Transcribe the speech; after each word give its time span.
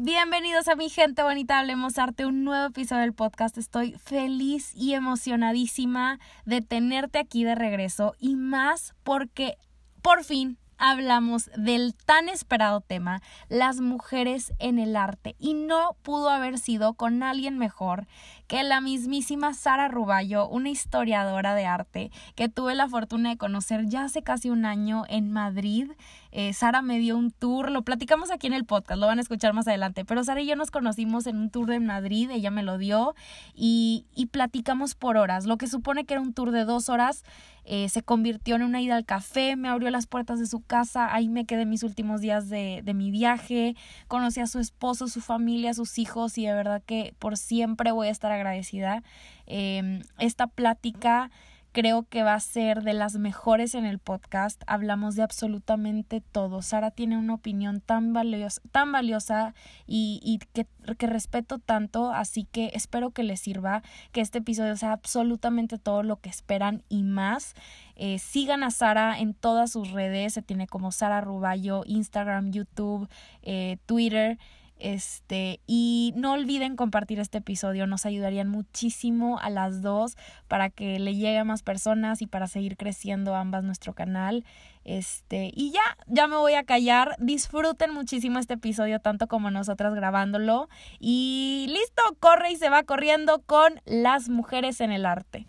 Bienvenidos 0.00 0.68
a 0.68 0.76
mi 0.76 0.90
gente 0.90 1.24
bonita, 1.24 1.58
hablemos 1.58 1.98
arte, 1.98 2.24
un 2.24 2.44
nuevo 2.44 2.66
episodio 2.66 3.02
del 3.02 3.14
podcast. 3.14 3.58
Estoy 3.58 3.94
feliz 3.94 4.70
y 4.76 4.94
emocionadísima 4.94 6.20
de 6.44 6.60
tenerte 6.60 7.18
aquí 7.18 7.42
de 7.42 7.56
regreso 7.56 8.14
y 8.20 8.36
más 8.36 8.94
porque 9.02 9.56
por 10.00 10.22
fin 10.22 10.56
hablamos 10.78 11.50
del 11.56 11.94
tan 11.94 12.28
esperado 12.28 12.80
tema, 12.80 13.20
las 13.48 13.80
mujeres 13.80 14.52
en 14.58 14.78
el 14.78 14.96
arte. 14.96 15.36
Y 15.38 15.54
no 15.54 15.96
pudo 16.02 16.30
haber 16.30 16.58
sido 16.58 16.94
con 16.94 17.22
alguien 17.22 17.58
mejor 17.58 18.06
que 18.46 18.62
la 18.62 18.80
mismísima 18.80 19.52
Sara 19.52 19.88
Ruballo, 19.88 20.48
una 20.48 20.70
historiadora 20.70 21.54
de 21.54 21.66
arte 21.66 22.10
que 22.34 22.48
tuve 22.48 22.74
la 22.74 22.88
fortuna 22.88 23.28
de 23.28 23.36
conocer 23.36 23.86
ya 23.86 24.04
hace 24.04 24.22
casi 24.22 24.48
un 24.48 24.64
año 24.64 25.04
en 25.08 25.30
Madrid. 25.30 25.90
Eh, 26.32 26.54
Sara 26.54 26.80
me 26.80 26.98
dio 26.98 27.16
un 27.16 27.30
tour, 27.30 27.70
lo 27.70 27.82
platicamos 27.82 28.30
aquí 28.30 28.46
en 28.46 28.54
el 28.54 28.64
podcast, 28.64 29.00
lo 29.00 29.06
van 29.06 29.18
a 29.18 29.22
escuchar 29.22 29.52
más 29.52 29.68
adelante, 29.68 30.04
pero 30.04 30.24
Sara 30.24 30.40
y 30.40 30.46
yo 30.46 30.56
nos 30.56 30.70
conocimos 30.70 31.26
en 31.26 31.36
un 31.36 31.50
tour 31.50 31.68
de 31.68 31.80
Madrid, 31.80 32.30
ella 32.30 32.50
me 32.50 32.62
lo 32.62 32.78
dio 32.78 33.14
y, 33.54 34.06
y 34.14 34.26
platicamos 34.26 34.94
por 34.94 35.18
horas. 35.18 35.44
Lo 35.44 35.58
que 35.58 35.66
supone 35.66 36.04
que 36.04 36.14
era 36.14 36.22
un 36.22 36.32
tour 36.32 36.50
de 36.50 36.64
dos 36.64 36.88
horas 36.88 37.24
eh, 37.70 37.90
se 37.90 38.02
convirtió 38.02 38.56
en 38.56 38.62
una 38.62 38.80
ida 38.80 38.96
al 38.96 39.04
café, 39.04 39.54
me 39.54 39.68
abrió 39.68 39.90
las 39.90 40.06
puertas 40.06 40.38
de 40.38 40.46
su 40.46 40.62
casa, 40.68 41.12
ahí 41.12 41.28
me 41.28 41.46
quedé 41.46 41.66
mis 41.66 41.82
últimos 41.82 42.20
días 42.20 42.48
de, 42.48 42.82
de 42.84 42.94
mi 42.94 43.10
viaje, 43.10 43.74
conocí 44.06 44.38
a 44.38 44.46
su 44.46 44.60
esposo, 44.60 45.08
su 45.08 45.20
familia, 45.20 45.74
sus 45.74 45.98
hijos 45.98 46.38
y 46.38 46.46
de 46.46 46.54
verdad 46.54 46.80
que 46.86 47.14
por 47.18 47.36
siempre 47.36 47.90
voy 47.90 48.06
a 48.06 48.10
estar 48.12 48.30
agradecida. 48.30 49.02
Em, 49.46 50.02
esta 50.18 50.46
plática 50.46 51.30
creo 51.78 52.08
que 52.08 52.24
va 52.24 52.34
a 52.34 52.40
ser 52.40 52.82
de 52.82 52.92
las 52.92 53.18
mejores 53.18 53.76
en 53.76 53.86
el 53.86 54.00
podcast. 54.00 54.60
Hablamos 54.66 55.14
de 55.14 55.22
absolutamente 55.22 56.20
todo. 56.20 56.60
Sara 56.60 56.90
tiene 56.90 57.16
una 57.16 57.34
opinión 57.34 57.80
tan 57.80 58.12
valiosa, 58.12 58.60
tan 58.72 58.90
valiosa 58.90 59.54
y, 59.86 60.18
y 60.24 60.38
que, 60.38 60.66
que, 60.96 61.06
respeto 61.06 61.60
tanto, 61.60 62.10
así 62.10 62.48
que 62.50 62.72
espero 62.74 63.12
que 63.12 63.22
les 63.22 63.38
sirva, 63.38 63.84
que 64.10 64.20
este 64.20 64.38
episodio 64.38 64.74
sea 64.76 64.90
absolutamente 64.90 65.78
todo 65.78 66.02
lo 66.02 66.16
que 66.16 66.30
esperan 66.30 66.82
y 66.88 67.04
más. 67.04 67.54
Eh, 67.94 68.18
sigan 68.18 68.64
a 68.64 68.72
Sara 68.72 69.16
en 69.20 69.32
todas 69.32 69.70
sus 69.70 69.92
redes, 69.92 70.34
se 70.34 70.42
tiene 70.42 70.66
como 70.66 70.90
Sara 70.90 71.20
Ruballo, 71.20 71.84
Instagram, 71.86 72.50
YouTube, 72.50 73.08
eh, 73.42 73.78
Twitter. 73.86 74.36
Este, 74.78 75.60
y 75.66 76.12
no 76.16 76.32
olviden 76.32 76.76
compartir 76.76 77.18
este 77.18 77.38
episodio, 77.38 77.86
nos 77.86 78.06
ayudarían 78.06 78.48
muchísimo 78.48 79.38
a 79.40 79.50
las 79.50 79.82
dos 79.82 80.16
para 80.46 80.70
que 80.70 80.98
le 80.98 81.14
llegue 81.14 81.38
a 81.38 81.44
más 81.44 81.62
personas 81.62 82.22
y 82.22 82.26
para 82.26 82.46
seguir 82.46 82.76
creciendo 82.76 83.34
ambas 83.34 83.64
nuestro 83.64 83.94
canal. 83.94 84.44
Este, 84.84 85.50
y 85.54 85.72
ya, 85.72 85.98
ya 86.06 86.28
me 86.28 86.36
voy 86.36 86.54
a 86.54 86.64
callar. 86.64 87.16
Disfruten 87.18 87.92
muchísimo 87.92 88.38
este 88.38 88.54
episodio, 88.54 89.00
tanto 89.00 89.26
como 89.26 89.50
nosotras 89.50 89.94
grabándolo. 89.94 90.68
Y 90.98 91.66
listo, 91.68 92.02
corre 92.20 92.52
y 92.52 92.56
se 92.56 92.70
va 92.70 92.84
corriendo 92.84 93.42
con 93.42 93.80
las 93.84 94.28
mujeres 94.28 94.80
en 94.80 94.92
el 94.92 95.04
arte. 95.04 95.46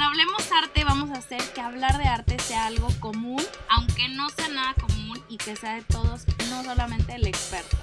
Con 0.00 0.06
Hablemos 0.06 0.50
Arte 0.50 0.82
vamos 0.82 1.10
a 1.10 1.18
hacer 1.18 1.42
que 1.52 1.60
hablar 1.60 1.98
de 1.98 2.04
arte 2.04 2.38
sea 2.38 2.64
algo 2.64 2.88
común, 3.00 3.42
aunque 3.68 4.08
no 4.08 4.30
sea 4.30 4.48
nada 4.48 4.74
común 4.80 5.22
y 5.28 5.36
que 5.36 5.54
sea 5.56 5.74
de 5.74 5.82
todos, 5.82 6.24
no 6.48 6.64
solamente 6.64 7.16
el 7.16 7.26
experto. 7.26 7.76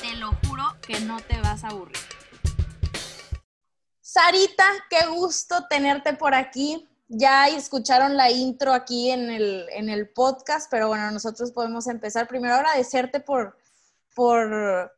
Te 0.00 0.16
lo 0.16 0.30
juro 0.46 0.64
que 0.80 1.00
no 1.00 1.20
te 1.20 1.38
vas 1.42 1.62
a 1.62 1.68
aburrir. 1.68 1.98
Sarita, 4.00 4.64
qué 4.88 5.06
gusto 5.08 5.66
tenerte 5.68 6.14
por 6.14 6.34
aquí. 6.34 6.88
Ya 7.08 7.46
escucharon 7.48 8.16
la 8.16 8.30
intro 8.30 8.72
aquí 8.72 9.10
en 9.10 9.28
el, 9.28 9.66
en 9.72 9.90
el 9.90 10.08
podcast, 10.08 10.70
pero 10.70 10.88
bueno, 10.88 11.10
nosotros 11.10 11.52
podemos 11.52 11.88
empezar. 11.88 12.26
Primero 12.26 12.54
agradecerte 12.54 13.20
por, 13.20 13.58
por 14.14 14.90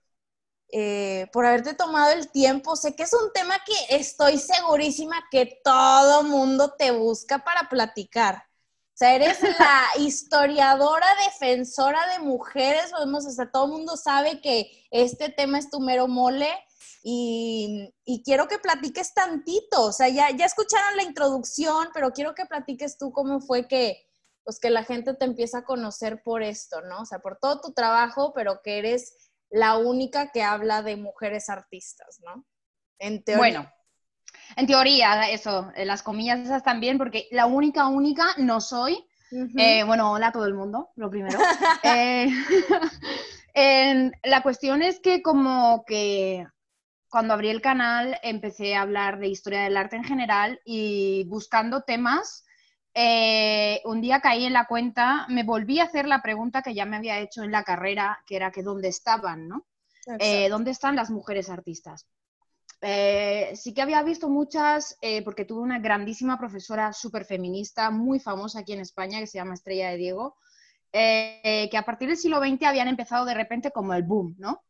eh, 0.74 1.28
por 1.34 1.44
haberte 1.44 1.74
tomado 1.74 2.12
el 2.12 2.30
tiempo. 2.30 2.76
Sé 2.76 2.96
que 2.96 3.02
es 3.02 3.12
un 3.12 3.30
tema 3.34 3.54
que 3.66 3.96
estoy 3.96 4.38
segurísima 4.38 5.22
que 5.30 5.60
todo 5.62 6.22
mundo 6.22 6.72
te 6.78 6.90
busca 6.92 7.44
para 7.44 7.68
platicar. 7.68 8.36
O 8.36 8.94
sea, 8.94 9.14
eres 9.14 9.38
la 9.58 9.84
historiadora 9.98 11.06
defensora 11.26 12.00
de 12.14 12.20
mujeres, 12.20 12.90
podemos, 12.90 13.26
o 13.26 13.30
sea, 13.30 13.50
todo 13.50 13.66
el 13.66 13.72
mundo 13.72 13.98
sabe 13.98 14.40
que 14.40 14.86
este 14.90 15.28
tema 15.28 15.58
es 15.58 15.68
tu 15.68 15.78
mero 15.78 16.08
mole 16.08 16.48
y, 17.02 17.92
y, 18.06 18.22
quiero 18.22 18.48
que 18.48 18.58
platiques 18.58 19.12
tantito. 19.12 19.82
O 19.82 19.92
sea, 19.92 20.08
ya, 20.08 20.30
ya 20.30 20.46
escucharon 20.46 20.96
la 20.96 21.02
introducción, 21.02 21.88
pero 21.92 22.12
quiero 22.12 22.34
que 22.34 22.46
platiques 22.46 22.96
tú 22.96 23.12
cómo 23.12 23.40
fue 23.40 23.68
que, 23.68 24.06
pues, 24.42 24.58
que 24.58 24.70
la 24.70 24.84
gente 24.84 25.12
te 25.12 25.26
empieza 25.26 25.58
a 25.58 25.64
conocer 25.64 26.22
por 26.22 26.42
esto, 26.42 26.80
¿no? 26.82 27.02
O 27.02 27.04
sea, 27.04 27.18
por 27.18 27.36
todo 27.38 27.60
tu 27.60 27.72
trabajo, 27.72 28.32
pero 28.34 28.62
que 28.62 28.78
eres 28.78 29.14
la 29.52 29.76
única 29.76 30.32
que 30.32 30.42
habla 30.42 30.82
de 30.82 30.96
mujeres 30.96 31.48
artistas, 31.50 32.20
¿no? 32.24 32.44
En 32.98 33.22
teoría. 33.22 33.38
Bueno, 33.38 33.72
en 34.56 34.66
teoría, 34.66 35.30
eso, 35.30 35.70
eh, 35.76 35.84
las 35.84 36.02
comillas 36.02 36.40
esas 36.40 36.64
también, 36.64 36.98
porque 36.98 37.28
la 37.30 37.46
única, 37.46 37.86
única 37.86 38.26
no 38.38 38.60
soy. 38.60 39.06
Eh, 39.56 39.82
bueno, 39.84 40.12
hola 40.12 40.26
a 40.26 40.32
todo 40.32 40.46
el 40.46 40.54
mundo, 40.54 40.90
lo 40.96 41.10
primero. 41.10 41.38
Eh, 43.54 44.10
la 44.24 44.42
cuestión 44.42 44.82
es 44.82 44.98
que 45.00 45.20
como 45.20 45.84
que 45.86 46.46
cuando 47.10 47.34
abrí 47.34 47.50
el 47.50 47.60
canal 47.60 48.18
empecé 48.22 48.74
a 48.74 48.80
hablar 48.80 49.18
de 49.18 49.28
historia 49.28 49.64
del 49.64 49.76
arte 49.76 49.96
en 49.96 50.04
general 50.04 50.58
y 50.64 51.24
buscando 51.24 51.82
temas 51.82 52.46
eh, 52.94 53.80
un 53.84 54.00
día 54.00 54.20
caí 54.20 54.44
en 54.44 54.52
la 54.52 54.66
cuenta, 54.66 55.26
me 55.28 55.44
volví 55.44 55.80
a 55.80 55.84
hacer 55.84 56.06
la 56.06 56.22
pregunta 56.22 56.62
que 56.62 56.74
ya 56.74 56.84
me 56.84 56.96
había 56.96 57.18
hecho 57.20 57.42
en 57.42 57.52
la 57.52 57.64
carrera, 57.64 58.22
que 58.26 58.36
era 58.36 58.50
que 58.50 58.62
dónde 58.62 58.88
estaban, 58.88 59.48
¿no? 59.48 59.66
Eh, 60.18 60.48
¿Dónde 60.48 60.72
están 60.72 60.96
las 60.96 61.10
mujeres 61.10 61.48
artistas? 61.48 62.06
Eh, 62.80 63.52
sí 63.54 63.72
que 63.72 63.82
había 63.82 64.02
visto 64.02 64.28
muchas, 64.28 64.98
porque 65.24 65.44
tuve 65.44 65.62
una 65.62 65.78
grandísima 65.78 66.38
profesora 66.38 66.92
súper 66.92 67.24
feminista, 67.24 67.90
muy 67.90 68.18
famosa 68.18 68.60
aquí 68.60 68.72
en 68.72 68.80
España, 68.80 69.20
que 69.20 69.28
se 69.28 69.38
llama 69.38 69.54
Estrella 69.54 69.90
de 69.90 69.96
Diego, 69.96 70.36
que 70.92 71.76
a 71.76 71.84
partir 71.84 72.08
del 72.08 72.16
siglo 72.16 72.40
XX 72.40 72.64
habían 72.64 72.88
empezado 72.88 73.24
de 73.24 73.34
repente 73.34 73.70
como 73.70 73.94
el 73.94 74.02
boom, 74.02 74.34
¿no? 74.38 74.62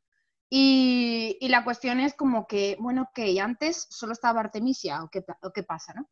Y, 0.55 1.39
la 1.49 1.65
cuestión 1.65 1.99
es 1.99 2.13
como 2.13 2.47
que, 2.47 2.77
bueno, 2.79 3.09
que 3.15 3.41
antes 3.41 3.87
solo 3.89 4.13
estaba 4.13 4.41
Artemisia, 4.41 5.03
¿o 5.03 5.09
qué, 5.09 5.25
o 5.41 5.51
qué 5.51 5.63
pasa, 5.63 5.95
no? 5.95 6.11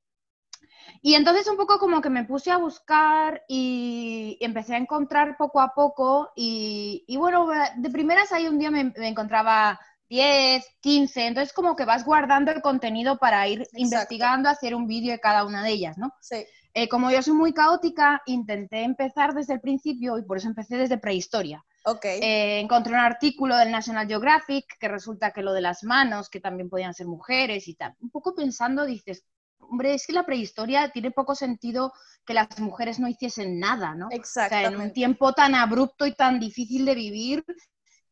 Y 1.03 1.15
entonces 1.15 1.47
un 1.49 1.57
poco 1.57 1.79
como 1.79 2.01
que 2.01 2.11
me 2.11 2.25
puse 2.25 2.51
a 2.51 2.57
buscar 2.57 3.43
y 3.49 4.39
empecé 4.41 4.75
a 4.75 4.79
encontrar 4.79 5.37
poco 5.37 5.61
a 5.61 5.73
poco 5.75 6.33
y, 6.37 7.05
bueno, 7.17 7.49
de 7.77 7.91
primeras 7.91 8.33
ahí 8.33 8.49
un 8.49 8.59
día 8.59 8.71
me, 8.71 8.93
encontraba 8.97 9.79
10, 10.09 10.65
15, 10.81 11.27
entonces 11.27 11.53
como 11.53 11.77
que 11.77 11.85
vas 11.85 12.05
guardando 12.05 12.51
el 12.51 12.63
contenido 12.63 13.19
para 13.19 13.47
ir 13.49 13.67
investigando, 13.75 14.49
hacer 14.49 14.75
un 14.75 14.87
vídeo 14.87 15.13
de 15.13 15.21
cada 15.21 15.45
una 15.45 15.63
de 15.63 15.71
ellas, 15.71 15.99
¿no? 15.99 16.13
Sí. 16.21 16.45
Eh, 16.73 16.89
como 16.89 17.11
yo 17.11 17.23
soy 17.23 17.35
muy 17.35 17.53
caótica, 17.53 18.23
intenté 18.27 18.83
empezar 18.83 19.35
desde 19.35 19.55
el 19.55 19.61
principio 19.61 20.19
y 20.19 20.23
por 20.23 20.37
eso 20.37 20.49
empecé 20.49 20.77
desde 20.77 20.99
prehistoria. 20.99 21.65
Okay. 21.85 22.21
Eh, 22.21 22.61
encontré 22.61 22.93
un 22.93 23.01
artículo 23.01 23.57
del 23.57 23.71
National 23.71 24.07
Geographic 24.07 24.67
que 24.79 24.89
resulta 24.89 25.33
que 25.33 25.43
lo 25.43 25.53
de 25.53 25.63
las 25.63 25.83
manos, 25.83 26.29
que 26.29 26.41
también 26.41 26.69
podían 26.69 26.95
ser 26.95 27.07
mujeres 27.07 27.67
y 27.69 27.75
tal. 27.75 27.95
Un 28.01 28.11
poco 28.11 28.35
pensando, 28.35 28.85
dices, 28.85 29.25
hombre, 29.71 29.95
es 29.95 30.07
que 30.07 30.13
la 30.13 30.27
prehistoria 30.27 30.91
tiene 30.91 31.11
poco 31.11 31.35
sentido 31.35 31.93
que 32.27 32.35
las 32.35 32.59
mujeres 32.59 32.99
no 32.99 33.09
hiciesen 33.09 33.59
nada, 33.59 33.95
¿no? 33.95 34.09
Exactamente. 34.11 34.67
O 34.67 34.71
sea, 34.71 34.81
en 34.81 34.87
un 34.89 34.93
tiempo 34.93 35.33
tan 35.33 35.55
abrupto 35.55 36.07
y 36.07 36.15
tan 36.15 36.41
difícil 36.41 36.85
de 36.85 36.95
vivir, 36.95 37.45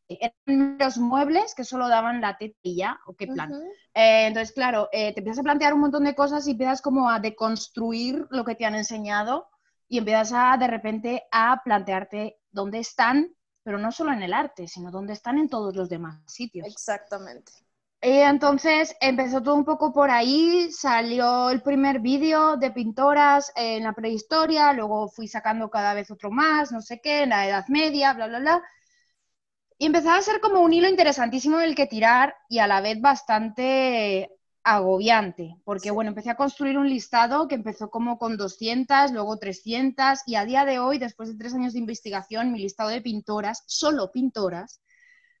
eran 0.07 0.77
los 0.79 0.97
muebles 0.97 1.53
que 1.53 1.63
solo 1.63 1.87
daban 1.87 2.21
la 2.21 2.37
tetilla, 2.37 2.99
o 3.05 3.15
qué 3.15 3.27
plan. 3.27 3.53
Eh, 3.93 4.27
entonces, 4.27 4.53
claro, 4.53 4.89
eh, 4.91 5.13
te 5.13 5.19
empiezas 5.19 5.39
a 5.39 5.43
plantear 5.43 5.73
un 5.73 5.81
montón 5.81 6.03
de 6.03 6.15
cosas 6.15 6.47
y 6.47 6.51
empiezas 6.51 6.81
como 6.81 7.09
a 7.09 7.19
deconstruir 7.19 8.25
lo 8.31 8.43
que 8.43 8.55
te 8.55 8.65
han 8.65 8.75
enseñado 8.75 9.49
y 9.87 9.99
empiezas 9.99 10.33
a, 10.33 10.57
de 10.57 10.67
repente, 10.67 11.23
a 11.31 11.61
plantearte 11.63 12.39
dónde 12.51 12.79
están, 12.79 13.35
pero 13.63 13.77
no 13.77 13.91
solo 13.91 14.11
en 14.11 14.23
el 14.23 14.33
arte, 14.33 14.67
sino 14.67 14.89
dónde 14.89 15.13
están 15.13 15.37
en 15.37 15.49
todos 15.49 15.75
los 15.75 15.89
demás 15.89 16.21
sitios. 16.25 16.67
Exactamente. 16.67 17.51
Y 18.01 18.11
entonces 18.19 18.95
empezó 19.01 19.43
todo 19.43 19.55
un 19.55 19.65
poco 19.65 19.91
por 19.91 20.09
ahí, 20.09 20.71
salió 20.71 21.49
el 21.49 21.61
primer 21.61 21.99
vídeo 21.99 22.55
de 22.55 22.71
pintoras 22.71 23.51
en 23.55 23.83
la 23.83 23.93
prehistoria, 23.93 24.71
luego 24.71 25.09
fui 25.09 25.27
sacando 25.27 25.69
cada 25.69 25.93
vez 25.93 26.09
otro 26.09 26.31
más, 26.31 26.71
no 26.71 26.81
sé 26.81 27.01
qué, 27.01 27.23
en 27.23 27.29
la 27.29 27.45
Edad 27.47 27.65
Media, 27.67 28.13
bla, 28.13 28.27
bla, 28.27 28.39
bla. 28.39 28.63
Y 29.77 29.85
empezaba 29.87 30.17
a 30.17 30.21
ser 30.21 30.39
como 30.39 30.61
un 30.61 30.73
hilo 30.73 30.87
interesantísimo 30.87 31.57
del 31.57 31.75
que 31.75 31.87
tirar 31.87 32.35
y 32.49 32.59
a 32.59 32.67
la 32.67 32.79
vez 32.81 33.01
bastante 33.01 34.29
agobiante, 34.63 35.57
porque 35.65 35.91
bueno, 35.91 36.09
empecé 36.09 36.29
a 36.29 36.35
construir 36.35 36.77
un 36.77 36.89
listado 36.89 37.47
que 37.47 37.55
empezó 37.55 37.89
como 37.89 38.17
con 38.17 38.37
200, 38.37 39.11
luego 39.11 39.37
300 39.37 40.19
y 40.25 40.35
a 40.35 40.45
día 40.45 40.63
de 40.65 40.79
hoy, 40.79 40.99
después 40.99 41.29
de 41.29 41.37
tres 41.37 41.53
años 41.53 41.73
de 41.73 41.79
investigación, 41.79 42.51
mi 42.51 42.59
listado 42.59 42.89
de 42.89 43.01
pintoras, 43.01 43.63
solo 43.67 44.11
pintoras, 44.11 44.81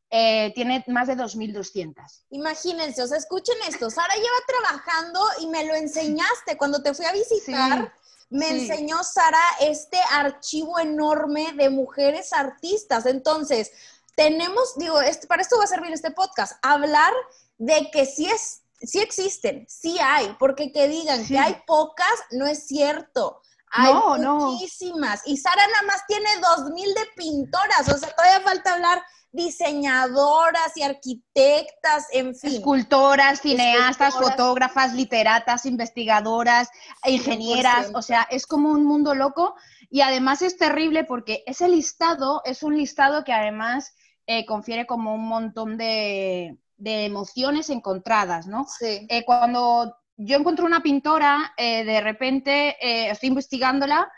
eh, 0.09 0.51
tiene 0.55 0.83
más 0.87 1.07
de 1.07 1.15
2.200. 1.15 1.95
Imagínense, 2.31 3.03
o 3.03 3.07
sea, 3.07 3.17
escuchen 3.17 3.55
esto, 3.67 3.89
Sara 3.89 4.15
lleva 4.15 4.27
trabajando 4.47 5.19
y 5.41 5.47
me 5.47 5.65
lo 5.65 5.75
enseñaste 5.75 6.57
cuando 6.57 6.81
te 6.81 6.93
fui 6.93 7.05
a 7.05 7.11
visitar. 7.11 7.93
me 8.31 8.49
enseñó 8.49 9.03
Sara 9.03 9.41
este 9.61 9.99
archivo 10.11 10.79
enorme 10.79 11.53
de 11.53 11.69
mujeres 11.69 12.31
artistas. 12.31 13.05
Entonces, 13.07 13.71
tenemos, 14.15 14.75
digo, 14.77 15.01
este, 15.01 15.27
para 15.27 15.41
esto 15.41 15.57
va 15.57 15.63
a 15.63 15.67
servir 15.67 15.91
este 15.91 16.11
podcast, 16.11 16.53
hablar 16.61 17.13
de 17.57 17.89
que 17.91 18.05
sí 18.05 18.27
es 18.27 18.61
sí 18.81 18.99
existen, 18.99 19.65
sí 19.67 19.97
hay, 20.01 20.35
porque 20.39 20.71
que 20.71 20.87
digan 20.87 21.25
que 21.27 21.37
hay 21.37 21.61
pocas 21.65 22.07
no 22.31 22.45
es 22.45 22.65
cierto. 22.67 23.41
Hay 23.71 23.93
muchísimas. 23.93 25.21
Y 25.25 25.37
Sara 25.37 25.67
nada 25.67 25.83
más 25.83 26.05
tiene 26.07 26.29
dos 26.41 26.71
mil 26.71 26.91
de 26.93 27.05
pintoras, 27.15 27.87
o 27.87 27.97
sea, 27.97 28.15
todavía 28.15 28.41
falta 28.41 28.73
hablar 28.73 29.03
diseñadoras 29.31 30.75
y 30.75 30.81
arquitectas, 30.81 32.07
en 32.11 32.35
fin. 32.35 32.53
Escultoras, 32.53 33.41
cineastas, 33.41 34.15
fotógrafas, 34.15 34.93
literatas, 34.93 35.65
investigadoras, 35.65 36.69
ingenieras, 37.05 37.91
o 37.93 38.01
sea, 38.01 38.27
es 38.31 38.47
como 38.47 38.71
un 38.71 38.85
mundo 38.85 39.13
loco 39.13 39.55
y 39.89 40.01
además 40.01 40.41
es 40.41 40.57
terrible 40.57 41.03
porque 41.03 41.43
ese 41.45 41.67
listado 41.67 42.41
es 42.45 42.63
un 42.63 42.77
listado 42.77 43.23
que 43.23 43.33
además 43.33 43.95
eh, 44.25 44.45
confiere 44.45 44.85
como 44.85 45.13
un 45.13 45.27
montón 45.27 45.77
de, 45.77 46.57
de 46.77 47.05
emociones 47.05 47.69
encontradas, 47.69 48.47
¿no? 48.47 48.65
Sí. 48.67 49.07
Eh, 49.09 49.25
cuando 49.25 49.95
yo 50.17 50.37
encuentro 50.37 50.65
una 50.65 50.81
pintora, 50.81 51.53
eh, 51.57 51.83
de 51.83 52.01
repente 52.01 52.75
estoy 53.09 53.29
investigándola 53.29 54.11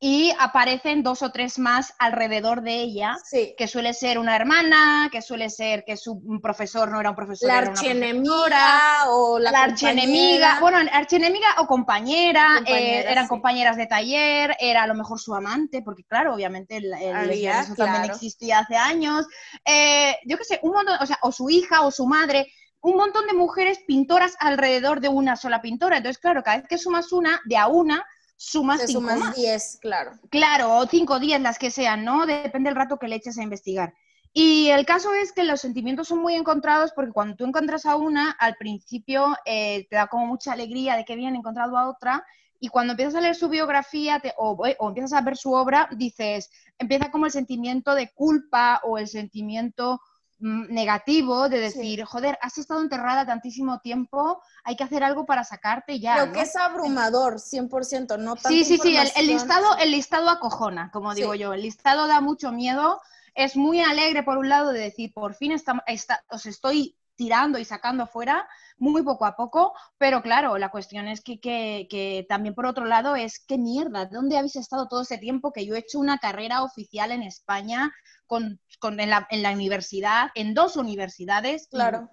y 0.00 0.32
aparecen 0.38 1.02
dos 1.02 1.22
o 1.22 1.30
tres 1.30 1.58
más 1.58 1.92
alrededor 1.98 2.62
de 2.62 2.74
ella, 2.74 3.16
que 3.56 3.66
suele 3.66 3.92
ser 3.94 4.18
una 4.18 4.36
hermana, 4.36 5.08
que 5.10 5.20
suele 5.22 5.50
ser 5.50 5.84
que 5.84 5.96
su 5.96 6.22
profesor 6.40 6.88
no 6.90 7.00
era 7.00 7.10
un 7.10 7.16
profesor, 7.16 7.48
la 7.48 7.58
archienemiga 7.58 9.08
o 9.08 9.40
la, 9.40 9.50
la 9.50 9.62
archienemiga, 9.64 10.60
bueno, 10.60 10.78
archienemiga 10.92 11.48
o 11.58 11.66
compañera, 11.66 12.62
eh, 12.64 13.04
eran 13.08 13.26
compañeras 13.26 13.76
de 13.76 13.86
taller, 13.86 14.56
era 14.60 14.84
a 14.84 14.86
lo 14.86 14.94
mejor 14.94 15.18
su 15.18 15.34
amante, 15.34 15.82
porque 15.82 16.04
claro, 16.04 16.34
obviamente 16.34 16.76
el, 16.76 16.92
el 16.94 17.76
también 17.76 18.04
existía 18.04 18.60
hace 18.60 18.76
años, 18.76 19.26
eh, 19.64 20.16
yo 20.26 20.38
qué 20.38 20.44
sé, 20.44 20.60
un 20.62 20.74
montón, 20.74 20.96
o 21.00 21.06
sea, 21.06 21.18
o 21.22 21.32
su 21.32 21.50
hija 21.50 21.82
o 21.82 21.90
su 21.90 22.06
madre, 22.06 22.46
un 22.80 22.96
montón 22.96 23.26
de 23.26 23.32
mujeres 23.32 23.80
pintoras 23.84 24.36
alrededor 24.38 25.00
de 25.00 25.08
una 25.08 25.34
sola 25.34 25.60
pintora. 25.60 25.96
Entonces, 25.96 26.20
claro, 26.20 26.44
cada 26.44 26.58
vez 26.58 26.68
que 26.68 26.78
sumas 26.78 27.12
una, 27.12 27.40
de 27.46 27.56
a 27.56 27.66
una, 27.66 28.06
sumas 28.38 28.80
cinco 28.86 29.00
sumas 29.00 29.34
10, 29.34 29.78
claro. 29.82 30.12
Claro, 30.30 30.76
o 30.76 30.86
cinco 30.86 31.14
o 31.14 31.18
diez, 31.18 31.40
las 31.40 31.58
que 31.58 31.70
sean, 31.70 32.04
¿no? 32.04 32.24
Depende 32.24 32.70
del 32.70 32.76
rato 32.76 32.96
que 32.96 33.08
le 33.08 33.16
eches 33.16 33.36
a 33.36 33.42
investigar. 33.42 33.92
Y 34.32 34.68
el 34.68 34.86
caso 34.86 35.12
es 35.14 35.32
que 35.32 35.42
los 35.42 35.60
sentimientos 35.60 36.08
son 36.08 36.20
muy 36.20 36.34
encontrados 36.34 36.92
porque 36.94 37.12
cuando 37.12 37.34
tú 37.34 37.44
encuentras 37.44 37.84
a 37.84 37.96
una, 37.96 38.30
al 38.30 38.54
principio 38.54 39.36
eh, 39.44 39.86
te 39.90 39.96
da 39.96 40.06
como 40.06 40.26
mucha 40.26 40.52
alegría 40.52 40.96
de 40.96 41.04
que 41.04 41.16
bien 41.16 41.34
encontrado 41.34 41.76
a 41.76 41.88
otra, 41.88 42.24
y 42.60 42.68
cuando 42.68 42.92
empiezas 42.92 43.16
a 43.16 43.20
leer 43.20 43.34
su 43.34 43.48
biografía 43.48 44.22
o, 44.36 44.56
o, 44.78 44.88
empiezas 44.88 45.12
a 45.12 45.22
ver 45.22 45.36
su 45.36 45.52
obra, 45.52 45.88
dices, 45.96 46.50
empieza 46.78 47.10
como 47.10 47.26
el 47.26 47.32
sentimiento 47.32 47.94
de 47.94 48.12
culpa 48.12 48.80
o 48.84 48.98
el 48.98 49.08
sentimiento 49.08 50.00
negativo 50.40 51.48
de 51.48 51.60
decir, 51.60 52.04
joder, 52.04 52.38
has 52.42 52.58
estado 52.58 52.80
enterrada 52.80 53.26
tantísimo 53.26 53.80
tiempo, 53.80 54.40
hay 54.62 54.76
que 54.76 54.84
hacer 54.84 55.02
algo 55.02 55.26
para 55.26 55.44
sacarte 55.44 55.98
ya. 55.98 56.24
Lo 56.24 56.32
que 56.32 56.42
es 56.42 56.54
abrumador, 56.54 57.40
100%, 57.40 58.18
no 58.18 58.36
Sí, 58.36 58.64
sí, 58.64 58.78
sí, 58.78 58.96
el, 58.96 59.26
listado, 59.26 59.76
el 59.78 59.90
listado 59.90 60.28
acojona, 60.30 60.90
como 60.92 61.14
digo 61.14 61.34
yo, 61.34 61.52
el 61.52 61.62
listado 61.62 62.06
da 62.06 62.20
mucho 62.20 62.52
miedo, 62.52 63.00
es 63.34 63.56
muy 63.56 63.80
alegre 63.80 64.22
por 64.22 64.38
un 64.38 64.48
lado 64.48 64.72
de 64.72 64.80
decir, 64.80 65.12
por 65.12 65.34
fin 65.34 65.52
está, 65.52 65.84
os 66.28 66.46
estoy 66.46 66.96
tirando 67.18 67.58
y 67.58 67.64
sacando 67.64 68.06
fuera 68.06 68.48
muy 68.78 69.02
poco 69.02 69.26
a 69.26 69.34
poco, 69.34 69.74
pero 69.98 70.22
claro, 70.22 70.56
la 70.56 70.70
cuestión 70.70 71.08
es 71.08 71.20
que, 71.20 71.40
que, 71.40 72.24
también 72.28 72.54
por 72.54 72.64
otro 72.64 72.84
lado 72.86 73.16
es, 73.16 73.40
¿qué 73.40 73.58
mierda? 73.58 74.06
¿Dónde 74.06 74.38
habéis 74.38 74.54
estado 74.54 74.86
todo 74.86 75.02
ese 75.02 75.18
tiempo 75.18 75.52
que 75.52 75.66
yo 75.66 75.74
he 75.74 75.80
hecho 75.80 75.98
una 75.98 76.18
carrera 76.18 76.62
oficial 76.62 77.10
en 77.10 77.24
España 77.24 77.92
con, 78.26 78.60
con 78.78 79.00
en, 79.00 79.10
la, 79.10 79.26
en, 79.30 79.42
la, 79.42 79.50
universidad, 79.50 80.28
en 80.36 80.54
dos 80.54 80.76
universidades? 80.76 81.66
Claro. 81.68 82.08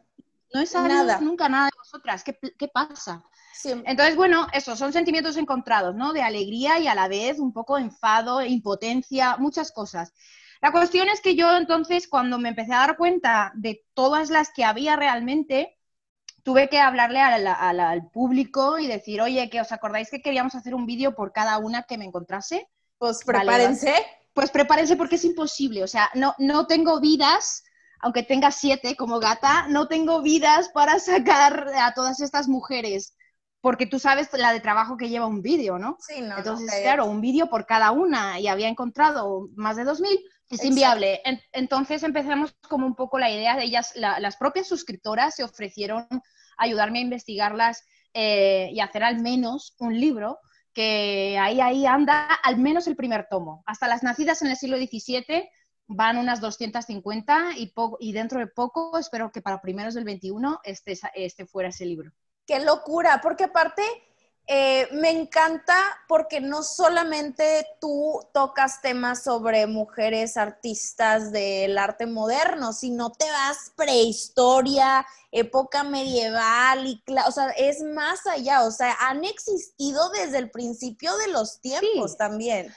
No 0.54 0.62
he 0.62 0.66
sabido 0.66 1.22
nunca 1.22 1.50
nada 1.50 1.66
de 1.66 1.78
vosotras. 1.78 2.24
¿Qué, 2.24 2.38
qué 2.58 2.68
pasa? 2.68 3.24
Entonces, 3.64 4.16
bueno, 4.16 4.48
eso, 4.54 4.76
son 4.76 4.92
sentimientos 4.92 5.38
encontrados, 5.38 5.96
¿no? 5.96 6.14
De 6.14 6.22
alegría 6.22 6.80
y 6.80 6.88
a 6.88 6.96
la 6.96 7.08
vez 7.08 7.40
un 7.40 7.54
poco 7.54 7.78
enfado, 7.78 8.44
impotencia, 8.44 9.38
muchas 9.38 9.72
cosas. 9.72 10.14
La 10.66 10.72
cuestión 10.72 11.10
es 11.10 11.22
que 11.22 11.36
yo 11.36 11.56
entonces, 11.56 12.08
cuando 12.08 12.40
me 12.40 12.50
empecé 12.50 12.74
a 12.74 12.80
dar 12.80 12.98
cuenta 12.98 13.52
de 13.54 13.86
todas 13.94 14.32
las 14.32 14.50
que 14.50 14.64
había 14.66 14.96
realmente, 14.96 15.78
tuve 16.42 16.70
que 16.70 16.80
hablarle 16.80 17.20
al, 17.22 18.10
público 18.12 18.80
y 18.80 18.88
decir, 18.88 19.22
oye, 19.22 19.48
que 19.52 19.62
os 19.62 19.72
acordáis 19.72 20.10
que 20.10 20.24
queríamos 20.24 20.56
hacer 20.56 20.74
un 20.74 20.88
vídeo 20.88 21.14
por 21.14 21.34
cada 21.34 21.60
una 21.60 21.84
que 21.84 22.00
me 22.00 22.06
encontrase. 22.06 22.68
Pues 22.98 23.24
prepárense. 23.24 23.94
pues 24.34 24.50
prepárense 24.50 24.96
porque 24.96 25.18
es 25.18 25.26
imposible. 25.26 25.84
O 25.84 25.88
sea, 25.88 26.10
no, 26.16 26.34
no 26.40 26.66
tengo 26.66 27.00
vidas, 27.00 27.64
aunque 28.00 28.24
tenga 28.24 28.50
siete 28.50 28.96
como 28.96 29.20
gata, 29.20 29.68
no 29.68 29.88
tengo 29.88 30.24
vidas 30.24 30.70
para 30.70 30.98
sacar 30.98 31.74
a 31.80 31.94
todas 31.94 32.22
estas 32.22 32.48
mujeres. 32.48 33.16
Porque 33.62 33.86
tú 33.86 34.00
sabes 34.00 34.30
la 34.34 34.52
de 34.52 34.62
trabajo 34.62 34.98
que 34.98 35.10
lleva 35.10 35.28
un 35.28 35.44
vídeo, 35.44 35.78
¿no? 35.78 35.98
Sí, 36.00 36.22
no. 36.22 36.40
Entonces, 36.40 36.74
claro, 36.82 37.06
un 37.06 37.22
vídeo 37.22 37.52
por 37.52 37.68
cada 37.68 37.92
una 37.92 38.40
y 38.40 38.48
había 38.48 38.68
encontrado 38.68 39.50
más 39.56 39.76
de 39.76 39.84
dos 39.84 40.02
mil 40.02 40.20
es 40.50 40.64
inviable. 40.64 41.22
entonces 41.54 42.04
empezamos 42.04 42.56
como 42.70 42.86
un 42.86 42.96
poco 42.96 43.20
la 43.20 43.32
idea 43.32 43.56
de 43.56 43.64
ellas, 43.64 43.94
las 43.96 44.38
propias 44.38 44.68
suscriptoras 44.68 45.36
se 45.36 45.44
ofrecieron 45.44 46.08
ayudarme 46.58 47.00
a 47.00 47.04
investigarlas 47.04 47.84
eh, 48.14 48.70
y 48.72 48.80
hacer 48.80 49.04
al 49.04 49.22
menos 49.22 49.76
un 49.80 50.00
libro 50.00 50.40
que 50.74 51.38
ahí, 51.40 51.62
ahí 51.62 51.86
anda 51.86 52.28
al 52.44 52.58
menos 52.58 52.88
el 52.88 52.96
primer 52.96 53.28
tomo. 53.30 53.64
Hasta 53.66 53.88
las 53.88 54.04
nacidas 54.04 54.42
en 54.42 54.50
el 54.50 54.58
siglo 54.58 54.78
XVII 54.78 55.50
van 55.88 56.18
unas 56.18 56.42
250 56.42 57.52
y, 57.58 57.74
y 58.00 58.12
dentro 58.12 58.40
de 58.40 58.48
poco, 58.48 58.98
espero 58.98 59.32
que 59.32 59.42
para 59.42 59.62
primeros 59.62 59.94
del 59.94 60.04
21, 60.04 60.60
este, 60.64 60.98
este 61.16 61.46
fuera 61.46 61.70
ese 61.70 61.86
libro. 61.86 62.12
Qué 62.46 62.60
locura, 62.60 63.20
porque 63.22 63.46
aparte 63.46 63.82
eh, 64.48 64.88
me 64.92 65.10
encanta 65.10 65.76
porque 66.08 66.40
no 66.40 66.62
solamente 66.62 67.66
tú 67.82 68.20
tocas 68.32 68.80
temas 68.82 69.24
sobre 69.24 69.66
mujeres 69.66 70.38
artistas 70.38 71.32
del 71.32 71.78
arte 71.80 72.06
moderno, 72.06 72.72
sino 72.72 73.12
te 73.12 73.26
vas 73.32 73.72
prehistoria, 73.76 75.06
época 75.32 75.84
medieval, 75.84 76.86
y 76.86 77.04
o 77.28 77.32
sea, 77.32 77.50
es 77.58 77.82
más 77.82 78.28
allá, 78.28 78.64
o 78.64 78.72
sea, 78.72 78.96
han 79.00 79.26
existido 79.26 80.10
desde 80.10 80.38
el 80.38 80.52
principio 80.52 81.18
de 81.18 81.30
los 81.30 81.60
tiempos 81.62 82.16
también. 82.16 82.74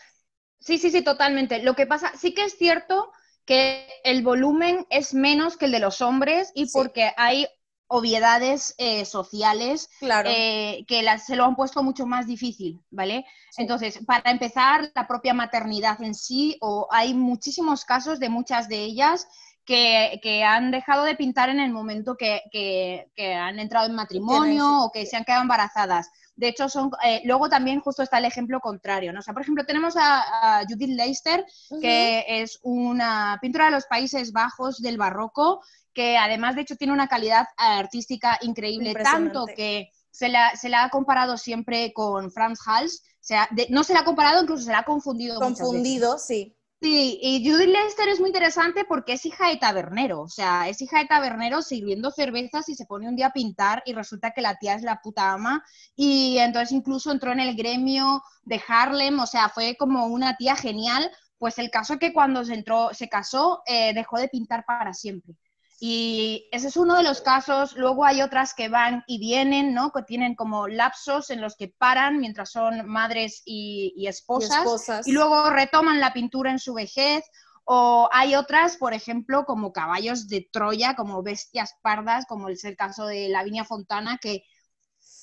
Sí, 0.60 0.78
sí, 0.78 0.90
sí, 0.90 1.02
totalmente. 1.02 1.62
Lo 1.62 1.74
que 1.74 1.86
pasa, 1.86 2.12
sí 2.18 2.34
que 2.34 2.44
es 2.44 2.56
cierto 2.56 3.12
que 3.44 3.86
el 4.04 4.22
volumen 4.22 4.86
es 4.90 5.14
menos 5.14 5.56
que 5.56 5.66
el 5.66 5.72
de 5.72 5.78
los 5.80 6.00
hombres 6.00 6.50
y 6.54 6.70
porque 6.70 7.12
hay 7.16 7.46
obviedades 7.88 8.74
eh, 8.78 9.04
sociales 9.04 9.88
eh, 10.02 10.84
que 10.86 11.18
se 11.18 11.36
lo 11.36 11.44
han 11.44 11.56
puesto 11.56 11.82
mucho 11.82 12.06
más 12.06 12.26
difícil, 12.26 12.80
¿vale? 12.90 13.24
Entonces, 13.56 13.98
para 14.06 14.30
empezar, 14.30 14.92
la 14.94 15.08
propia 15.08 15.34
maternidad 15.34 16.00
en 16.02 16.14
sí, 16.14 16.56
o 16.60 16.86
hay 16.90 17.14
muchísimos 17.14 17.84
casos 17.84 18.20
de 18.20 18.28
muchas 18.28 18.68
de 18.68 18.84
ellas 18.84 19.26
que, 19.64 20.44
han 20.44 20.70
dejado 20.70 21.04
de 21.04 21.16
pintar 21.16 21.48
en 21.48 21.60
el 21.60 21.70
momento 21.70 22.16
que, 22.16 23.10
han 23.36 23.58
entrado 23.58 23.86
en 23.86 23.94
matrimonio 23.94 24.84
o 24.84 24.92
que 24.92 25.06
se 25.06 25.16
han 25.16 25.24
quedado 25.24 25.42
embarazadas. 25.42 26.10
De 26.38 26.46
hecho, 26.46 26.68
son, 26.68 26.92
eh, 27.04 27.20
luego 27.24 27.48
también 27.48 27.80
justo 27.80 28.04
está 28.04 28.18
el 28.18 28.24
ejemplo 28.24 28.60
contrario, 28.60 29.12
¿no? 29.12 29.18
O 29.18 29.22
sea, 29.22 29.34
por 29.34 29.42
ejemplo, 29.42 29.66
tenemos 29.66 29.94
a, 29.96 30.62
Judith 30.68 30.96
Leister, 30.96 31.44
que 31.80 32.24
es 32.28 32.60
una 32.62 33.38
pintora 33.42 33.64
de 33.66 33.70
los 33.72 33.86
Países 33.86 34.30
Bajos 34.30 34.80
del 34.80 34.98
barroco, 34.98 35.60
que 35.92 36.16
además 36.16 36.54
de 36.54 36.62
hecho 36.62 36.76
tiene 36.76 36.92
una 36.92 37.08
calidad 37.08 37.48
artística 37.56 38.38
increíble, 38.42 38.94
tanto 38.94 39.46
que 39.46 39.90
se 40.12 40.28
la, 40.28 40.54
se 40.54 40.68
la, 40.68 40.84
ha 40.84 40.90
comparado 40.90 41.36
siempre 41.36 41.92
con 41.92 42.30
Franz 42.30 42.60
Hals, 42.64 43.02
o 43.04 43.24
sea, 43.28 43.48
no 43.70 43.82
se 43.82 43.94
la 43.94 44.00
ha 44.00 44.04
comparado, 44.04 44.40
incluso 44.40 44.64
se 44.64 44.70
la 44.70 44.78
ha 44.78 44.84
confundido. 44.84 45.40
Confundido, 45.40 46.18
sí. 46.18 46.56
Sí, 46.80 47.18
y 47.20 47.44
Judith 47.48 47.70
Lester 47.70 48.08
es 48.08 48.20
muy 48.20 48.28
interesante 48.28 48.84
porque 48.84 49.14
es 49.14 49.26
hija 49.26 49.48
de 49.48 49.56
tabernero, 49.56 50.20
o 50.20 50.28
sea, 50.28 50.68
es 50.68 50.80
hija 50.80 51.00
de 51.00 51.06
tabernero 51.06 51.60
sirviendo 51.60 52.12
cervezas 52.12 52.68
y 52.68 52.76
se 52.76 52.86
pone 52.86 53.08
un 53.08 53.16
día 53.16 53.26
a 53.28 53.32
pintar 53.32 53.82
y 53.84 53.94
resulta 53.94 54.30
que 54.30 54.42
la 54.42 54.54
tía 54.58 54.74
es 54.74 54.82
la 54.82 55.00
puta 55.02 55.32
ama 55.32 55.64
y 55.96 56.38
entonces 56.38 56.70
incluso 56.70 57.10
entró 57.10 57.32
en 57.32 57.40
el 57.40 57.56
gremio 57.56 58.22
de 58.44 58.62
Harlem, 58.68 59.18
o 59.18 59.26
sea, 59.26 59.48
fue 59.48 59.76
como 59.76 60.06
una 60.06 60.36
tía 60.36 60.54
genial, 60.54 61.10
pues 61.38 61.58
el 61.58 61.70
caso 61.70 61.94
es 61.94 61.98
que 61.98 62.12
cuando 62.12 62.44
se 62.44 62.54
entró, 62.54 62.90
se 62.94 63.08
casó, 63.08 63.60
eh, 63.66 63.92
dejó 63.92 64.18
de 64.18 64.28
pintar 64.28 64.64
para 64.64 64.94
siempre. 64.94 65.34
Y 65.80 66.48
ese 66.50 66.68
es 66.68 66.76
uno 66.76 66.96
de 66.96 67.04
los 67.04 67.20
casos. 67.20 67.76
Luego 67.76 68.04
hay 68.04 68.22
otras 68.22 68.52
que 68.52 68.68
van 68.68 69.04
y 69.06 69.18
vienen, 69.18 69.74
¿no? 69.74 69.92
Que 69.92 70.02
tienen 70.02 70.34
como 70.34 70.66
lapsos 70.66 71.30
en 71.30 71.40
los 71.40 71.54
que 71.54 71.68
paran 71.68 72.18
mientras 72.18 72.50
son 72.50 72.88
madres 72.88 73.42
y, 73.44 74.06
esposas, 74.08 75.06
y 75.06 75.12
luego 75.12 75.50
retoman 75.50 76.00
la 76.00 76.12
pintura 76.12 76.50
en 76.50 76.58
su 76.58 76.74
vejez. 76.74 77.24
O 77.64 78.08
hay 78.12 78.34
otras, 78.34 78.76
por 78.76 78.94
ejemplo, 78.94 79.44
como 79.44 79.72
caballos 79.72 80.26
de 80.26 80.48
Troya, 80.50 80.96
como 80.96 81.22
bestias 81.22 81.74
pardas, 81.82 82.24
como 82.26 82.48
es 82.48 82.64
el 82.64 82.76
caso 82.76 83.06
de 83.06 83.28
Lavinia 83.28 83.64
Fontana, 83.64 84.18
que 84.20 84.42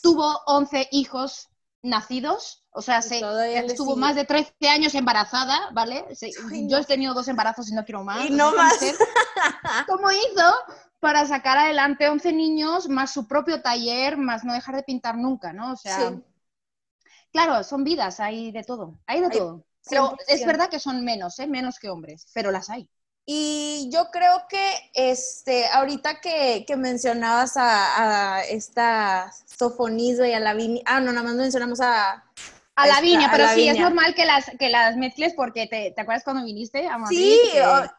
tuvo 0.02 0.42
11 0.46 0.88
hijos 0.92 1.50
nacidos, 1.82 2.65
O 2.78 2.82
sea, 2.82 3.02
se, 3.02 3.22
estuvo 3.66 3.96
más 3.96 4.16
de 4.16 4.26
13 4.26 4.52
años 4.68 4.94
embarazada, 4.96 5.70
¿vale? 5.72 6.06
yo 6.68 6.78
he 6.78 6.84
tenido 6.84 7.14
dos 7.14 7.30
embarazos 7.30 7.72
y 7.72 7.74
no 7.74 7.86
quiero 7.86 8.04
más. 8.04 8.26
Y 8.26 8.32
no 8.32 8.54
más. 8.54 8.78
¿Cómo 9.88 10.12
hizo 10.12 10.54
para 11.00 11.26
sacar 11.26 11.58
adelante 11.58 12.10
11 12.10 12.34
niños, 12.34 12.90
más 12.90 13.14
su 13.14 13.30
propio 13.30 13.62
taller, 13.62 14.18
más 14.18 14.44
no 14.44 14.54
dejar 14.54 14.76
de 14.76 14.84
pintar 14.84 15.16
nunca, 15.18 15.54
¿no? 15.54 15.72
O 15.72 15.78
sea, 15.78 16.20
claro, 17.32 17.64
son 17.64 17.86
vidas, 17.86 18.20
hay 18.20 18.52
de 18.52 18.64
todo, 18.64 19.00
hay 19.08 19.22
de 19.22 19.30
todo. 19.30 19.64
Pero 19.90 20.18
es 20.28 20.46
verdad 20.46 20.70
que 20.70 20.80
son 20.80 21.06
menos, 21.06 21.40
¿eh? 21.40 21.48
Menos 21.48 21.80
que 21.80 21.90
hombres, 21.90 22.28
pero 22.34 22.52
las 22.52 22.70
hay. 22.70 22.90
Y 23.26 23.90
yo 23.92 24.12
creo 24.12 24.46
que 24.50 24.92
este, 24.94 25.68
ahorita 25.68 26.20
que, 26.20 26.66
mencionabas 26.78 27.54
a, 27.56 28.42
esta 28.50 29.32
Sofonisba 29.46 30.28
y 30.28 30.34
a 30.34 30.40
Lavinia, 30.40 30.84
ah, 30.86 31.00
no, 31.00 31.14
nada 31.14 31.24
más 31.24 31.36
mencionamos 31.36 31.80
a... 31.82 32.24
A 32.76 32.88
Lavinia, 32.88 33.30
pero 33.32 33.48
sí, 33.50 33.70
es 33.70 33.80
normal 33.80 34.14
que 34.16 34.26
las, 34.26 34.52
que 34.60 34.70
las 34.70 34.98
mezcles 34.98 35.34
porque 35.34 35.66
te, 35.66 35.92
¿te 35.92 36.02
acuerdas 36.02 36.26
cuando 36.26 36.44
viniste 36.44 36.86
a 36.88 36.98
Madrid? 36.98 37.18
Sí, 37.18 37.50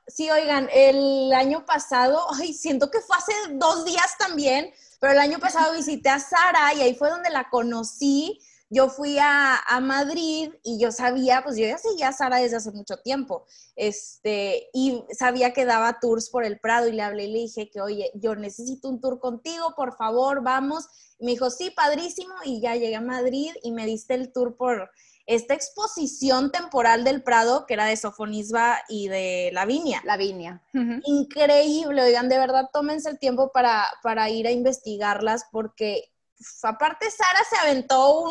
sí, 0.06 0.30
oigan, 0.30 0.68
el 0.70 1.32
año 1.32 1.64
pasado, 1.64 2.26
ay, 2.38 2.52
siento 2.52 2.90
que 2.90 3.00
fue 3.00 3.16
hace 3.16 3.32
dos 3.52 3.86
días 3.86 4.18
también, 4.18 4.70
pero 5.00 5.14
el 5.14 5.18
año 5.18 5.38
pasado 5.38 5.72
visité 5.72 6.10
a 6.10 6.18
Sara 6.18 6.74
y 6.74 6.82
ahí 6.82 6.94
fue 6.94 7.08
donde 7.08 7.30
la 7.30 7.48
conocí 7.48 8.38
yo 8.68 8.88
fui 8.88 9.18
a, 9.20 9.60
Madrid 9.80 10.52
y 10.64 10.78
yo 10.78 10.90
sabía, 10.90 11.42
pues 11.44 11.56
yo 11.56 11.66
ya 11.66 11.78
seguía 11.78 12.08
a 12.08 12.12
Sara 12.12 12.38
desde 12.38 12.56
hace 12.56 12.72
mucho 12.72 12.96
tiempo, 12.98 13.44
este, 13.76 14.68
y 14.72 15.04
sabía 15.16 15.52
que 15.52 15.64
daba 15.64 16.00
tours 16.00 16.30
por 16.30 16.44
el 16.44 16.58
Prado 16.58 16.88
y 16.88 16.92
le 16.92 17.02
hablé 17.02 17.24
y 17.24 17.32
le 17.32 17.38
dije 17.40 17.70
que, 17.70 17.80
oye, 17.80 18.10
yo 18.14 18.34
necesito 18.34 18.88
un 18.88 19.00
tour 19.00 19.20
contigo, 19.20 19.74
por 19.76 19.96
favor, 19.96 20.42
vamos. 20.42 20.86
Y 21.18 21.24
me 21.24 21.32
dijo, 21.32 21.50
sí, 21.50 21.70
padrísimo, 21.70 22.34
y 22.44 22.60
ya 22.60 22.74
llegué 22.74 22.96
a 22.96 23.00
Madrid 23.00 23.52
y 23.62 23.72
me 23.72 23.86
diste 23.86 24.14
el 24.14 24.32
tour 24.32 24.56
por 24.56 24.90
esta 25.26 25.54
exposición 25.54 26.52
temporal 26.52 27.04
del 27.04 27.22
Prado, 27.22 27.66
que 27.66 27.74
era 27.74 27.86
de 27.86 27.96
Sofonisba 27.96 28.78
y 28.88 29.08
de 29.08 29.50
Lavinia. 29.52 30.02
Lavinia. 30.04 30.62
Increíble, 31.04 32.02
oigan, 32.02 32.28
de 32.28 32.38
verdad 32.38 32.68
tómense 32.72 33.10
el 33.10 33.18
tiempo 33.18 33.50
para, 33.52 33.84
para 34.02 34.30
ir 34.30 34.46
a 34.46 34.52
investigarlas 34.52 35.44
porque 35.50 36.12
aparte 36.62 37.10
Sara 37.10 37.40
se 37.48 37.56
aventó 37.56 38.22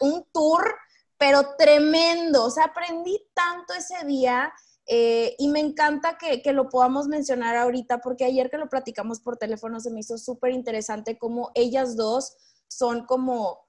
un 0.00 0.24
tour, 0.32 0.74
pero 1.16 1.56
tremendo, 1.56 2.44
o 2.44 2.50
sea, 2.50 2.64
aprendí 2.64 3.18
tanto 3.34 3.74
ese 3.74 4.04
día 4.06 4.52
eh, 4.86 5.34
y 5.38 5.48
me 5.48 5.60
encanta 5.60 6.18
que, 6.18 6.52
lo 6.52 6.68
podamos 6.68 7.08
mencionar 7.08 7.56
ahorita 7.56 7.98
porque 7.98 8.24
ayer 8.24 8.50
que 8.50 8.58
lo 8.58 8.68
platicamos 8.68 9.20
por 9.20 9.38
teléfono 9.38 9.80
se 9.80 9.90
me 9.90 10.00
hizo 10.00 10.18
súper 10.18 10.52
interesante 10.52 11.18
cómo 11.18 11.50
ellas 11.54 11.96
dos 11.96 12.36
son 12.68 13.06
como 13.06 13.63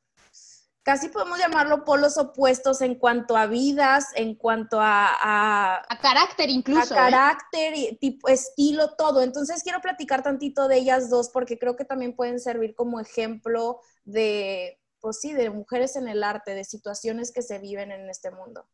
casi 0.85 1.09
podemos 1.09 1.39
llamarlo 1.39 1.83
polos 1.83 2.15
opuestos 2.15 2.79
en 2.81 2.93
cuanto 2.93 3.35
a 3.35 3.47
vidas, 3.47 4.09
en 4.13 4.35
cuanto 4.35 4.79
a... 4.79 5.81
A, 5.81 5.99
carácter 5.99 6.51
incluso. 6.51 6.93
A 6.93 6.97
¿eh? 6.97 7.11
carácter, 7.11 7.73
tipo, 7.99 8.27
estilo, 8.27 8.95
todo. 8.95 9.23
Entonces 9.23 9.63
quiero 9.63 9.81
platicar 9.81 10.21
tantito 10.21 10.67
de 10.67 10.77
ellas 10.77 11.09
dos 11.09 11.31
porque 11.31 11.57
creo 11.57 11.75
que 11.75 11.85
también 11.85 12.15
pueden 12.15 12.39
servir 12.39 12.75
como 12.75 12.99
ejemplo 12.99 13.81
de, 14.03 14.79
pues 14.99 15.19
sí, 15.19 15.33
de 15.33 15.49
mujeres 15.49 15.95
en 15.95 16.07
el 16.07 16.23
arte, 16.23 16.53
de 16.53 16.63
situaciones 16.63 17.31
que 17.31 17.41
se 17.41 17.57
viven 17.57 17.91
en 17.91 18.07
este 18.07 18.29
mundo. 18.29 18.67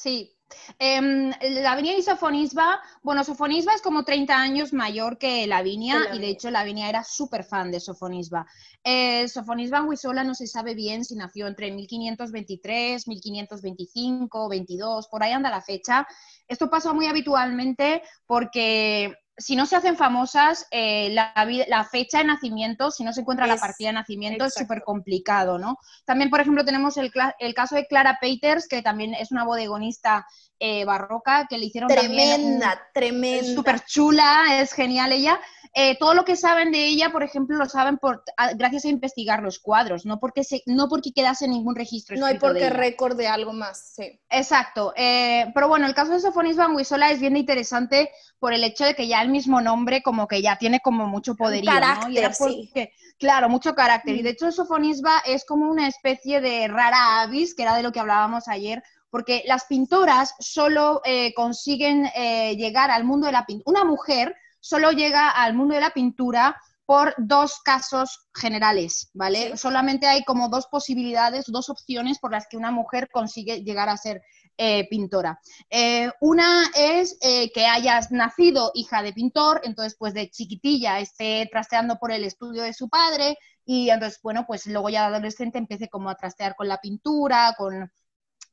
Sí. 0.00 0.34
Eh, 0.78 1.30
Lavinia 1.62 1.96
y 1.96 2.02
Sofonisba, 2.02 2.80
bueno, 3.02 3.22
Sofonisba 3.22 3.74
es 3.74 3.82
como 3.82 4.02
30 4.02 4.34
años 4.34 4.72
mayor 4.72 5.18
que 5.18 5.46
Lavinia 5.46 6.08
y 6.14 6.18
de 6.18 6.28
hecho 6.28 6.50
Lavinia 6.50 6.88
era 6.88 7.04
súper 7.04 7.44
fan 7.44 7.70
de 7.70 7.80
Sofonisba. 7.80 8.46
Eh, 8.82 9.28
Sofonisba 9.28 9.82
Huisola 9.82 10.24
no 10.24 10.34
se 10.34 10.46
sabe 10.46 10.74
bien 10.74 11.04
si 11.04 11.16
nació 11.16 11.46
entre 11.46 11.70
1523, 11.70 13.06
1525, 13.06 14.48
22, 14.48 15.08
por 15.08 15.22
ahí 15.22 15.32
anda 15.32 15.50
la 15.50 15.60
fecha. 15.60 16.06
Esto 16.48 16.70
pasó 16.70 16.94
muy 16.94 17.06
habitualmente 17.06 18.02
porque 18.26 19.14
si 19.40 19.56
no 19.56 19.66
se 19.66 19.76
hacen 19.76 19.96
famosas, 19.96 20.66
eh, 20.70 21.10
la, 21.10 21.88
fecha 21.90 22.18
de 22.18 22.24
nacimiento, 22.24 22.90
si 22.90 23.04
no 23.04 23.12
se 23.12 23.22
encuentra 23.22 23.46
la 23.46 23.56
partida 23.56 23.88
de 23.88 23.94
nacimiento, 23.94 24.44
es 24.44 24.54
súper 24.54 24.82
complicado, 24.82 25.58
¿no? 25.58 25.78
También, 26.04 26.30
por 26.30 26.40
ejemplo, 26.40 26.64
tenemos 26.64 26.96
el, 26.96 27.10
caso 27.54 27.74
de 27.74 27.86
Clara 27.86 28.18
Peters, 28.20 28.68
que 28.68 28.82
también 28.82 29.14
es 29.14 29.32
una 29.32 29.44
bodegonista 29.44 30.26
eh, 30.58 30.84
barroca, 30.84 31.46
que 31.48 31.58
le 31.58 31.66
hicieron 31.66 31.88
tremenda, 31.88 32.80
tremenda. 32.92 33.54
Súper 33.54 33.80
chula, 33.84 34.60
es 34.60 34.72
genial 34.72 35.12
ella. 35.12 35.40
Eh, 35.72 35.96
todo 35.98 36.14
lo 36.14 36.24
que 36.24 36.34
saben 36.34 36.72
de 36.72 36.86
ella, 36.86 37.10
por 37.10 37.22
ejemplo, 37.22 37.56
lo 37.56 37.66
saben 37.66 37.96
por, 37.96 38.24
gracias 38.56 38.84
a 38.86 38.88
investigar 38.88 39.40
los 39.40 39.60
cuadros, 39.60 40.04
no 40.04 40.18
porque, 40.18 40.42
se, 40.42 40.62
no 40.66 40.88
porque 40.88 41.12
quedase 41.12 41.46
ningún 41.46 41.76
registro. 41.76 42.16
No 42.16 42.26
hay 42.26 42.38
porque 42.38 42.70
récord 42.70 43.16
de 43.16 43.28
algo 43.28 43.52
más, 43.52 43.92
sí. 43.94 44.18
Exacto. 44.28 44.92
Eh, 44.96 45.46
pero 45.54 45.68
bueno, 45.68 45.86
el 45.86 45.94
caso 45.94 46.12
de 46.12 46.20
Sofonis 46.20 46.56
Banguisola 46.56 47.12
es 47.12 47.20
bien 47.20 47.36
interesante 47.36 48.10
por 48.40 48.52
el 48.52 48.64
hecho 48.64 48.84
de 48.84 48.96
que 48.96 49.06
ya 49.06 49.22
el 49.22 49.28
mismo 49.28 49.60
nombre 49.60 50.02
como 50.02 50.26
que 50.26 50.42
ya 50.42 50.56
tiene 50.56 50.80
como 50.80 51.06
mucho 51.06 51.36
poderío. 51.36 51.70
Carácter, 51.70 52.34
sí. 52.34 52.72
Claro, 53.18 53.48
mucho 53.48 53.74
carácter. 53.74 54.16
Y 54.16 54.22
de 54.22 54.30
mm. 54.30 54.32
hecho 54.32 54.52
Sofonisba 54.52 55.22
es 55.24 55.44
como 55.44 55.70
una 55.70 55.86
especie 55.86 56.40
de 56.40 56.66
rara 56.66 57.22
avis, 57.22 57.54
que 57.54 57.62
era 57.62 57.76
de 57.76 57.84
lo 57.84 57.92
que 57.92 58.00
hablábamos 58.00 58.48
ayer, 58.48 58.82
porque 59.08 59.44
las 59.46 59.66
pintoras 59.66 60.34
solo 60.40 61.00
eh, 61.04 61.32
consiguen 61.34 62.10
llegar 62.56 62.90
al 62.90 63.04
mundo 63.04 63.26
de 63.26 63.32
la 63.32 63.46
pintura. 63.46 63.80
Una 63.80 63.84
mujer 63.84 64.34
solo 64.60 64.92
llega 64.92 65.30
al 65.30 65.54
mundo 65.54 65.74
de 65.74 65.80
la 65.80 65.90
pintura 65.90 66.56
por 66.90 67.14
dos 67.18 67.60
casos 67.64 68.26
generales, 68.34 69.10
¿vale? 69.14 69.56
Solamente 69.56 70.08
hay 70.08 70.24
como 70.24 70.48
dos 70.48 70.66
posibilidades, 70.66 71.46
dos 71.46 71.70
opciones 71.70 72.18
por 72.18 72.32
las 72.32 72.48
que 72.48 72.56
una 72.56 72.72
mujer 72.72 73.08
consigue 73.12 73.62
llegar 73.62 73.88
a 73.88 73.96
ser 73.96 74.22
eh, 74.56 74.88
pintora. 74.90 75.40
Eh, 75.70 76.10
una 76.20 76.64
es 76.76 77.16
eh, 77.22 77.52
que 77.52 77.64
hayas 77.66 78.10
nacido 78.10 78.72
hija 78.74 79.04
de 79.04 79.12
pintor, 79.12 79.60
entonces 79.62 79.96
pues 79.98 80.14
de 80.14 80.30
chiquitilla 80.30 80.98
esté 80.98 81.48
trasteando 81.50 81.96
por 81.96 82.10
el 82.10 82.24
estudio 82.24 82.64
de 82.64 82.74
su 82.74 82.88
padre 82.88 83.38
y 83.64 83.88
entonces, 83.90 84.18
bueno, 84.20 84.44
pues 84.46 84.66
luego 84.66 84.88
ya 84.88 85.02
de 85.08 85.14
adolescente 85.14 85.58
empiece 85.58 85.88
como 85.88 86.10
a 86.10 86.16
trastear 86.16 86.56
con 86.56 86.66
la 86.66 86.78
pintura, 86.78 87.54
con 87.56 87.90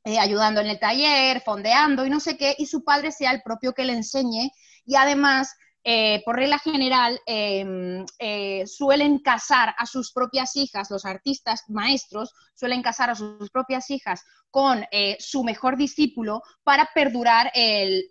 ayudando 0.04 0.60
en 0.60 0.68
el 0.68 0.78
taller, 0.78 1.42
fondeando 1.44 2.06
y 2.06 2.10
no 2.10 2.20
sé 2.20 2.36
qué, 2.36 2.54
y 2.56 2.66
su 2.66 2.84
padre 2.84 3.10
sea 3.10 3.32
el 3.32 3.42
propio 3.42 3.74
que 3.74 3.84
le 3.84 3.94
enseñe 3.94 4.52
y 4.86 4.94
además 4.94 5.56
eh, 5.90 6.20
por 6.22 6.36
regla 6.36 6.58
general, 6.58 7.18
em, 7.24 8.04
eh, 8.18 8.66
suelen 8.66 9.20
casar 9.20 9.74
a 9.78 9.86
sus 9.86 10.12
propias 10.12 10.54
hijas, 10.54 10.90
los 10.90 11.06
artistas 11.06 11.64
maestros 11.68 12.34
suelen 12.54 12.82
casar 12.82 13.08
a 13.08 13.14
sus 13.14 13.48
propias 13.50 13.88
hijas 13.88 14.22
con 14.50 14.84
eh, 14.90 15.16
su 15.18 15.44
mejor 15.44 15.78
discípulo 15.78 16.42
para 16.62 16.90
perdurar 16.94 17.50
el, 17.54 18.06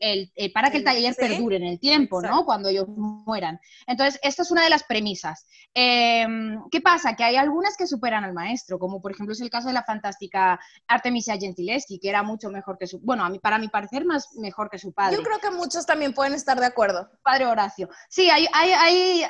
para 0.53 0.72
que 0.72 0.77
el 0.77 0.84
taller 0.84 1.15
perdure 1.15 1.57
en 1.57 1.65
el 1.65 1.79
tiempo, 1.79 2.22
¿no? 2.22 2.46
Cuando 2.46 2.69
ellos 2.69 2.88
mueran. 2.88 3.60
Entonces, 3.86 4.19
esta 4.24 4.41
es 4.41 4.51
una 4.51 4.63
de 4.63 4.69
las 4.69 4.84
premisas. 4.84 5.46
Em, 5.74 6.60
¿Qué 6.72 6.81
pasa? 6.81 7.15
Que 7.15 7.25
hay 7.25 7.36
algunas 7.36 7.75
que 7.75 7.86
superan 7.86 8.24
al 8.24 8.34
maestro, 8.34 8.79
como 8.79 9.01
por 9.01 9.12
ejemplo 9.12 9.34
es 9.34 9.41
el 9.41 9.50
caso 9.50 9.67
de 9.67 9.74
la 9.74 9.84
fantástica 9.84 10.60
Artemisia 10.88 11.38
Gentileschi, 11.38 12.00
que 12.00 12.10
era 12.10 12.24
mucho 12.24 12.50
mejor 12.50 12.77
que 12.79 12.88
su, 12.88 13.00
bueno, 13.01 13.24
a 13.24 13.29
mí, 13.29 13.38
para 13.38 13.60
mi 13.60 13.67
parecer, 13.67 14.05
más 14.05 14.36
mejor 14.36 14.69
que 14.69 14.79
su 14.79 14.93
padre. 14.93 15.17
Yo 15.17 15.24
creo 15.24 15.39
que 15.39 15.51
muchos 15.51 15.86
también 15.86 16.13
pueden 16.13 16.34
estar 16.34 16.60
de 16.60 16.65
acuerdo. 16.65 17.10
Padre 17.24 17.46
Horacio. 17.46 17.67
Sí, 18.10 18.30
hay, 18.30 18.48
hay, 18.52 19.24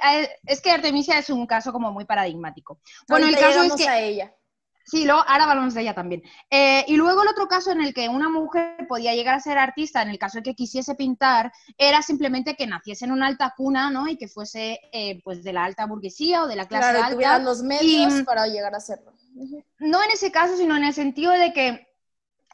es 0.45 0.61
que 0.61 0.71
Artemisia 0.71 1.17
es 1.17 1.29
un 1.29 1.45
caso 1.47 1.71
como 1.71 1.91
muy 1.91 2.05
paradigmático. 2.05 2.79
Bueno, 3.07 3.27
el 3.27 3.37
caso 3.37 3.63
es 3.63 3.73
que... 3.73 3.87
A 3.87 3.99
ella. 3.99 4.33
Sí, 4.87 5.03
luego, 5.03 5.21
ahora 5.27 5.49
hablamos 5.49 5.73
de 5.73 5.81
ella 5.81 5.93
también. 5.93 6.23
Eh, 6.49 6.85
y 6.87 6.95
luego 6.95 7.21
el 7.21 7.27
otro 7.27 7.49
caso 7.49 7.71
en 7.71 7.81
el 7.81 7.93
que 7.93 8.07
una 8.07 8.29
mujer 8.29 8.87
podía 8.87 9.13
llegar 9.13 9.35
a 9.35 9.41
ser 9.41 9.57
artista, 9.57 10.01
en 10.01 10.07
el 10.07 10.17
caso 10.17 10.37
de 10.37 10.43
que 10.43 10.55
quisiese 10.55 10.95
pintar, 10.95 11.51
era 11.77 12.01
simplemente 12.01 12.55
que 12.55 12.67
naciese 12.67 13.03
en 13.03 13.11
una 13.11 13.27
alta 13.27 13.53
cuna, 13.55 13.91
¿no? 13.91 14.07
Y 14.07 14.15
que 14.15 14.29
fuese, 14.29 14.79
eh, 14.93 15.21
pues, 15.25 15.43
de 15.43 15.51
la 15.51 15.65
alta 15.65 15.85
burguesía 15.85 16.43
o 16.43 16.47
de 16.47 16.55
la 16.55 16.69
clase 16.69 16.91
claro, 16.91 17.17
alta. 17.17 17.39
los 17.39 17.63
medios 17.63 18.23
para 18.23 18.47
llegar 18.47 18.73
a 18.75 18.79
serlo. 18.79 19.11
No 19.77 20.01
en 20.01 20.11
ese 20.11 20.31
caso, 20.31 20.55
sino 20.55 20.77
en 20.77 20.85
el 20.85 20.93
sentido 20.93 21.33
de 21.33 21.51
que 21.51 21.87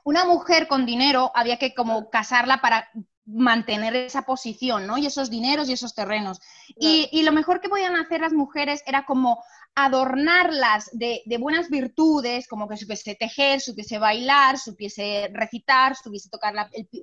una 0.04 0.26
mujer 0.26 0.68
con 0.68 0.88
dinero 0.88 1.32
había 1.36 1.60
que 1.60 1.76
como 1.76 2.10
casarla 2.10 2.62
para 2.62 2.90
mantener 3.26 3.96
esa 3.96 4.24
posición, 4.24 4.86
¿no? 4.86 4.98
Y 4.98 5.06
esos 5.06 5.30
dineros 5.30 5.70
y 5.70 5.74
esos 5.74 5.96
terrenos. 5.96 6.42
Y, 6.76 7.10
y, 7.12 7.24
lo 7.24 7.32
mejor 7.32 7.62
que 7.62 7.70
podían 7.70 7.96
hacer 7.96 8.22
las 8.22 8.34
mujeres 8.34 8.84
era 8.86 9.06
como 9.06 9.44
adornarlas 9.76 10.90
de, 10.94 11.24
buenas 11.40 11.70
virtudes, 11.70 12.48
como 12.48 12.68
que 12.68 12.78
supiese 12.78 13.16
tejer, 13.16 13.60
supiese 13.60 13.98
bailar, 13.98 14.60
supiese 14.60 15.30
recitar, 15.34 15.96
supiese 15.96 16.30
tocar 16.30 16.54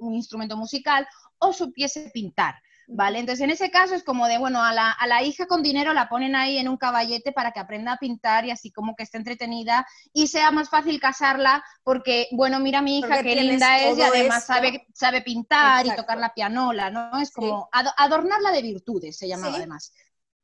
un 0.01 0.15
instrumento 0.15 0.57
musical 0.57 1.07
o 1.39 1.53
supiese 1.53 2.11
pintar. 2.15 2.55
¿Vale? 2.93 3.21
Entonces, 3.21 3.45
en 3.45 3.51
ese 3.51 3.71
caso 3.71 3.95
es 3.95 4.03
como 4.03 4.27
de, 4.27 4.39
bueno, 4.39 4.61
a 4.65 4.73
la, 4.73 5.23
hija 5.23 5.47
con 5.47 5.63
dinero 5.63 5.95
la 5.95 6.09
ponen 6.09 6.35
ahí 6.35 6.59
en 6.59 6.69
un 6.69 6.77
caballete 6.77 7.31
para 7.31 7.53
que 7.53 7.61
aprenda 7.61 7.93
a 7.93 7.99
pintar 7.99 8.45
y 8.45 8.51
así 8.51 8.73
como 8.73 8.97
que 8.97 9.05
esté 9.05 9.17
entretenida 9.17 9.87
y 10.13 10.27
sea 10.27 10.51
más 10.51 10.71
fácil 10.71 10.99
casarla 10.99 11.63
porque, 11.85 12.27
bueno, 12.33 12.59
mira 12.59 12.83
mi 12.83 12.99
hija, 12.99 13.23
qué 13.23 13.37
linda 13.37 13.79
es 13.79 13.97
y 13.97 14.03
además 14.03 14.45
sabe, 14.45 14.87
sabe 14.93 15.23
pintar 15.23 15.87
y 15.87 15.95
tocar 15.95 16.19
la 16.19 16.35
pianola, 16.35 16.91
¿no? 16.91 17.21
Es 17.21 17.31
como 17.31 17.69
adornarla 17.73 18.51
de 18.51 18.63
virtudes, 18.63 19.17
se 19.17 19.29
llamaba 19.29 19.57
además. 19.57 19.93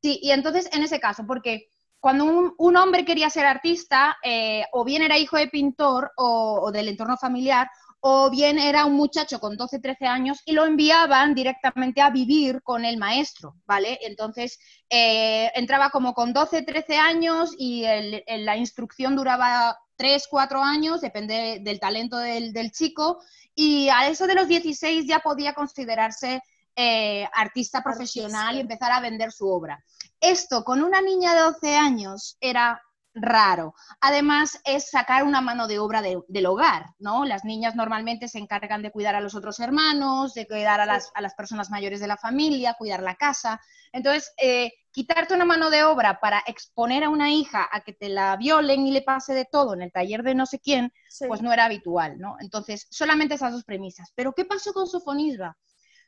Sí, 0.01 0.21
y 0.23 0.31
entonces 0.31 0.69
en 0.73 0.85
ese 0.85 1.01
caso, 1.01 1.27
porque 1.27 1.73
cuando 1.99 2.55
un, 2.57 2.77
hombre 2.77 3.05
quería 3.05 3.29
ser 3.31 3.47
artista, 3.47 4.17
eh, 4.23 4.65
o 4.71 4.85
bien 4.85 5.03
era 5.03 5.19
hijo 5.19 5.37
de 5.37 5.49
pintor 5.49 6.13
o, 6.17 6.71
del 6.73 6.89
entorno 6.89 7.17
familiar, 7.17 7.69
o 8.01 8.31
bien 8.31 8.59
era 8.59 8.85
un 8.85 8.95
muchacho 8.95 9.41
con 9.41 9.57
12, 9.57 9.81
13 9.81 10.07
años 10.07 10.41
y 10.45 10.53
lo 10.53 10.65
enviaban 10.65 11.35
directamente 11.35 12.01
a 12.01 12.11
vivir 12.11 12.63
con 12.63 12.85
el 12.85 12.99
maestro, 12.99 13.57
¿vale? 13.67 13.99
Entonces 14.03 14.59
eh, 14.91 15.51
entraba 15.55 15.91
como 15.91 16.15
con 16.15 16.33
12, 16.33 16.63
13 16.63 16.97
años 16.97 17.51
y 17.59 17.85
la 18.27 18.57
instrucción 18.57 19.17
duraba 19.17 19.79
3, 19.97 20.27
4 20.31 20.63
años, 20.63 21.01
depende 21.01 21.59
del 21.63 21.81
talento 21.81 22.19
del, 22.19 22.71
chico, 22.71 23.19
y 23.55 23.89
a 23.89 24.09
eso 24.09 24.27
de 24.27 24.35
los 24.35 24.49
16 24.49 25.07
ya 25.07 25.21
podía 25.21 25.55
considerarse 25.55 26.43
eh, 26.77 27.27
artista 27.33 27.83
profesional 27.83 28.57
y 28.57 28.61
empezar 28.61 28.93
a 28.93 29.01
vender 29.01 29.33
su 29.33 29.49
obra. 29.49 29.83
Esto 30.21 30.63
con 30.65 30.83
una 30.83 31.01
niña 31.01 31.35
de 31.35 31.41
12 31.41 31.77
años 31.77 32.37
era 32.41 32.83
raro. 33.17 33.75
Además, 34.01 34.61
es 34.65 34.91
sacar 34.91 35.25
una 35.25 35.41
mano 35.41 35.67
de 35.67 35.79
obra 35.79 36.03
del 36.03 36.47
hogar, 36.47 36.95
¿no? 36.99 37.25
Las 37.25 37.45
niñas 37.45 37.75
normalmente 37.75 38.29
se 38.29 38.39
encargan 38.39 38.83
de 38.83 38.93
cuidar 38.93 39.15
a 39.15 39.21
los 39.21 39.35
otros 39.35 39.59
hermanos, 39.59 40.35
de 40.35 40.47
cuidar 40.47 40.81
a 40.81 40.87
las, 40.87 41.11
personas 41.37 41.71
mayores 41.71 41.99
de 41.99 42.07
la 42.07 42.19
familia, 42.19 42.77
cuidar 42.79 43.03
la 43.03 43.17
casa. 43.17 43.61
Entonces, 43.93 44.33
eh, 44.37 44.71
quitarte 44.91 45.35
una 45.35 45.47
mano 45.47 45.71
de 45.71 45.85
obra 45.85 46.21
para 46.21 46.43
exponer 46.47 47.05
a 47.05 47.11
una 47.11 47.31
hija 47.31 47.67
a 47.73 47.81
que 47.81 47.95
te 47.95 48.11
la 48.11 48.37
violen 48.37 48.87
y 48.87 48.91
le 48.91 49.03
pase 49.03 49.33
de 49.33 49.47
todo 49.47 49.75
en 49.75 49.83
el 49.83 49.93
taller 49.93 50.23
de 50.23 50.35
no 50.35 50.45
sé 50.45 50.61
quién, 50.61 50.93
pues 51.27 51.41
no 51.41 51.53
era 51.53 51.65
habitual, 51.65 52.19
¿no? 52.19 52.37
Entonces, 52.41 52.87
solamente 52.91 53.35
esas 53.35 53.53
dos 53.53 53.65
premisas. 53.65 54.13
Pero, 54.15 54.35
¿qué 54.35 54.45
pasó 54.45 54.73
con 54.75 54.87
Sofonisba? 54.87 55.57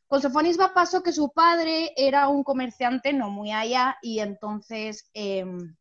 Con 0.06 0.20
Sofonisba 0.20 0.74
pasó 0.74 1.02
que 1.02 1.12
su 1.12 1.32
padre 1.32 1.92
era 1.96 2.28
un 2.28 2.44
comerciante 2.44 3.12
no 3.14 3.30
muy 3.30 3.50
allá 3.52 3.96
y 4.02 4.20
entonces... 4.20 5.08
Em, 5.14 5.74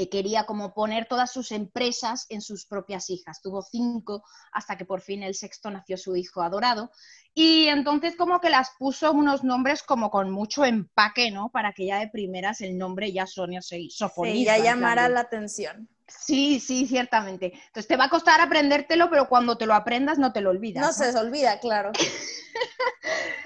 eh, 0.00 0.08
quería 0.08 0.46
como 0.46 0.74
poner 0.74 1.06
todas 1.08 1.32
sus 1.32 1.50
empresas 1.50 2.26
en 2.28 2.40
sus 2.40 2.66
propias 2.66 3.10
hijas. 3.10 3.42
Tuvo 3.42 3.62
cinco 3.62 4.22
hasta 4.52 4.78
que 4.78 4.84
por 4.84 5.00
fin 5.00 5.24
el 5.24 5.34
sexto 5.34 5.72
nació 5.72 5.96
su 5.96 6.14
hijo 6.14 6.40
adorado. 6.40 6.92
Y 7.34 7.66
entonces 7.66 8.14
como 8.14 8.40
que 8.40 8.48
las 8.48 8.70
puso 8.78 9.10
unos 9.10 9.42
nombres 9.42 9.82
como 9.82 10.08
con 10.08 10.30
mucho 10.30 10.64
empaque, 10.64 11.32
¿no? 11.32 11.50
Para 11.50 11.72
que 11.72 11.86
ya 11.86 11.98
de 11.98 12.06
primeras 12.06 12.60
el 12.60 12.78
nombre 12.78 13.10
ya 13.12 13.26
Sonia 13.26 13.60
se 13.60 13.88
Sí, 13.90 14.44
ya 14.44 14.58
llamara 14.58 15.08
la 15.08 15.18
atención. 15.18 15.88
Sí, 16.08 16.60
sí, 16.60 16.86
ciertamente. 16.86 17.52
Entonces 17.54 17.86
te 17.86 17.96
va 17.96 18.04
a 18.04 18.10
costar 18.10 18.40
aprendértelo, 18.40 19.10
pero 19.10 19.28
cuando 19.28 19.56
te 19.56 19.66
lo 19.66 19.74
aprendas 19.74 20.18
no 20.18 20.32
te 20.32 20.40
lo 20.40 20.50
olvidas. 20.50 20.84
No, 20.84 20.92
se 20.92 21.16
olvida, 21.18 21.60
claro. 21.60 21.92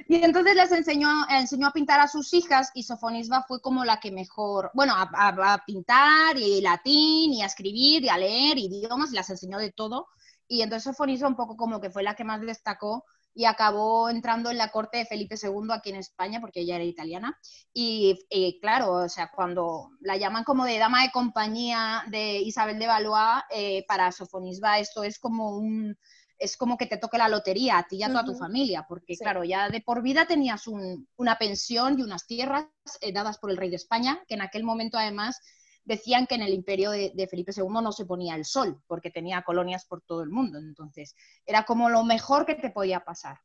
Y 0.08 0.16
entonces 0.16 0.54
les 0.54 0.70
enseñó, 0.72 1.08
enseñó 1.30 1.68
a 1.68 1.72
pintar 1.72 2.00
a 2.00 2.08
sus 2.08 2.34
hijas 2.34 2.70
y 2.74 2.82
Sofonisba 2.82 3.44
fue 3.48 3.62
como 3.62 3.84
la 3.84 3.98
que 3.98 4.10
mejor, 4.10 4.70
bueno, 4.74 4.94
a, 4.94 5.62
pintar 5.66 6.36
y 6.36 6.60
latín 6.60 7.32
y 7.32 7.42
a 7.42 7.46
escribir 7.46 8.04
y 8.04 8.08
a 8.10 8.18
leer 8.18 8.58
idiomas 8.58 9.12
y 9.12 9.16
las 9.16 9.30
enseñó 9.30 9.58
de 9.58 9.72
todo. 9.72 10.08
Y 10.48 10.60
entonces 10.60 10.84
Sofonisba 10.84 11.28
un 11.28 11.36
poco 11.36 11.56
como 11.56 11.80
que 11.80 11.90
fue 11.90 12.02
la 12.02 12.14
que 12.14 12.24
más 12.24 12.40
destacó 12.42 13.04
y 13.34 13.44
acabó 13.46 14.10
entrando 14.10 14.50
en 14.50 14.58
la 14.58 14.70
corte 14.70 14.98
de 14.98 15.06
Felipe 15.06 15.36
II 15.40 15.72
aquí 15.72 15.90
en 15.90 15.96
España, 15.96 16.40
porque 16.40 16.60
ella 16.60 16.76
era 16.76 16.84
italiana. 16.84 17.38
Y, 17.72 18.18
claro, 18.60 18.92
o 18.92 19.08
sea, 19.08 19.30
cuando 19.34 19.90
la 20.00 20.16
llaman 20.16 20.44
como 20.44 20.64
de 20.64 20.78
dama 20.78 21.02
de 21.02 21.10
compañía 21.10 22.04
de 22.08 22.38
Isabel 22.38 22.78
de 22.78 22.86
Valois, 22.86 23.42
eh, 23.50 23.84
para 23.88 24.12
Sofonisba 24.12 24.78
esto 24.78 25.02
es 25.02 25.18
como 25.18 25.56
un, 25.56 25.96
es 26.38 26.56
como 26.56 26.76
que 26.76 26.86
te 26.86 26.98
toque 26.98 27.18
la 27.18 27.28
lotería 27.28 27.78
a 27.78 27.86
ti 27.86 27.96
y 27.96 28.02
a 28.02 28.08
toda 28.08 28.24
tu 28.24 28.34
familia, 28.34 28.84
porque 28.88 29.16
claro, 29.16 29.44
ya 29.44 29.70
de 29.70 29.80
por 29.80 30.02
vida 30.02 30.26
tenías 30.26 30.64
una 30.66 31.38
pensión 31.38 31.98
y 31.98 32.02
unas 32.02 32.26
tierras 32.26 32.66
eh, 33.00 33.12
dadas 33.12 33.38
por 33.38 33.50
el 33.50 33.56
rey 33.56 33.70
de 33.70 33.76
España, 33.76 34.20
que 34.26 34.34
en 34.34 34.42
aquel 34.42 34.64
momento 34.64 34.98
además 34.98 35.40
decían 35.84 36.26
que 36.26 36.34
en 36.34 36.42
el 36.42 36.52
imperio 36.52 36.90
de, 36.90 37.28
Felipe 37.30 37.52
II 37.56 37.66
no 37.82 37.92
se 37.92 38.06
ponía 38.06 38.34
el 38.34 38.44
sol, 38.44 38.82
porque 38.86 39.10
tenía 39.10 39.42
colonias 39.42 39.84
por 39.84 40.02
todo 40.02 40.22
el 40.22 40.30
mundo, 40.30 40.58
entonces 40.58 41.14
era 41.46 41.64
como 41.64 41.88
lo 41.88 42.04
mejor 42.04 42.46
que 42.46 42.54
te 42.54 42.70
podía 42.70 43.04
pasar. 43.04 43.40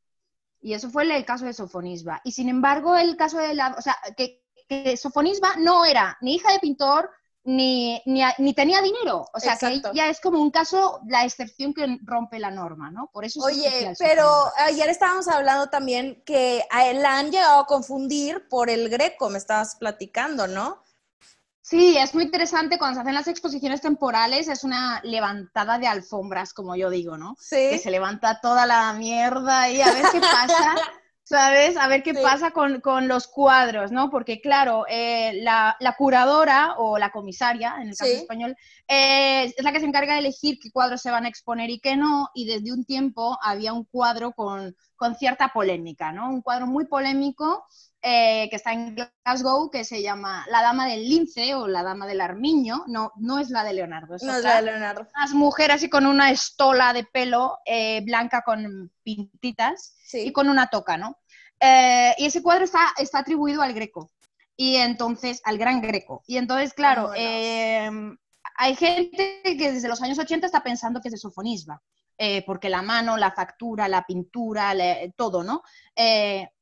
Y 0.60 0.74
eso 0.74 0.90
fue 0.90 1.04
el, 1.04 1.26
caso 1.26 1.46
de 1.46 1.54
Sofonisba. 1.54 2.22
Y 2.24 2.32
sin 2.32 2.50
embargo, 2.50 2.96
el 2.96 3.16
caso 3.16 3.38
de 3.38 3.54
la, 3.54 3.76
o 3.78 3.82
sea, 3.82 3.96
que, 4.16 4.44
que 4.68 4.98
Sofonisba 4.98 5.56
no 5.58 5.86
era 5.86 6.18
ni 6.22 6.36
hija 6.36 6.52
de 6.52 6.60
pintor, 6.60 7.10
ni, 7.48 8.02
ni, 8.06 8.54
tenía 8.54 8.82
dinero. 8.82 9.26
O 9.34 9.40
sea, 9.40 9.58
que 9.58 9.82
ya 9.94 10.10
es 10.10 10.20
como 10.20 10.42
un 10.42 10.52
caso, 10.52 11.00
la 11.08 11.24
excepción 11.24 11.74
que 11.74 11.98
rompe 12.04 12.40
la 12.40 12.52
norma, 12.52 12.92
¿no? 12.92 13.10
Por 13.14 13.24
eso 13.24 13.40
Oye, 13.42 13.94
pero 13.98 14.28
ayer 14.58 14.90
estábamos 14.90 15.30
hablando 15.30 15.68
también 15.68 16.22
que 16.26 16.66
a 16.70 16.88
él 16.88 17.02
la 17.02 17.18
han 17.18 17.32
llegado 17.32 17.62
a 17.62 17.66
confundir 17.66 18.50
por 18.50 18.70
el 18.70 18.90
greco, 18.90 19.30
me 19.30 19.38
estabas 19.38 19.78
platicando, 19.78 20.48
¿no? 20.48 20.84
Sí, 21.70 21.98
es 21.98 22.14
muy 22.16 22.24
interesante 22.24 22.78
cuando 22.78 22.96
se 22.96 23.02
hacen 23.02 23.14
las 23.14 23.28
exposiciones 23.28 23.82
temporales, 23.82 24.48
es 24.48 24.64
una 24.64 25.02
levantada 25.04 25.78
de 25.78 25.88
alfombras, 25.88 26.54
como 26.54 26.78
yo 26.78 26.90
digo, 26.90 27.18
¿no? 27.18 27.36
Sí. 27.38 27.72
Que 27.72 27.78
se 27.78 27.92
levanta 27.92 28.40
toda 28.40 28.66
la 28.66 28.94
mierda 28.94 29.70
y 29.70 29.82
a 29.82 29.92
ver 29.92 30.06
qué 30.14 30.22
pasa. 30.22 30.76
¿sabes? 31.28 31.76
A 31.76 31.90
ver 31.90 32.04
qué 32.04 32.14
pasa 32.14 32.52
con, 32.52 33.08
los 33.08 33.28
cuadros, 33.28 33.92
¿no? 33.92 34.10
Porque, 34.10 34.40
claro, 34.40 34.86
eh, 34.90 35.42
la, 35.42 35.76
curadora 35.98 36.76
o 36.78 36.98
la 36.98 37.12
comisaria, 37.12 37.76
en 37.82 37.90
el 37.90 37.98
caso 37.98 38.14
español, 38.14 38.56
eh, 38.88 39.54
es 39.58 39.64
la 39.64 39.74
que 39.74 39.82
se 39.82 39.86
encarga 39.86 40.14
de 40.14 40.20
elegir 40.20 40.58
qué 40.62 40.72
cuadros 40.72 41.02
se 41.02 41.12
van 41.12 41.26
a 41.26 41.28
exponer 41.28 41.70
y 41.70 41.80
qué 41.80 41.98
no, 41.98 42.30
y 42.34 42.46
desde 42.46 42.72
un 42.72 42.86
tiempo 42.86 43.38
había 43.42 43.74
un 43.74 43.84
cuadro 43.84 44.32
con, 44.32 44.74
cierta 45.18 45.50
polémica, 45.54 46.12
¿no? 46.12 46.30
Un 46.30 46.42
cuadro 46.42 46.68
muy 46.68 46.86
polémico 46.86 47.66
eh, 48.02 48.48
que 48.50 48.56
está 48.56 48.74
en 48.74 48.96
Glasgow, 48.96 49.70
que 49.70 49.84
se 49.84 50.02
llama 50.02 50.46
La 50.50 50.62
Dama 50.62 50.88
del 50.88 51.08
Lince 51.08 51.56
o 51.56 51.68
La 51.68 51.84
Dama 51.84 52.06
del 52.08 52.22
Armiño, 52.22 52.84
no, 52.88 53.12
no 53.18 53.40
es 53.40 53.50
la 53.50 53.64
de 53.64 53.74
Leonardo. 53.74 54.16
Es 54.16 54.24
no 54.24 54.36
es 54.36 54.44
la 54.44 54.58
de 54.58 54.64
Leonardo. 54.64 55.08
Unas 55.16 55.34
mujeres 55.34 55.78
así 55.78 55.90
con 55.90 56.06
una 56.06 56.32
estola 56.32 56.94
de 56.94 57.04
pelo 57.04 57.58
blanca 58.04 58.42
con 58.46 58.92
pintitas 59.04 59.96
y 60.14 60.32
con 60.32 60.50
una 60.50 60.68
toca, 60.68 60.98
¿no? 60.98 61.18
Eh, 61.60 62.14
y 62.18 62.26
ese 62.26 62.42
cuadro 62.42 62.66
está, 62.66 62.94
está 62.98 63.20
atribuido 63.20 63.62
al 63.62 63.74
Greco, 63.74 64.12
y 64.56 64.76
entonces, 64.76 65.42
al 65.44 65.58
Gran 65.58 65.82
Greco. 65.82 66.24
Y 66.28 66.38
entonces, 66.38 66.74
claro, 66.74 67.12
eh, 67.16 67.90
hay 68.56 68.76
gente 68.76 69.42
que 69.44 69.72
desde 69.72 69.88
los 69.88 70.02
años 70.02 70.20
80 70.20 70.46
está 70.46 70.64
pensando 70.64 71.02
que 71.02 71.10
es 71.10 71.14
de 71.14 71.18
Sofonisba, 71.18 71.82
eh, 72.18 72.44
porque 72.46 72.70
la 72.70 72.82
mano, 72.82 73.18
la 73.18 73.32
factura, 73.32 73.88
la 73.88 74.04
pintura, 74.06 74.74
todo, 75.16 75.44
¿no? 75.44 75.62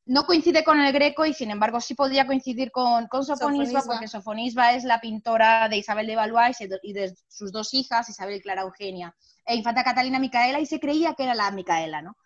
no 0.08 0.26
coincide 0.26 0.63
con 0.63 0.80
el 0.80 0.94
Greco 0.94 1.26
y 1.26 1.34
sin 1.34 1.50
embargo 1.50 1.82
sí 1.82 1.96
podría 1.96 2.28
coincidir 2.28 2.72
con, 2.72 3.08
con 3.08 3.26
Sofonisba, 3.26 3.82
porque 3.86 4.08
Sofonisba 4.08 4.74
es 4.74 4.84
la 4.84 5.02
pintora 5.02 5.68
de 5.68 5.78
Isabel 5.78 6.06
de 6.06 6.15
Valois 6.15 6.58
y 6.62 6.94
de 6.94 7.15
sus 7.28 7.52
dos 7.52 7.74
hijas, 7.74 8.08
Isabel 8.08 8.36
y 8.36 8.41
Clara 8.41 8.62
Eugenia, 8.62 9.15
e 9.46 9.56
Infanta 9.56 9.84
Catalina 9.84 10.20
Micaela, 10.20 10.60
y 10.60 10.68
se 10.68 10.80
creía 10.80 11.15
que 11.15 11.24
era 11.24 11.34
la 11.34 11.50
Micaela, 11.50 12.04
¿no? 12.04 12.18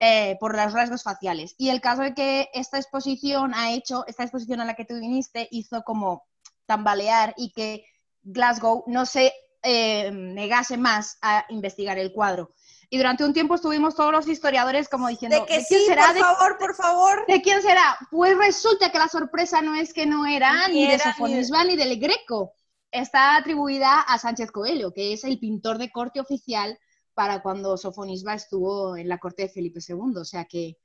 Eh, 0.00 0.36
por 0.38 0.54
los 0.54 0.72
rasgos 0.72 1.02
faciales. 1.02 1.54
Y 1.56 1.70
el 1.70 1.80
caso 1.80 2.02
de 2.02 2.14
que 2.14 2.50
esta 2.52 2.76
exposición 2.78 3.54
ha 3.54 3.72
hecho, 3.72 4.04
esta 4.06 4.24
exposición 4.24 4.60
a 4.60 4.66
la 4.66 4.74
que 4.74 4.84
tú 4.84 4.94
viniste, 5.00 5.48
hizo 5.50 5.82
como 5.82 6.24
tambalear 6.66 7.32
y 7.38 7.52
que 7.52 7.86
Glasgow 8.22 8.84
no 8.86 9.06
se 9.06 9.32
eh, 9.62 10.10
negase 10.12 10.76
más 10.76 11.16
a 11.22 11.46
investigar 11.48 11.98
el 11.98 12.12
cuadro. 12.12 12.52
Y 12.94 12.96
durante 12.96 13.24
un 13.24 13.32
tiempo 13.32 13.56
estuvimos 13.56 13.96
todos 13.96 14.12
los 14.12 14.28
historiadores 14.28 14.88
como 14.88 15.08
diciendo... 15.08 15.40
De 15.40 15.46
que 15.46 15.64
sí, 15.64 15.84
será? 15.84 16.12
por 16.12 16.20
favor, 16.20 16.58
por 16.58 16.74
favor. 16.76 17.26
¿De 17.26 17.42
quién 17.42 17.60
será? 17.60 17.98
Pues 18.08 18.38
resulta 18.38 18.92
que 18.92 18.98
la 18.98 19.08
sorpresa 19.08 19.60
no 19.62 19.74
es 19.74 19.92
que 19.92 20.06
no 20.06 20.26
era 20.26 20.68
ni, 20.68 20.86
de 20.86 21.00
Sofonisba 21.00 21.64
ni 21.64 21.74
del 21.74 21.98
Greco. 21.98 22.52
Está 22.92 23.34
atribuida 23.34 24.00
a 24.00 24.16
Sánchez 24.16 24.52
Coelho, 24.52 24.92
que 24.92 25.12
es 25.12 25.24
el 25.24 25.40
pintor 25.40 25.78
de 25.78 25.90
corte 25.90 26.20
oficial 26.20 26.78
para 27.14 27.42
cuando 27.42 27.76
Sofonisba 27.76 28.34
estuvo 28.34 28.96
en 28.96 29.08
la 29.08 29.18
corte 29.18 29.42
de 29.42 29.48
Felipe 29.48 29.80
II. 29.84 30.18
O 30.18 30.24
sea 30.24 30.44
que, 30.44 30.78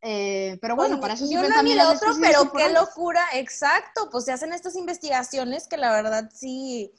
eh, 0.00 0.58
pero 0.60 0.74
bueno, 0.74 0.98
para 0.98 1.14
eso 1.14 1.30
yo 1.30 1.48
no 1.48 1.62
vi 1.62 1.74
lo 1.74 1.90
otro, 1.90 2.10
pero 2.20 2.50
qué 2.50 2.72
locura, 2.72 3.24
exacto, 3.34 4.08
pues 4.10 4.24
se 4.24 4.32
hacen 4.32 4.52
estas 4.52 4.74
investigaciones 4.74 5.68
que 5.68 5.76
la 5.76 5.92
verdad 5.92 6.28
sí, 6.34 6.92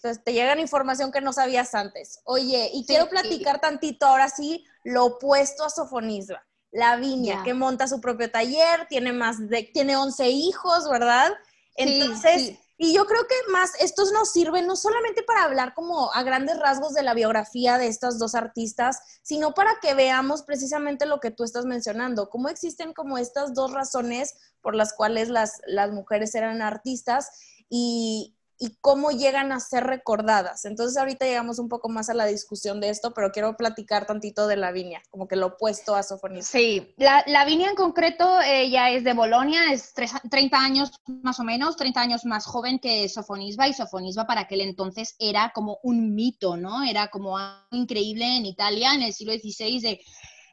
pues 0.00 0.22
te 0.22 0.32
llegan 0.32 0.60
información 0.60 1.10
que 1.10 1.20
no 1.20 1.32
sabías 1.32 1.74
antes. 1.74 2.20
Oye, 2.24 2.70
y 2.72 2.84
quiero 2.86 3.08
platicar 3.08 3.60
tantito 3.60 4.06
ahora 4.06 4.28
sí 4.28 4.64
lo 4.84 5.06
opuesto 5.06 5.64
a 5.64 5.70
Sofonisba. 5.70 6.44
La 6.70 6.96
viña, 6.96 7.42
que 7.44 7.54
monta 7.54 7.88
su 7.88 8.00
propio 8.00 8.30
taller, 8.30 8.86
tiene 8.88 9.12
más 9.12 9.48
de, 9.48 9.62
tiene 9.72 9.96
11 9.96 10.28
hijos, 10.28 10.88
¿verdad? 10.90 11.32
Entonces, 11.76 12.58
y 12.76 12.94
yo 12.94 13.06
creo 13.06 13.26
que 13.26 13.34
más, 13.50 13.72
estos 13.80 14.12
nos 14.12 14.30
sirven 14.30 14.66
no 14.66 14.76
solamente 14.76 15.22
para 15.22 15.44
hablar 15.44 15.74
como 15.74 16.12
a 16.12 16.22
grandes 16.22 16.58
rasgos 16.58 16.92
de 16.92 17.02
la 17.02 17.14
biografía 17.14 17.78
de 17.78 17.88
estas 17.88 18.18
dos 18.18 18.34
artistas, 18.34 19.00
sino 19.22 19.54
para 19.54 19.80
que 19.80 19.94
veamos 19.94 20.42
precisamente 20.42 21.06
lo 21.06 21.20
que 21.20 21.30
tú 21.30 21.42
estás 21.42 21.64
mencionando, 21.64 22.28
cómo 22.28 22.48
existen 22.48 22.92
como 22.92 23.18
estas 23.18 23.54
dos 23.54 23.72
razones 23.72 24.34
por 24.60 24.76
las 24.76 24.92
cuales 24.92 25.28
las, 25.28 25.60
las 25.66 25.90
mujeres 25.90 26.34
eran 26.34 26.62
artistas 26.62 27.30
y, 27.68 28.37
y 28.58 28.76
cómo 28.80 29.10
llegan 29.10 29.52
a 29.52 29.60
ser 29.60 29.84
recordadas. 29.84 30.64
Entonces 30.64 30.96
ahorita 30.96 31.26
llegamos 31.26 31.58
un 31.58 31.68
poco 31.68 31.88
más 31.88 32.08
a 32.08 32.14
la 32.14 32.26
discusión 32.26 32.80
de 32.80 32.90
esto, 32.90 33.12
pero 33.14 33.30
quiero 33.30 33.56
platicar 33.56 34.06
tantito 34.06 34.46
de 34.46 34.56
Lavinia, 34.56 35.02
como 35.10 35.28
que 35.28 35.36
lo 35.36 35.46
opuesto 35.46 35.94
a 35.94 36.02
Sofonisba. 36.02 36.50
Sí, 36.50 36.94
la, 36.96 37.22
Lavinia 37.26 37.70
en 37.70 37.76
concreto 37.76 38.40
ella 38.44 38.90
es 38.90 39.04
de 39.04 39.14
Bolonia, 39.14 39.72
es 39.72 39.94
30 39.94 40.58
años 40.58 40.90
más 41.06 41.38
o 41.38 41.44
menos, 41.44 41.76
30 41.76 42.00
años 42.00 42.24
más 42.24 42.46
joven 42.46 42.78
que 42.78 43.08
Sofonisba 43.08 43.68
y 43.68 43.74
Sofonisba 43.74 44.26
para 44.26 44.42
aquel 44.42 44.60
entonces 44.60 45.14
era 45.18 45.52
como 45.54 45.78
un 45.82 46.14
mito, 46.14 46.56
¿no? 46.56 46.82
Era 46.82 47.08
como 47.08 47.38
algo 47.38 47.68
increíble 47.70 48.36
en 48.36 48.46
Italia 48.46 48.94
en 48.94 49.02
el 49.02 49.12
siglo 49.12 49.32
XVI 49.34 49.80
de 49.80 50.00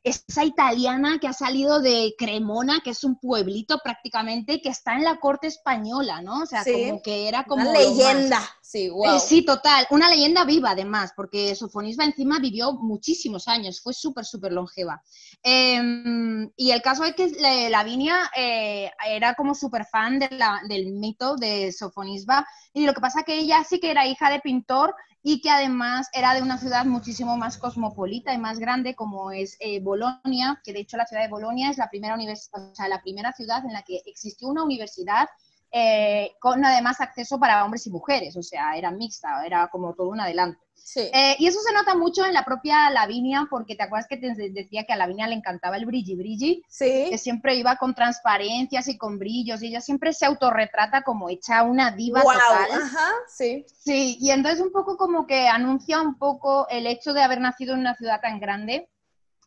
esa 0.06 0.44
italiana 0.44 1.18
que 1.20 1.28
ha 1.28 1.34
salido 1.34 1.82
de 1.82 2.14
Cremona, 2.16 2.80
que 2.84 2.92
es 2.92 3.04
un 3.04 3.20
pueblito 3.20 3.80
prácticamente, 3.84 4.62
que 4.62 4.70
está 4.70 4.94
en 4.94 5.04
la 5.04 5.20
corte 5.20 5.48
española, 5.48 6.22
¿no? 6.22 6.44
O 6.44 6.46
sea, 6.46 6.64
como 6.64 7.02
que 7.02 7.28
era 7.28 7.44
como... 7.44 7.64
Una 7.64 7.80
leyenda, 7.80 8.40
sí, 8.62 8.88
wow. 8.88 9.16
Eh, 9.16 9.20
sí, 9.20 9.44
total, 9.44 9.88
una 9.90 10.08
leyenda 10.08 10.46
viva 10.46 10.72
además, 10.72 11.12
porque 11.16 11.56
Sofonisba 11.56 12.06
encima 12.06 12.38
vivió 12.38 12.74
muchísimos 12.74 13.48
años, 13.48 13.82
fue 13.82 13.94
súper, 13.96 14.26
súper 14.26 14.54
longeva. 14.54 15.02
Em, 15.42 16.52
y 16.56 16.70
el 16.70 16.84
caso 16.84 17.04
es 17.04 17.16
que 17.16 17.70
Lavinia 17.72 18.30
eh, 18.38 18.92
era 19.08 19.34
como 19.34 19.56
súper 19.56 19.86
fan 19.86 20.20
de 20.20 20.30
del 20.70 20.92
mito 20.92 21.36
de 21.36 21.72
Sofonisba, 21.72 22.46
y 22.74 22.86
lo 22.86 22.94
que 22.94 23.02
pasa 23.02 23.24
que 23.24 23.40
ella 23.40 23.64
sí 23.64 23.80
que 23.80 23.90
era 23.90 24.06
hija 24.06 24.30
de 24.30 24.40
pintor 24.40 24.94
y 25.28 25.42
que 25.42 25.50
además 25.50 26.08
era 26.14 26.36
de 26.36 26.44
una 26.44 26.60
ciudad 26.60 26.86
muchísimo 26.86 27.36
más 27.36 27.58
cosmopolita 27.58 28.32
y 28.32 28.38
más 28.38 28.60
grande 28.60 28.94
como 28.94 29.32
es 29.32 29.58
eh, 29.60 29.80
Bolonia, 29.82 30.62
que 30.64 30.72
de 30.72 30.82
hecho 30.82 30.98
la 30.98 31.08
ciudad 31.08 31.24
de 31.24 31.30
Bolonia 31.30 31.72
es 31.72 31.80
la 31.80 31.90
primera, 31.90 32.16
o 32.16 32.76
sea, 32.76 32.88
la 32.88 33.02
primera 33.02 33.32
ciudad 33.32 33.66
en 33.66 33.74
la 33.74 33.82
que 33.82 34.04
existió 34.06 34.48
una 34.48 34.64
universidad 34.64 35.28
eh, 35.72 36.32
con 36.40 36.64
además 36.64 37.02
acceso 37.02 37.40
para 37.40 37.64
hombres 37.66 37.86
y 37.88 37.92
mujeres, 37.92 38.38
o 38.38 38.44
sea, 38.44 38.78
era 38.78 38.92
mixta, 38.92 39.46
era 39.46 39.68
como 39.68 39.94
todo 39.94 40.10
un 40.10 40.22
adelanto. 40.22 40.60
Eh, 40.96 41.36
y 41.40 41.48
eso 41.48 41.60
se 41.62 41.74
nota 41.74 41.96
mucho 41.96 42.26
en 42.26 42.34
la 42.34 42.46
propia 42.46 42.90
Lavinia, 42.92 43.48
porque 43.50 43.76
te 43.76 43.84
acuerdas 43.84 44.08
que 44.08 44.18
te 44.18 44.34
decía 44.52 44.86
que 44.86 44.94
a 44.94 44.98
Lavinia 44.98 45.28
le 45.28 45.36
encantaba 45.36 45.78
el 45.78 45.86
brilli 45.86 46.16
brilli, 46.16 46.64
sí. 46.70 47.08
que 47.10 47.18
siempre 47.18 47.56
iba 47.56 47.76
con 47.78 47.96
transparencias 47.96 48.88
y 48.88 48.98
con 48.98 49.18
brillos, 49.18 49.64
y 49.64 49.68
ella 49.68 49.82
siempre 49.82 50.14
se 50.14 50.26
autorretrata 50.26 51.02
como 51.02 51.30
hecha 51.30 51.64
una 51.64 51.92
diva 51.92 52.22
total. 52.22 52.72
Ajá, 52.72 53.12
sí. 53.28 53.66
Sí, 53.68 54.18
y 54.20 54.32
entonces 54.32 54.62
un 54.62 54.72
poco 54.72 54.96
como 54.96 55.26
que 55.26 55.48
anuncia 55.48 56.02
un 56.02 56.18
poco 56.18 56.68
el 56.70 56.86
hecho 56.88 57.14
de 57.14 57.24
haber 57.24 57.42
nacido 57.42 57.74
en 57.74 57.80
una 57.80 57.96
ciudad 57.96 58.22
tan 58.22 58.40
grande, 58.40 58.88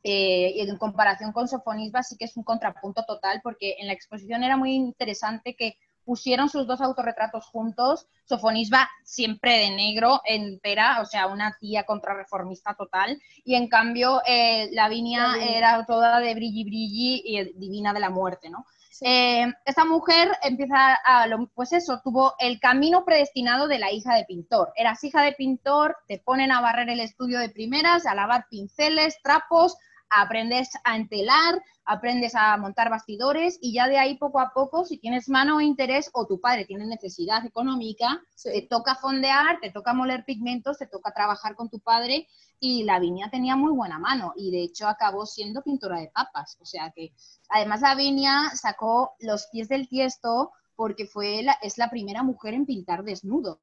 eh, 0.02 0.52
y 0.54 0.60
en 0.60 0.76
comparación 0.76 1.32
con 1.32 1.48
Sofonisba 1.48 2.02
sí 2.02 2.16
que 2.16 2.24
es 2.24 2.36
un 2.36 2.44
contrapunto 2.44 3.04
total, 3.04 3.40
porque 3.42 3.76
en 3.78 3.86
la 3.86 3.92
exposición 3.92 4.42
era 4.42 4.56
muy 4.56 4.74
interesante 4.74 5.54
que 5.56 5.76
pusieron 6.08 6.48
sus 6.48 6.66
dos 6.66 6.80
autorretratos 6.80 7.44
juntos, 7.44 8.06
Sofonisba 8.24 8.88
siempre 9.04 9.58
de 9.58 9.70
negro, 9.72 10.22
entera, 10.24 11.02
o 11.02 11.04
sea, 11.04 11.26
una 11.26 11.54
tía 11.60 11.84
contrarreformista 11.84 12.74
total, 12.74 13.20
y 13.44 13.56
en 13.56 13.68
cambio 13.68 14.22
eh, 14.26 14.70
Lavinia 14.72 15.34
era 15.38 15.84
toda 15.84 16.18
de 16.20 16.34
brilli 16.34 16.64
brilli 16.64 17.22
y 17.26 17.52
divina 17.58 17.92
de 17.92 18.00
la 18.00 18.08
muerte, 18.08 18.48
¿no? 18.48 18.64
Eh, 19.02 19.46
esta 19.66 19.84
mujer 19.84 20.30
empieza 20.42 20.98
a, 21.04 21.26
pues 21.54 21.74
eso, 21.74 22.00
tuvo 22.02 22.34
el 22.38 22.58
camino 22.58 23.04
predestinado 23.04 23.68
de 23.68 23.78
la 23.78 23.92
hija 23.92 24.14
de 24.14 24.24
pintor. 24.24 24.72
Eras 24.76 25.04
hija 25.04 25.20
de 25.22 25.32
pintor, 25.32 25.98
te 26.08 26.18
ponen 26.18 26.50
a 26.52 26.62
barrer 26.62 26.88
el 26.88 27.00
estudio 27.00 27.38
de 27.38 27.50
primeras, 27.50 28.06
a 28.06 28.14
lavar 28.14 28.46
pinceles, 28.48 29.20
trapos, 29.22 29.76
aprendes 30.10 30.70
a 30.84 30.96
entelar, 30.96 31.62
aprendes 31.84 32.34
a 32.34 32.56
montar 32.56 32.90
bastidores 32.90 33.58
y 33.60 33.72
ya 33.72 33.88
de 33.88 33.98
ahí 33.98 34.16
poco 34.16 34.40
a 34.40 34.52
poco, 34.52 34.84
si 34.84 34.98
tienes 34.98 35.28
mano 35.28 35.56
o 35.56 35.60
interés 35.60 36.10
o 36.12 36.26
tu 36.26 36.40
padre 36.40 36.64
tiene 36.64 36.86
necesidad 36.86 37.44
económica, 37.46 38.20
te 38.42 38.62
toca 38.62 38.94
fondear, 38.94 39.58
te 39.60 39.70
toca 39.70 39.94
moler 39.94 40.24
pigmentos, 40.24 40.78
te 40.78 40.86
toca 40.86 41.12
trabajar 41.12 41.54
con 41.54 41.70
tu 41.70 41.80
padre 41.80 42.28
y 42.60 42.84
la 42.84 42.98
viña 42.98 43.30
tenía 43.30 43.56
muy 43.56 43.72
buena 43.72 43.98
mano 43.98 44.32
y 44.36 44.50
de 44.50 44.62
hecho 44.62 44.88
acabó 44.88 45.26
siendo 45.26 45.62
pintora 45.62 46.00
de 46.00 46.08
papas. 46.08 46.58
O 46.60 46.66
sea 46.66 46.90
que 46.90 47.12
además 47.48 47.80
la 47.80 47.94
viña 47.94 48.50
sacó 48.54 49.14
los 49.20 49.46
pies 49.46 49.68
del 49.68 49.88
tiesto 49.88 50.52
porque 50.76 51.06
fue 51.06 51.42
la, 51.42 51.58
es 51.62 51.76
la 51.78 51.90
primera 51.90 52.22
mujer 52.22 52.54
en 52.54 52.66
pintar 52.66 53.02
desnudos. 53.02 53.58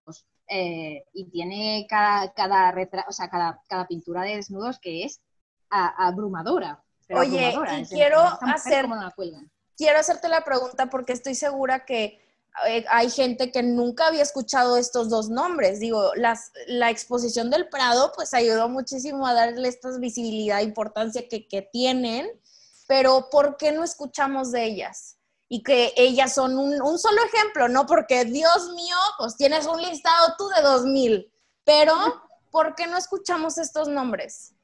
Eh, 0.47 1.05
y 1.13 1.25
tiene 1.31 1.87
cada, 1.89 2.33
cada, 2.33 2.73
o 3.07 3.11
sea, 3.11 3.29
cada, 3.29 3.61
cada 3.67 3.87
pintura 3.87 4.23
de 4.23 4.35
desnudos 4.35 4.79
que 4.79 5.03
es 5.03 5.21
abrumadora. 5.97 6.83
Oye, 7.13 7.53
y 7.79 7.85
quiero 7.85 8.21
hacer, 8.41 8.87
quiero 9.77 9.99
hacerte 9.99 10.27
la 10.27 10.43
pregunta 10.43 10.89
porque 10.89 11.13
estoy 11.13 11.35
segura 11.35 11.85
que 11.85 12.19
eh, 12.67 12.85
hay 12.89 13.09
gente 13.09 13.51
que 13.51 13.61
nunca 13.61 14.07
había 14.07 14.23
escuchado 14.23 14.77
estos 14.77 15.09
dos 15.09 15.29
nombres. 15.29 15.79
Digo, 15.79 16.11
las, 16.15 16.51
la 16.67 16.89
exposición 16.89 17.49
del 17.49 17.67
Prado 17.67 18.11
pues 18.15 18.33
ayudó 18.33 18.69
muchísimo 18.69 19.27
a 19.27 19.33
darle 19.33 19.67
esta 19.67 19.89
visibilidad 19.97 20.61
e 20.61 20.63
importancia 20.63 21.27
que, 21.27 21.47
que 21.47 21.61
tienen, 21.61 22.29
pero 22.87 23.29
¿por 23.29 23.57
qué 23.57 23.71
no 23.71 23.83
escuchamos 23.83 24.51
de 24.51 24.65
ellas? 24.65 25.17
Y 25.47 25.61
que 25.61 25.93
ellas 25.95 26.33
son 26.33 26.57
un, 26.57 26.81
un 26.81 26.97
solo 26.97 27.21
ejemplo, 27.23 27.67
¿no? 27.67 27.85
Porque, 27.85 28.25
Dios 28.25 28.71
mío, 28.73 28.95
pues 29.19 29.35
tienes 29.35 29.67
un 29.67 29.79
listado 29.79 30.33
tú 30.37 30.47
de 30.49 30.61
2000, 30.61 31.31
pero 31.63 31.93
¿por 32.49 32.73
qué 32.73 32.87
no 32.87 32.97
escuchamos 32.97 33.59
estos 33.59 33.87
nombres? 33.87 34.54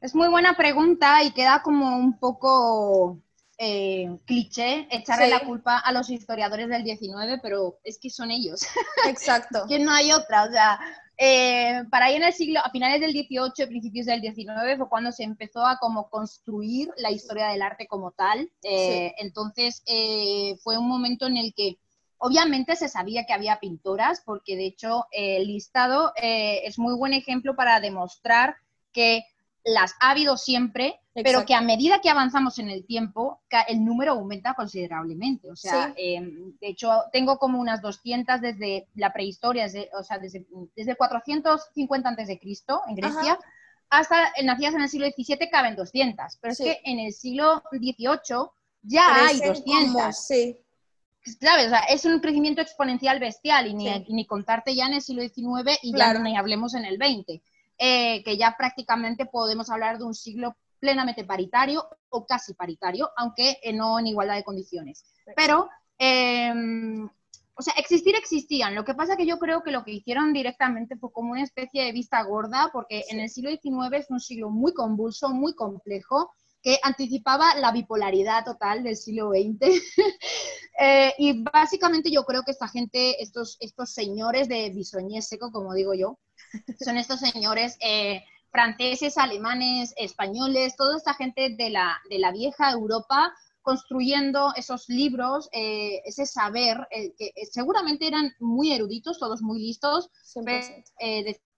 Es 0.00 0.14
muy 0.14 0.28
buena 0.28 0.56
pregunta 0.56 1.22
y 1.22 1.32
queda 1.32 1.62
como 1.62 1.96
un 1.96 2.18
poco 2.18 3.20
eh, 3.58 4.18
cliché 4.26 4.86
echarle 4.90 5.30
la 5.30 5.40
culpa 5.40 5.78
a 5.78 5.90
los 5.90 6.10
historiadores 6.10 6.68
del 6.68 6.84
19, 6.84 7.38
pero 7.42 7.78
es 7.82 7.98
que 7.98 8.10
son 8.10 8.30
ellos. 8.30 8.60
Exacto. 9.08 9.64
que 9.66 9.78
no 9.78 9.92
hay 9.92 10.12
otra. 10.12 10.44
O 10.44 10.50
sea, 10.50 10.78
eh, 11.16 11.82
para 11.90 12.06
ahí 12.06 12.16
en 12.16 12.24
el 12.24 12.34
siglo, 12.34 12.60
a 12.62 12.70
finales 12.70 13.00
del 13.00 13.14
18, 13.14 13.66
principios 13.68 14.04
del 14.04 14.20
19, 14.20 14.76
fue 14.76 14.88
cuando 14.90 15.10
se 15.10 15.24
empezó 15.24 15.64
a 15.64 15.78
como 15.78 16.10
construir 16.10 16.90
la 16.98 17.10
historia 17.10 17.48
del 17.48 17.62
arte 17.62 17.86
como 17.86 18.10
tal. 18.10 18.50
Eh, 18.62 19.14
entonces, 19.16 19.82
fue 20.62 20.76
un 20.76 20.88
momento 20.88 21.26
en 21.26 21.38
el 21.38 21.54
que 21.54 21.78
obviamente 22.18 22.76
se 22.76 22.90
sabía 22.90 23.24
que 23.24 23.32
había 23.32 23.58
pintoras, 23.58 24.20
porque 24.20 24.56
de 24.56 24.66
hecho 24.66 25.06
el 25.12 25.46
listado 25.46 26.12
es 26.16 26.78
muy 26.78 26.94
buen 26.94 27.14
ejemplo 27.14 27.56
para 27.56 27.80
demostrar 27.80 28.56
que 28.92 29.24
las 29.66 29.94
ha 30.00 30.10
habido 30.10 30.36
siempre, 30.36 31.00
pero 31.12 31.44
que 31.44 31.54
a 31.54 31.60
medida 31.60 32.00
que 32.00 32.08
avanzamos 32.08 32.58
en 32.60 32.70
el 32.70 32.86
tiempo, 32.86 33.42
el 33.66 33.84
número 33.84 34.12
aumenta 34.12 34.54
considerablemente. 34.54 35.50
O 35.50 35.56
sea, 35.56 35.92
em, 35.96 36.56
de 36.60 36.68
hecho, 36.68 37.02
tengo 37.12 37.38
como 37.38 37.58
unas 37.58 37.82
200 37.82 38.40
desde 38.40 38.86
la 38.94 39.12
prehistoria, 39.12 39.66
o 39.98 40.02
sea, 40.04 40.18
desde, 40.18 40.46
desde 40.76 40.94
450 40.94 42.08
antes 42.08 42.28
de 42.28 42.38
Cristo 42.38 42.82
en 42.86 42.94
Grecia, 42.94 43.38
hasta 43.90 44.32
nacidas 44.44 44.74
en 44.74 44.82
el 44.82 44.88
siglo 44.88 45.08
XVII 45.08 45.50
caben 45.50 45.74
200. 45.74 46.38
Pero 46.40 46.52
es 46.52 46.58
que 46.58 46.80
en 46.84 47.00
el 47.00 47.12
siglo 47.12 47.64
XVIII 47.72 48.50
ya 48.82 49.26
hay 49.26 49.40
200. 49.40 50.16
sí. 50.16 50.58
¿Sabes? 51.40 51.66
O 51.66 51.70
sea, 51.70 51.80
es 51.80 52.04
un 52.04 52.20
crecimiento 52.20 52.60
exponencial 52.62 53.18
bestial 53.18 53.66
y 53.66 53.74
ni, 53.74 54.26
contarte 54.26 54.76
ya 54.76 54.86
en 54.86 54.94
el 54.94 55.02
siglo 55.02 55.22
XIX 55.22 55.76
y 55.82 55.92
ya 55.92 56.14
ni 56.14 56.36
hablemos 56.36 56.74
en 56.74 56.84
el 56.84 56.98
XX. 56.98 57.42
Eh, 57.78 58.22
que 58.24 58.38
ya 58.38 58.54
prácticamente 58.56 59.26
podemos 59.26 59.68
hablar 59.68 59.98
de 59.98 60.04
un 60.04 60.14
siglo 60.14 60.56
plenamente 60.78 61.24
paritario 61.24 61.86
o 62.08 62.24
casi 62.24 62.54
paritario, 62.54 63.10
aunque 63.16 63.58
eh, 63.62 63.72
no 63.72 63.98
en 63.98 64.06
igualdad 64.06 64.36
de 64.36 64.44
condiciones. 64.44 65.04
Pero, 65.34 65.68
em, 65.98 67.06
o 67.54 67.62
sea, 67.62 67.74
existir 67.76 68.14
existían. 68.14 68.74
Lo 68.74 68.84
que 68.84 68.94
pasa 68.94 69.16
que 69.16 69.26
yo 69.26 69.38
creo 69.38 69.62
que 69.62 69.72
lo 69.72 69.84
que 69.84 69.92
hicieron 69.92 70.32
directamente 70.32 70.96
fue 70.96 71.12
como 71.12 71.32
una 71.32 71.42
especie 71.42 71.84
de 71.84 71.92
vista 71.92 72.22
gorda, 72.22 72.70
porque 72.72 73.04
en 73.10 73.20
el 73.20 73.28
siglo 73.28 73.50
XIX 73.50 73.92
es 73.92 74.10
un 74.10 74.20
siglo 74.20 74.50
muy 74.50 74.72
convulso, 74.72 75.28
muy 75.30 75.54
complejo, 75.54 76.30
que 76.62 76.78
anticipaba 76.82 77.54
la 77.56 77.72
bipolaridad 77.72 78.44
total 78.44 78.82
del 78.82 78.96
siglo 78.96 79.30
XX. 79.30 79.60
Eh, 80.78 81.14
y 81.16 81.42
básicamente 81.42 82.10
yo 82.10 82.24
creo 82.24 82.42
que 82.42 82.50
esta 82.50 82.68
gente, 82.68 83.22
estos, 83.22 83.56
estos 83.60 83.94
señores 83.94 84.46
de 84.46 84.68
bisoñés 84.68 85.26
seco, 85.26 85.50
como 85.50 85.72
digo 85.72 85.94
yo, 85.94 86.18
son 86.84 86.96
estos 86.96 87.20
señores 87.20 87.76
eh, 87.80 88.24
franceses, 88.50 89.18
alemanes, 89.18 89.94
españoles, 89.96 90.76
toda 90.76 90.96
esta 90.96 91.14
gente 91.14 91.50
de 91.50 91.70
la, 91.70 91.98
de 92.08 92.18
la 92.18 92.32
vieja 92.32 92.70
Europa 92.70 93.32
construyendo 93.66 94.52
esos 94.54 94.88
libros, 94.88 95.48
eh, 95.52 96.00
ese 96.04 96.24
saber, 96.24 96.86
eh, 96.92 97.12
que 97.18 97.32
seguramente 97.50 98.06
eran 98.06 98.32
muy 98.38 98.72
eruditos, 98.72 99.18
todos 99.18 99.42
muy 99.42 99.58
listos, 99.58 100.08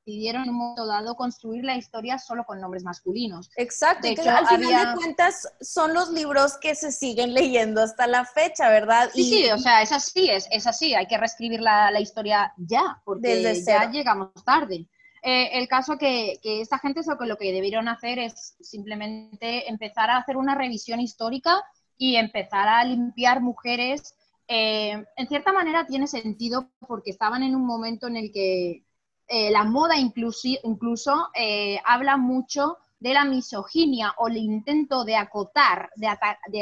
decidieron 0.09 0.45
en 0.45 0.51
un 0.51 0.57
momento 0.57 0.87
dado 0.87 1.15
construir 1.17 1.65
la 1.65 1.77
historia 1.77 2.19
solo 2.19 2.45
con 2.45 2.61
nombres 2.61 2.83
masculinos. 2.83 3.51
Exacto, 3.57 4.09
que 4.15 4.29
al 4.29 4.47
final 4.47 4.87
de 4.87 4.95
cuentas 4.95 5.47
son 5.61 5.93
los 5.93 6.11
libros 6.11 6.57
que 6.57 6.75
se 6.75 6.93
siguen 6.93 7.35
leyendo 7.35 7.83
hasta 7.83 8.07
la 8.07 8.25
fecha, 8.25 8.71
¿verdad? 8.71 9.11
Sí, 9.13 9.25
sí, 9.25 9.51
o 9.51 9.59
sea, 9.59 9.83
es 9.83 9.93
así, 9.93 10.31
es, 10.31 10.49
es 10.51 10.67
así, 10.67 10.95
hay 10.95 11.07
que 11.07 11.19
reescribir 11.19 11.61
la, 11.61 11.91
la 11.91 12.01
historia 12.01 12.55
ya, 12.57 13.03
porque 13.05 13.63
ya 13.63 13.91
llegamos 13.91 14.31
tarde. 14.45 14.87
Eh, 15.23 15.59
el 15.59 15.69
caso 15.69 15.99
que, 15.99 16.39
que 16.43 16.63
esta 16.63 16.79
gente 16.79 17.03
lo 17.07 17.19
que, 17.19 17.27
lo 17.27 17.37
que 17.37 17.53
debieron 17.53 17.89
hacer 17.89 18.19
es 18.19 18.57
simplemente 18.61 19.69
empezar 19.69 20.09
a 20.09 20.17
hacer 20.17 20.39
una 20.39 20.55
revisión 20.55 21.01
histórica 21.01 21.63
y 21.99 22.17
empezar 22.17 22.69
a 22.69 22.83
limpiar 22.85 23.43
mujeres 23.43 24.15
eh, 24.51 25.05
en 25.17 25.29
cierta 25.29 25.53
manera 25.53 25.87
tiene 25.87 26.07
sentido 26.07 26.71
porque 26.87 27.11
estaban 27.11 27.43
en 27.43 27.55
un 27.55 27.67
momento 27.67 28.07
en 28.07 28.17
el 28.17 28.33
que 28.33 28.83
eh, 29.29 29.51
la 29.51 29.65
moda 29.65 29.97
incluso, 29.97 30.49
incluso 30.65 31.29
eh, 31.35 31.79
habla 31.85 32.17
mucho 32.17 32.79
de 32.99 33.13
la 33.13 33.25
misoginia 33.25 34.15
o 34.19 34.29
el 34.29 34.39
intento 34.39 35.05
de 35.05 35.17
acotar, 35.17 35.91
de, 35.97 36.09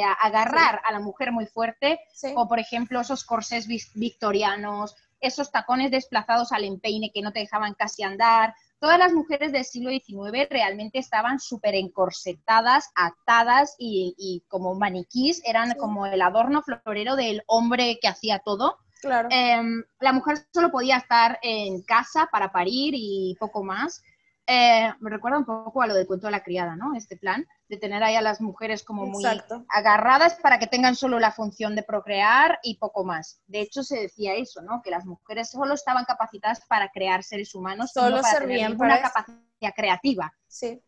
agarrar 0.02 0.82
a 0.84 0.92
la 0.92 1.00
mujer 1.00 1.32
muy 1.32 1.46
fuerte, 1.46 2.00
o 2.34 2.46
por 2.46 2.58
ejemplo 2.58 3.00
esos 3.00 3.24
corsés 3.24 3.66
victorianos, 3.94 4.94
esos 5.20 5.50
tacones 5.50 5.90
desplazados 5.90 6.52
al 6.52 6.64
empeine 6.64 7.10
que 7.12 7.22
no 7.22 7.32
te 7.32 7.40
dejaban 7.40 7.74
casi 7.74 8.02
andar. 8.02 8.54
Todas 8.78 8.98
las 8.98 9.12
mujeres 9.12 9.52
del 9.52 9.64
siglo 9.64 9.90
XIX 9.90 10.48
realmente 10.50 10.98
estaban 10.98 11.40
súper 11.40 11.74
encorsetadas, 11.74 12.90
atadas 12.94 13.74
y, 13.78 14.44
como 14.48 14.74
maniquís, 14.74 15.42
eran 15.46 15.74
como 15.78 16.06
el 16.06 16.20
adorno 16.20 16.62
florero 16.62 17.16
del 17.16 17.42
hombre 17.46 17.98
que 18.00 18.08
hacía 18.08 18.40
todo. 18.40 18.76
Claro. 19.00 19.28
Em, 19.30 19.84
la 20.00 20.12
mujer 20.12 20.38
solo 20.52 20.70
podía 20.70 20.96
estar 20.96 21.38
en 21.42 21.82
casa 21.82 22.28
para 22.30 22.52
parir 22.52 22.94
y 22.96 23.36
poco 23.38 23.62
más. 23.62 24.02
Eh, 24.48 24.92
me 25.00 25.10
recuerda 25.10 25.38
un 25.38 25.44
poco 25.44 25.82
a 25.82 25.88
lo 25.88 25.94
del 25.94 26.06
cuento 26.06 26.28
de 26.28 26.30
la 26.30 26.44
criada, 26.44 26.76
¿no? 26.76 26.94
Este 26.94 27.16
plan 27.16 27.44
de 27.68 27.78
tener 27.78 28.04
ahí 28.04 28.14
a 28.14 28.22
las 28.22 28.40
mujeres 28.40 28.84
como 28.84 29.04
muy 29.04 29.24
agarradas 29.68 30.36
para 30.40 30.60
que 30.60 30.68
tengan 30.68 30.94
solo 30.94 31.18
la 31.18 31.32
función 31.32 31.74
de 31.74 31.82
procrear 31.82 32.60
y 32.62 32.78
poco 32.78 33.04
más. 33.04 33.40
De 33.48 33.60
hecho, 33.60 33.82
se 33.82 33.98
decía 33.98 34.34
eso, 34.36 34.62
¿no? 34.62 34.82
Que 34.82 34.90
las 34.92 35.04
mujeres 35.04 35.50
solo 35.50 35.74
estaban 35.74 36.04
capacitadas 36.04 36.64
para 36.68 36.90
crear 36.90 37.24
seres 37.24 37.56
humanos, 37.56 37.90
solo 37.92 38.20
para 38.20 38.38
servían 38.38 38.76
para 38.76 39.02
capacidad 39.02 39.74
creativa. 39.74 40.32
Sí. 40.46 40.80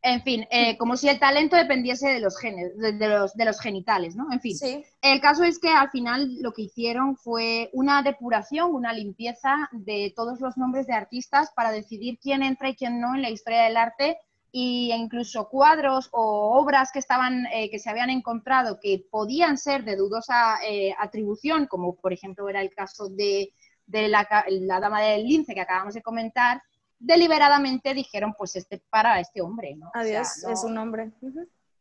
En 0.00 0.22
fin, 0.22 0.46
eh, 0.50 0.76
como 0.78 0.96
si 0.96 1.08
el 1.08 1.18
talento 1.18 1.56
dependiese 1.56 2.08
de 2.08 2.20
los 2.20 2.38
genes, 2.38 2.76
de, 2.78 3.08
los, 3.08 3.34
de 3.34 3.44
los 3.44 3.60
genitales, 3.60 4.14
¿no? 4.14 4.32
En 4.32 4.40
fin, 4.40 4.56
el 5.02 5.20
caso 5.20 5.42
es 5.42 5.58
que 5.58 5.70
al 5.70 5.90
final 5.90 6.36
lo 6.40 6.52
que 6.52 6.62
hicieron 6.62 7.16
fue 7.16 7.68
una 7.72 8.02
depuración, 8.02 8.72
una 8.72 8.92
limpieza 8.92 9.68
de 9.72 10.12
todos 10.14 10.40
los 10.40 10.56
nombres 10.56 10.86
de 10.86 10.94
artistas 10.94 11.50
para 11.54 11.72
decidir 11.72 12.18
quién 12.20 12.44
entra 12.44 12.68
y 12.68 12.76
quién 12.76 13.00
no 13.00 13.16
en 13.16 13.22
la 13.22 13.30
historia 13.30 13.64
del 13.64 13.76
arte 13.76 14.18
y 14.52 14.92
incluso 14.92 15.48
cuadros 15.48 16.08
o 16.12 16.58
obras 16.58 16.90
que 16.92 17.00
estaban 17.00 17.46
eh, 17.46 17.68
que 17.70 17.78
se 17.78 17.90
habían 17.90 18.10
encontrado 18.10 18.78
que 18.80 19.04
podían 19.10 19.58
ser 19.58 19.84
de 19.84 19.96
dudosa 19.96 20.58
eh, 20.64 20.94
atribución, 20.98 21.66
como 21.66 21.96
por 21.96 22.12
ejemplo 22.12 22.48
era 22.48 22.62
el 22.62 22.70
caso 22.70 23.08
de, 23.08 23.52
la, 23.86 24.26
la, 24.48 24.80
dama 24.80 25.02
del 25.02 25.26
lince 25.26 25.54
que 25.54 25.60
acabamos 25.60 25.94
de 25.94 26.02
comentar, 26.02 26.62
deliberadamente 26.98 27.94
dijeron, 27.94 28.34
pues 28.36 28.56
este 28.56 28.82
para 28.90 29.20
este 29.20 29.40
hombre, 29.40 29.76
¿no? 29.76 29.90
Adiós, 29.94 30.44
es 30.44 30.64
un 30.64 30.78
hombre. 30.78 31.12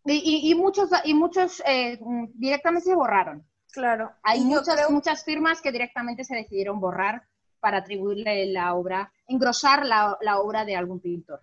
y, 0.05 0.53
muchos, 0.55 0.89
y 1.03 1.13
muchos 1.13 1.61
eh, 1.65 1.99
directamente 2.33 2.89
se 2.89 2.95
borraron. 2.95 3.45
Claro. 3.71 4.11
Hay 4.23 4.41
muchas, 4.41 4.89
muchas 4.89 5.23
firmas 5.23 5.61
que 5.61 5.71
directamente 5.71 6.23
se 6.23 6.35
decidieron 6.35 6.79
borrar 6.79 7.23
para 7.59 7.77
atribuirle 7.77 8.45
la 8.47 8.73
obra, 8.75 9.11
engrosar 9.27 9.85
la, 9.85 10.17
la 10.21 10.39
obra 10.39 10.65
de 10.65 10.75
algún 10.75 10.99
pintor. 10.99 11.41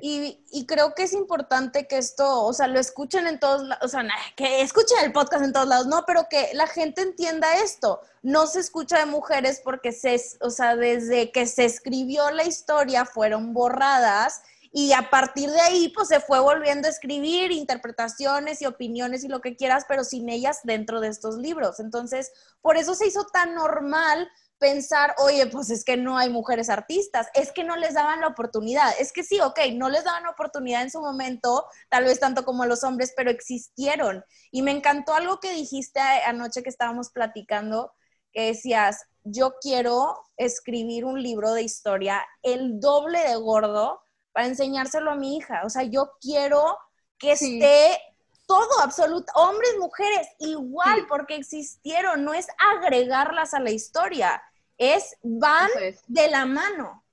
Y, 0.00 0.66
creo 0.66 0.94
que 0.94 1.04
es 1.04 1.12
importante 1.12 1.86
que 1.86 1.98
esto, 1.98 2.44
o 2.44 2.52
sea, 2.52 2.66
lo 2.66 2.78
escuchen 2.78 3.26
en 3.26 3.38
todos 3.40 3.62
lados, 3.62 3.84
o 3.84 3.88
sea, 3.88 4.04
que 4.36 4.60
escuchen 4.60 4.98
el 5.02 5.12
podcast 5.12 5.44
en 5.44 5.52
todos 5.52 5.68
lados, 5.68 5.86
no, 5.86 6.04
pero 6.06 6.26
que 6.28 6.50
la 6.54 6.66
gente 6.66 7.02
entienda 7.02 7.58
esto. 7.58 8.00
No 8.22 8.46
se 8.46 8.60
escucha 8.60 8.98
de 8.98 9.06
mujeres 9.06 9.60
porque 9.62 9.92
se, 9.92 10.20
o 10.40 10.50
sea, 10.50 10.76
desde 10.76 11.32
que 11.32 11.46
se 11.46 11.64
escribió 11.64 12.30
la 12.30 12.44
historia 12.44 13.04
fueron 13.04 13.52
borradas 13.52 14.42
y 14.72 14.92
a 14.92 15.08
partir 15.08 15.50
de 15.50 15.60
ahí 15.60 15.88
pues 15.88 16.08
se 16.08 16.20
fue 16.20 16.38
volviendo 16.38 16.86
a 16.86 16.90
escribir 16.90 17.50
interpretaciones 17.50 18.60
y 18.60 18.66
opiniones 18.66 19.24
y 19.24 19.28
lo 19.28 19.40
que 19.40 19.56
quieras, 19.56 19.86
pero 19.88 20.04
sin 20.04 20.28
ellas 20.28 20.60
dentro 20.64 21.00
de 21.00 21.08
estos 21.08 21.36
libros. 21.36 21.80
Entonces, 21.80 22.30
por 22.60 22.76
eso 22.76 22.94
se 22.94 23.06
hizo 23.06 23.24
tan 23.24 23.54
normal 23.54 24.28
pensar, 24.58 25.14
oye, 25.18 25.46
pues 25.46 25.70
es 25.70 25.84
que 25.84 25.96
no 25.96 26.16
hay 26.16 26.30
mujeres 26.30 26.70
artistas, 26.70 27.28
es 27.34 27.52
que 27.52 27.64
no 27.64 27.76
les 27.76 27.94
daban 27.94 28.20
la 28.20 28.28
oportunidad, 28.28 28.92
es 28.98 29.12
que 29.12 29.22
sí, 29.22 29.40
ok, 29.40 29.58
no 29.74 29.88
les 29.88 30.04
daban 30.04 30.24
la 30.24 30.30
oportunidad 30.30 30.82
en 30.82 30.90
su 30.90 31.00
momento, 31.00 31.66
tal 31.90 32.04
vez 32.04 32.20
tanto 32.20 32.44
como 32.44 32.64
los 32.64 32.84
hombres, 32.84 33.12
pero 33.16 33.30
existieron. 33.30 34.24
Y 34.50 34.62
me 34.62 34.70
encantó 34.70 35.14
algo 35.14 35.40
que 35.40 35.52
dijiste 35.52 36.00
anoche 36.00 36.62
que 36.62 36.70
estábamos 36.70 37.10
platicando, 37.10 37.92
que 38.32 38.46
decías, 38.46 39.04
yo 39.24 39.54
quiero 39.60 40.22
escribir 40.36 41.04
un 41.04 41.22
libro 41.22 41.52
de 41.52 41.62
historia 41.62 42.24
el 42.42 42.80
doble 42.80 43.20
de 43.20 43.36
gordo 43.36 44.00
para 44.32 44.46
enseñárselo 44.46 45.10
a 45.10 45.16
mi 45.16 45.36
hija, 45.36 45.62
o 45.64 45.70
sea, 45.70 45.82
yo 45.82 46.12
quiero 46.20 46.78
que 47.18 47.32
esté 47.32 47.98
todo, 48.46 48.80
absoluto, 48.82 49.32
hombres, 49.34 49.74
mujeres, 49.78 50.28
igual, 50.38 51.06
porque 51.08 51.36
existieron, 51.36 52.24
no 52.24 52.32
es 52.32 52.46
agregarlas 52.58 53.54
a 53.54 53.60
la 53.60 53.70
historia, 53.70 54.42
es 54.78 55.16
van 55.22 55.68
de 56.06 56.30
la 56.30 56.46
mano. 56.46 57.04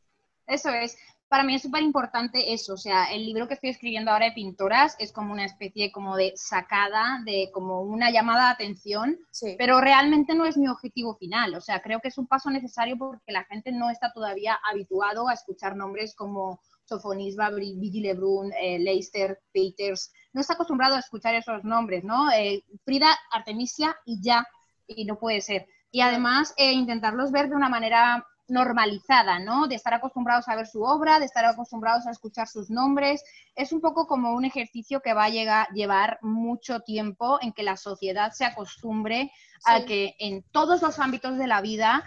Eso 0.46 0.70
es. 0.70 0.98
Para 1.30 1.44
mí 1.44 1.56
es 1.56 1.64
súper 1.64 1.82
importante 1.82 2.54
eso, 2.54 2.76
o 2.76 2.78
sea, 2.78 3.06
el 3.06 3.26
libro 3.26 3.48
que 3.48 3.56
estoy 3.56 3.72
escribiendo 3.72 4.12
ahora 4.12 4.28
de 4.28 4.34
pintoras 4.34 4.96
es 5.00 5.12
como 5.12 5.34
una 5.34 5.46
especie 5.46 5.92
como 5.92 6.16
de 6.16 6.34
sacada, 6.36 7.22
de 7.26 7.50
como 7.52 7.82
una 7.82 8.12
llamada 8.12 8.46
de 8.46 8.52
atención, 8.52 9.18
pero 9.58 9.82
realmente 9.82 10.36
no 10.36 10.46
es 10.46 10.58
mi 10.58 10.68
objetivo 10.68 11.16
final, 11.16 11.56
o 11.56 11.62
sea, 11.62 11.82
creo 11.82 12.02
que 12.02 12.10
es 12.10 12.20
un 12.20 12.28
paso 12.28 12.52
necesario 12.52 13.00
porque 13.00 13.32
la 13.32 13.46
gente 13.46 13.72
no 13.72 13.90
está 13.90 14.14
todavía 14.14 14.60
habituado 14.70 15.28
a 15.28 15.34
escuchar 15.34 15.76
nombres 15.76 16.14
como 16.14 16.62
Sofonisba, 16.86 17.50
Vicky 17.50 18.02
Lebrun, 18.02 18.54
eh, 18.54 18.78
Leicester, 18.78 19.42
Peters, 19.52 20.12
no 20.34 20.42
está 20.42 20.54
acostumbrado 20.54 20.96
a 20.96 21.00
escuchar 21.00 21.36
esos 21.36 21.64
nombres, 21.64 22.04
¿no? 22.04 22.32
Eh, 22.32 22.64
Frida, 22.84 23.08
Artemisia 23.32 23.96
y 24.06 24.22
ya, 24.22 24.46
y 24.88 25.06
no 25.06 25.18
puede 25.18 25.42
ser. 25.42 25.68
Y 25.92 26.02
además 26.02 26.54
eh, 26.58 26.74
intentarlos 26.74 27.32
ver 27.32 27.50
de 27.50 27.56
una 27.56 27.70
manera 27.70 28.26
normalizada, 28.48 29.40
¿no? 29.40 29.68
De 29.68 29.76
estar 29.76 29.94
acostumbrados 29.94 30.50
a 30.50 30.56
ver 30.56 30.68
su 30.68 30.84
obra, 30.84 31.20
de 31.20 31.26
estar 31.26 31.46
acostumbrados 31.46 32.06
a 32.08 32.12
escuchar 32.12 32.48
sus 32.48 32.70
nombres. 32.70 33.24
Es 33.56 33.72
un 33.72 33.80
poco 33.80 34.06
como 34.08 34.34
un 34.34 34.44
ejercicio 34.44 35.02
que 35.02 35.14
va 35.14 35.26
a 35.26 35.30
llegar, 35.30 35.68
llevar 35.70 36.18
mucho 36.22 36.82
tiempo 36.82 37.38
en 37.42 37.54
que 37.54 37.64
la 37.64 37.78
sociedad 37.78 38.32
se 38.32 38.46
acostumbre 38.46 39.32
a 39.66 39.86
que 39.86 40.16
en 40.20 40.44
todos 40.52 40.82
los 40.82 41.00
ámbitos 41.00 41.38
de 41.38 41.48
la 41.48 41.62
vida 41.62 42.04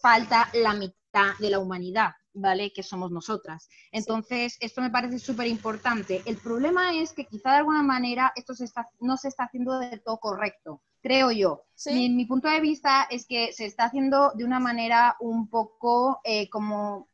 falta 0.00 0.48
la 0.52 0.74
mitad 0.74 1.32
de 1.40 1.50
la 1.50 1.58
humanidad. 1.58 2.12
¿Vale? 2.36 2.72
Que 2.72 2.82
somos 2.82 3.10
nosotras. 3.10 3.68
Entonces, 3.90 4.56
esto 4.60 4.80
me 4.80 4.90
parece 4.90 5.18
súper 5.18 5.46
importante. 5.46 6.22
El 6.26 6.36
problema 6.36 6.94
es 6.94 7.12
que 7.12 7.24
quizá 7.24 7.50
de 7.50 7.56
alguna 7.58 7.82
manera 7.82 8.32
esto 8.36 8.54
se 8.54 8.64
está, 8.64 8.88
no 9.00 9.16
se 9.16 9.28
está 9.28 9.44
haciendo 9.44 9.78
del 9.78 10.02
todo 10.02 10.18
correcto, 10.18 10.82
creo 11.00 11.32
yo. 11.32 11.64
Mi, 11.86 12.24
punto 12.26 12.48
de 12.48 12.60
vista 12.60 13.06
es 13.10 13.26
que 13.26 13.52
se 13.52 13.64
está 13.64 13.84
haciendo 13.84 14.32
de 14.34 14.44
una 14.44 14.60
manera 14.60 15.16
un 15.20 15.48
poco 15.48 16.20
eh, 16.24 16.48
como 16.50 17.08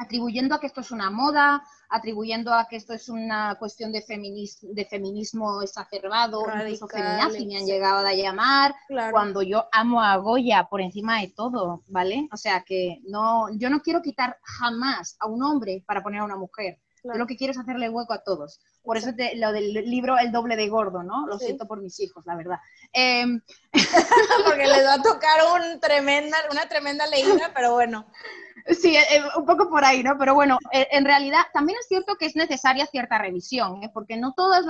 atribuyendo 0.00 0.54
a 0.54 0.60
que 0.60 0.66
esto 0.66 0.80
es 0.80 0.90
una 0.90 1.10
moda, 1.10 1.62
atribuyendo 1.90 2.54
a 2.54 2.66
que 2.66 2.76
esto 2.76 2.94
es 2.94 3.10
una 3.10 3.56
cuestión 3.58 3.92
de, 3.92 4.00
feminismo, 4.00 4.70
de 4.72 4.86
feminismo 4.86 5.60
exacerbado, 5.60 6.42
incluso 6.54 6.88
feminazi 6.88 7.46
me 7.46 7.58
han 7.58 7.66
llegado 7.66 8.06
a 8.06 8.14
llamar, 8.14 8.74
cuando 9.10 9.42
yo 9.42 9.66
amo 9.72 10.02
a 10.02 10.16
Goya 10.16 10.68
por 10.70 10.80
encima 10.80 11.20
de 11.20 11.28
todo, 11.28 11.84
¿vale? 11.86 12.28
O 12.32 12.38
sea 12.38 12.62
que 12.62 13.00
no, 13.04 13.48
yo 13.58 13.68
no 13.68 13.82
quiero 13.82 14.00
quitar 14.00 14.38
jamás 14.42 15.16
a 15.20 15.26
un 15.26 15.42
hombre 15.42 15.84
para 15.86 16.02
poner 16.02 16.20
a 16.20 16.24
una 16.24 16.36
mujer. 16.36 16.78
Yo 17.04 17.12
lo 17.14 17.26
que 17.26 17.36
quiero 17.36 17.52
es 17.52 17.58
hacerle 17.58 17.88
hueco 17.88 18.12
a 18.12 18.22
todos. 18.22 18.60
Por 18.82 18.96
eso 18.96 19.10
lo 19.36 19.52
del 19.52 19.72
libro 19.72 20.18
El 20.18 20.32
doble 20.32 20.56
de 20.56 20.68
gordo, 20.68 21.02
¿no? 21.02 21.26
Lo 21.26 21.38
siento 21.38 21.66
por 21.66 21.80
mis 21.80 21.98
hijos, 22.00 22.24
la 22.26 22.36
verdad. 22.36 22.58
Em, 22.92 23.40
Porque 24.44 24.66
les 24.66 24.84
va 24.84 24.94
a 24.94 25.02
tocar 25.02 25.38
un 25.54 25.78
tremenda, 25.78 26.36
una 26.50 26.68
tremenda 26.68 27.06
leída, 27.06 27.52
pero 27.54 27.72
bueno. 27.74 28.06
Sí, 28.66 28.96
eh, 28.96 29.04
eh, 29.12 29.22
un 29.36 29.46
poco 29.46 29.68
por 29.70 29.84
ahí, 29.84 30.02
¿no? 30.02 30.18
Pero 30.18 30.34
bueno, 30.34 30.58
eh, 30.72 30.88
en 30.90 31.04
realidad 31.04 31.42
también 31.52 31.78
es 31.80 31.86
cierto 31.86 32.16
que 32.16 32.26
es 32.26 32.36
necesaria 32.36 32.86
cierta 32.86 33.18
revisión, 33.18 33.80
porque 33.94 34.16
no 34.16 34.32
todas 34.34 34.64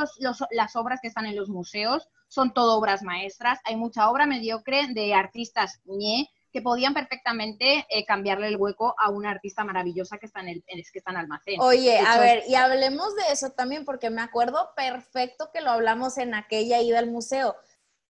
las 0.50 0.76
obras 0.76 1.00
que 1.00 1.08
están 1.08 1.26
en 1.26 1.36
los 1.36 1.48
museos 1.48 2.08
son 2.28 2.52
todo 2.52 2.78
obras 2.78 3.02
maestras. 3.02 3.58
Hay 3.64 3.76
mucha 3.76 4.08
obra 4.10 4.26
mediocre 4.26 4.86
de 4.88 5.14
artistas 5.14 5.80
ñe 5.84 6.28
que 6.52 6.62
podían 6.62 6.94
perfectamente 6.94 7.86
cambiarle 8.06 8.48
el 8.48 8.56
hueco 8.56 8.94
a 8.98 9.10
una 9.10 9.30
artista 9.30 9.64
maravillosa 9.64 10.18
que 10.18 10.26
está 10.26 10.40
en 10.40 10.48
el, 10.48 10.64
que 10.66 10.98
está 10.98 11.10
en 11.10 11.18
almacén. 11.18 11.60
Oye, 11.60 11.98
a 11.98 12.18
ver, 12.18 12.42
y 12.48 12.54
hablemos 12.54 13.14
de 13.16 13.22
eso 13.32 13.50
también, 13.50 13.84
porque 13.84 14.10
me 14.10 14.22
acuerdo 14.22 14.72
perfecto 14.74 15.50
que 15.52 15.60
lo 15.60 15.70
hablamos 15.70 16.18
en 16.18 16.34
aquella 16.34 16.80
ida 16.80 16.98
al 16.98 17.10
museo, 17.10 17.56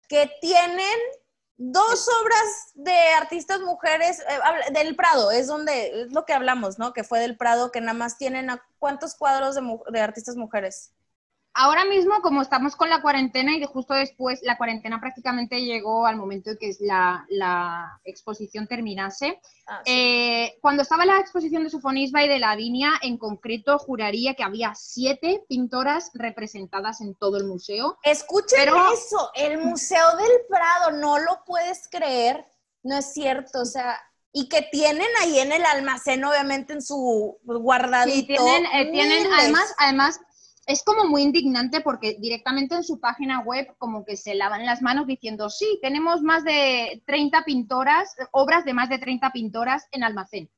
que 0.09 0.31
tienen 0.41 0.99
dos 1.57 2.09
obras 2.21 2.73
de 2.75 2.97
artistas 3.17 3.61
mujeres 3.61 4.21
eh, 4.21 4.73
del 4.73 4.97
Prado, 4.97 5.31
es 5.31 5.47
donde 5.47 6.03
es 6.03 6.13
lo 6.13 6.25
que 6.25 6.33
hablamos, 6.33 6.79
¿no? 6.79 6.93
Que 6.93 7.05
fue 7.05 7.21
del 7.21 7.37
Prado, 7.37 7.71
que 7.71 7.81
nada 7.81 7.95
más 7.95 8.19
tienen 8.19 8.51
a 8.51 8.63
cuántos 8.79 9.15
cuadros 9.15 9.57
de, 9.91 10.01
artistas 10.01 10.37
mujeres. 10.37 10.93
Ahora 11.55 11.85
mismo, 11.85 12.21
como 12.21 12.43
estamos 12.43 12.77
con 12.77 12.91
la 12.91 13.01
cuarentena 13.01 13.53
y 13.57 13.61
de 13.61 13.67
justo 13.67 13.95
después, 13.95 14.41
la 14.43 14.59
cuarentena 14.59 15.01
prácticamente 15.01 15.63
llegó 15.63 16.07
al 16.07 16.17
momento 16.17 16.51
de 16.51 16.59
que 16.59 16.75
la, 16.81 17.25
la 17.29 18.01
exposición 18.05 18.67
terminase. 18.67 19.41
Ah, 19.67 19.81
sí. 19.85 19.93
Eh, 19.93 20.59
cuando 20.61 20.83
estaba 20.83 21.07
la 21.07 21.19
exposición 21.21 21.65
de 21.65 21.71
Sofonisba 21.71 22.25
y 22.25 22.29
de 22.29 22.39
Lavinia, 22.39 22.93
en 23.03 23.17
concreto, 23.17 23.79
juraría 23.79 24.35
que 24.35 24.43
había 24.43 24.75
siete 24.75 25.45
pintoras 25.49 26.11
representadas 26.15 27.01
en 27.01 27.15
todo 27.15 27.39
el 27.39 27.45
museo. 27.45 27.99
Escuchen 28.03 28.59
Pero- 28.59 28.93
eso, 28.93 29.31
el 29.35 29.59
Museo 29.59 30.17
del 30.17 30.33
Prado, 30.49 30.93
no 30.99 31.19
lo 31.19 31.45
puedes 31.47 31.89
creer, 31.89 32.45
no 32.83 32.99
es 32.99 33.13
cierto, 33.13 33.61
o 33.63 33.65
sea, 33.65 33.99
y 34.33 34.49
que 34.49 34.63
tienen 34.63 35.07
ahí 35.21 35.39
en 35.39 35.53
el 35.53 35.65
almacén, 35.65 36.25
obviamente 36.25 36.73
en 36.73 36.83
su 36.83 37.39
guardadito. 37.45 38.17
Sí, 38.17 38.27
tienen, 38.27 38.67
eh, 38.75 38.91
tienen 38.91 39.33
además, 39.33 39.73
además, 39.79 40.21
es 40.67 40.83
como 40.83 41.05
muy 41.05 41.23
indignante 41.23 41.81
porque 41.81 42.17
directamente 42.19 42.75
en 42.75 42.85
su 42.85 42.99
página 43.01 43.41
web 43.41 43.75
como 43.79 44.05
que 44.05 44.17
se 44.17 44.35
lavan 44.35 44.65
las 44.65 44.83
manos 44.83 45.07
diciendo, 45.07 45.51
sí, 45.51 45.79
tenemos 45.83 46.23
más 46.23 46.45
de 46.45 47.03
30 47.07 47.45
pintoras, 47.45 48.15
obras 48.33 48.65
de 48.65 48.73
más 48.75 48.89
de 48.89 48.99
30 48.99 49.31
pintoras 49.33 49.87
en 49.93 50.05
almacén. 50.05 50.51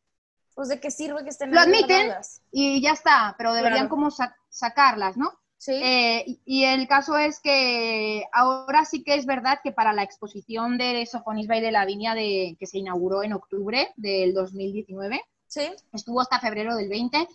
Pues 0.54 0.68
de 0.68 0.80
qué 0.80 0.90
sirve 0.90 1.22
que 1.22 1.30
estén 1.30 1.52
Lo 1.52 1.60
admiten. 1.60 2.12
Y 2.50 2.80
ya 2.80 2.92
está, 2.92 3.34
pero 3.36 3.52
deberían 3.52 3.80
Claro. 3.88 3.90
como 3.90 4.10
sa- 4.10 4.34
sacarlas, 4.48 5.16
¿no? 5.16 5.30
Sí. 5.58 5.72
Eh, 5.72 6.24
y- 6.26 6.40
y 6.44 6.64
el 6.64 6.86
caso 6.86 7.16
es 7.16 7.40
que 7.40 8.24
ahora 8.32 8.84
sí 8.84 9.02
que 9.02 9.14
es 9.14 9.26
verdad 9.26 9.58
que 9.62 9.72
para 9.72 9.92
la 9.92 10.02
exposición 10.02 10.78
de 10.78 11.04
Sofonisba 11.06 11.56
y 11.56 11.60
de 11.62 11.72
Lavinia 11.72 12.14
de, 12.14 12.56
que 12.58 12.66
se 12.66 12.78
inauguró 12.78 13.22
en 13.22 13.32
octubre 13.32 13.88
del 13.96 14.32
2019, 14.34 15.20
sí. 15.46 15.70
estuvo 15.92 16.20
hasta 16.20 16.40
febrero 16.40 16.76
del 16.76 16.88
20, 16.88 17.26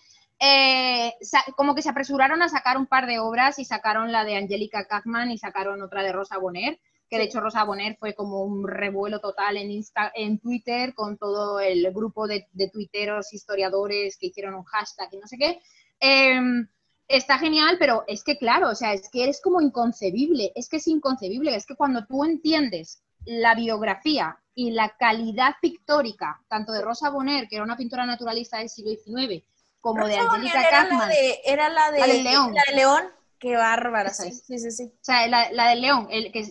eh, 0.44 1.14
como 1.56 1.76
que 1.76 1.84
se 1.84 1.90
apresuraron 1.90 2.42
a 2.42 2.50
sacar 2.50 2.80
un 2.80 2.88
par 2.88 3.06
de 3.06 3.20
obras 3.20 3.60
y 3.60 3.66
sacaron 3.66 4.12
la 4.12 4.26
de 4.26 4.38
Angélica 4.38 4.88
Kaufman 4.88 5.30
y 5.30 5.38
sacaron 5.38 5.84
otra 5.84 6.02
de 6.02 6.12
Rosa 6.12 6.40
Bonner, 6.40 6.80
que 7.08 7.18
de 7.20 7.26
hecho 7.26 7.42
Rosa 7.42 7.64
Bonner 7.64 7.96
fue 8.00 8.16
como 8.16 8.42
un 8.42 8.68
revuelo 8.68 9.20
total 9.20 9.58
en, 9.58 9.70
Insta, 9.70 10.12
en 10.16 10.40
Twitter 10.40 10.96
con 10.96 11.20
todo 11.20 11.60
el 11.60 11.94
grupo 11.94 12.28
de, 12.28 12.48
de 12.54 12.70
tuiteros, 12.70 13.32
historiadores 13.34 14.18
que 14.18 14.28
hicieron 14.28 14.56
un 14.56 14.64
hashtag 14.64 15.10
y 15.12 15.18
no 15.18 15.28
sé 15.28 15.38
qué. 15.38 15.62
Em, 16.00 16.68
está 17.08 17.38
genial, 17.38 17.76
pero 17.78 18.04
es 18.08 18.24
que 18.24 18.40
claro, 18.40 18.70
o 18.70 18.76
sea, 18.76 18.94
es 18.94 19.10
que 19.10 19.30
es 19.30 19.42
como 19.42 19.62
inconcebible, 19.62 20.54
es 20.56 20.70
que 20.70 20.78
es 20.78 20.88
inconcebible, 20.88 21.56
es 21.56 21.68
que 21.68 21.76
cuando 21.76 22.04
tú 22.08 22.26
entiendes 22.26 23.04
la 23.26 23.54
biografía 23.54 24.40
y 24.56 24.72
la 24.72 24.90
calidad 24.98 25.54
pictórica, 25.62 26.42
tanto 26.48 26.72
de 26.72 26.82
Rosa 26.82 27.12
Bonheur, 27.12 27.48
que 27.48 27.58
era 27.58 27.64
una 27.64 27.78
pintora 27.78 28.08
naturalista 28.08 28.58
del 28.58 28.70
siglo 28.70 28.92
XIX, 28.92 29.44
como 29.82 30.08
de 30.08 30.18
Angélica 30.18 30.32
Bonheur 30.32 30.56
era 30.56 30.72
la 30.72 30.90
Kaufman, 30.90 31.10
de, 31.10 31.42
era 31.46 31.70
la 31.70 31.92
de, 31.92 32.00
La 32.00 32.08
del 32.08 32.24
león. 32.24 32.54
La 32.54 32.64
de 32.68 32.76
León. 32.76 33.04
Qué 33.40 33.56
bárbara, 33.56 34.12
sí, 34.14 34.32
sí, 34.32 34.60
sí, 34.60 34.70
sí. 34.70 34.94
o 34.94 35.04
sea, 35.04 35.28
la, 35.28 35.52
la 35.52 35.70
del 35.70 35.82
León, 35.82 36.08
el, 36.12 36.32
que, 36.32 36.46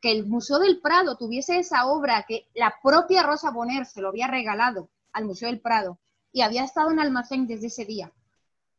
que, 0.00 0.10
el 0.10 0.26
Museo 0.26 0.58
del 0.58 0.80
Prado 0.80 1.18
tuviese 1.18 1.58
esa 1.58 1.86
obra 1.86 2.24
que 2.26 2.48
la 2.54 2.74
propia 2.82 3.22
Rosa 3.22 3.50
Bonheur 3.50 3.84
se 3.84 4.00
lo 4.00 4.08
había 4.08 4.26
regalado 4.26 4.88
al 5.12 5.26
Museo 5.26 5.50
del 5.50 5.60
Prado 5.60 5.98
y 6.32 6.40
había 6.40 6.64
estado 6.64 6.90
en 6.90 6.98
almacén 6.98 7.46
desde 7.46 7.66
ese 7.66 7.84
día. 7.84 8.10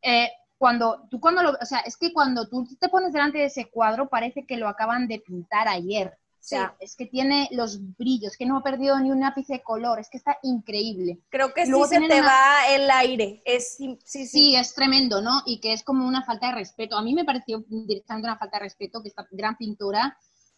Eh, 0.01 0.29
cuando 0.57 1.07
tú 1.09 1.19
cuando 1.19 1.41
lo, 1.41 1.51
o 1.51 1.65
sea, 1.65 1.79
es 1.79 1.97
que 1.97 2.11
cuando 2.11 2.47
tú 2.49 2.67
te 2.79 2.89
pones 2.89 3.13
delante 3.13 3.37
de 3.37 3.45
ese 3.45 3.69
cuadro 3.69 4.09
parece 4.09 4.45
que 4.45 4.57
lo 4.57 4.67
acaban 4.67 5.07
de 5.07 5.19
pintar 5.19 5.67
ayer. 5.67 6.17
O 6.39 6.43
sea, 6.49 6.75
es 6.79 6.95
que 6.95 7.05
tiene 7.05 7.47
los 7.51 7.79
brillos, 7.97 8.35
que 8.37 8.45
no 8.45 8.57
ha 8.57 8.63
perdido 8.63 8.97
ni 8.99 9.11
un 9.11 9.23
ápice 9.23 9.53
de 9.53 9.61
color, 9.63 9.99
es 9.99 10.09
que 10.09 10.17
está 10.17 10.37
increíble. 10.41 11.19
Creo 11.29 11.53
que 11.53 11.65
sí 11.65 11.71
Luego 11.71 11.87
se 11.87 11.99
te 11.99 12.05
una- 12.05 12.21
va 12.21 12.67
el 12.69 12.89
aire. 12.89 13.41
Es, 13.45 13.75
sí, 13.75 13.99
sí, 14.03 14.25
sí. 14.25 14.27
Sí, 14.27 14.55
es 14.55 14.73
tremendo, 14.73 15.21
¿no? 15.21 15.41
Y 15.45 15.59
que 15.59 15.73
es 15.73 15.83
como 15.83 16.07
una 16.07 16.23
falta 16.23 16.47
de 16.47 16.55
respeto. 16.55 16.95
A 16.97 17.01
mí 17.03 17.13
me 17.13 17.25
pareció 17.25 17.63
directamente 17.67 18.27
una 18.27 18.37
falta 18.37 18.57
de 18.57 18.63
respeto 18.63 19.01
que 19.03 19.09
esta 19.09 19.27
gran 19.31 19.57
pintora 19.57 20.17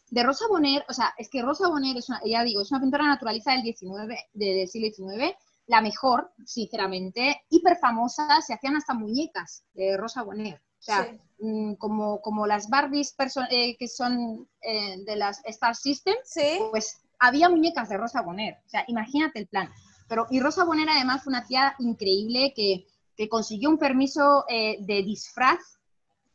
de 0.09 0.23
Rosa 0.23 0.45
Bonheur, 0.47 0.83
o 0.87 0.93
sea, 0.93 1.13
es 1.17 1.29
que 1.29 1.41
Rosa 1.41 1.67
Bonheur 1.67 1.97
es 1.97 2.09
una, 2.09 2.21
ya 2.25 2.43
digo, 2.43 2.61
es 2.61 2.71
una 2.71 2.81
pintora 2.81 3.05
naturalista 3.05 3.51
del 3.53 3.63
19, 3.63 4.17
de- 4.33 4.53
del 4.55 4.67
siglo 4.67 4.87
XIX, 4.87 5.35
la 5.67 5.81
mejor, 5.81 6.31
sinceramente, 6.45 7.41
hiper 7.49 7.77
famosa, 7.77 8.41
se 8.41 8.53
hacían 8.53 8.75
hasta 8.75 8.93
muñecas 8.93 9.63
de 9.73 9.97
Rosa 9.97 10.21
Bonheur. 10.23 10.61
O 10.81 10.83
sea, 10.83 11.03
Sí. 11.05 11.19
mm, 11.39 11.73
como, 11.75 12.21
como 12.21 12.47
las 12.47 12.67
Barbies 12.69 13.15
eh, 13.51 13.77
que 13.77 13.87
son 13.87 14.47
eh, 14.61 14.97
de 15.05 15.15
las 15.15 15.41
Star 15.45 15.75
System, 15.75 16.15
Sí. 16.23 16.57
pues 16.71 17.03
había 17.19 17.49
muñecas 17.49 17.87
de 17.89 17.97
Rosa 17.97 18.21
Bonheur. 18.23 18.55
O 18.65 18.69
sea, 18.69 18.83
imagínate 18.87 19.37
el 19.39 19.47
plan. 19.47 19.69
Pero, 20.09 20.25
y 20.31 20.39
Rosa 20.39 20.65
Bonheur 20.65 20.89
además 20.89 21.23
fue 21.23 21.31
una 21.31 21.45
tía 21.45 21.75
increíble 21.77 22.51
que, 22.55 22.87
que 23.15 23.29
consiguió 23.29 23.69
un 23.69 23.77
permiso 23.77 24.43
eh, 24.49 24.77
de 24.81 25.03
disfraz, 25.03 25.59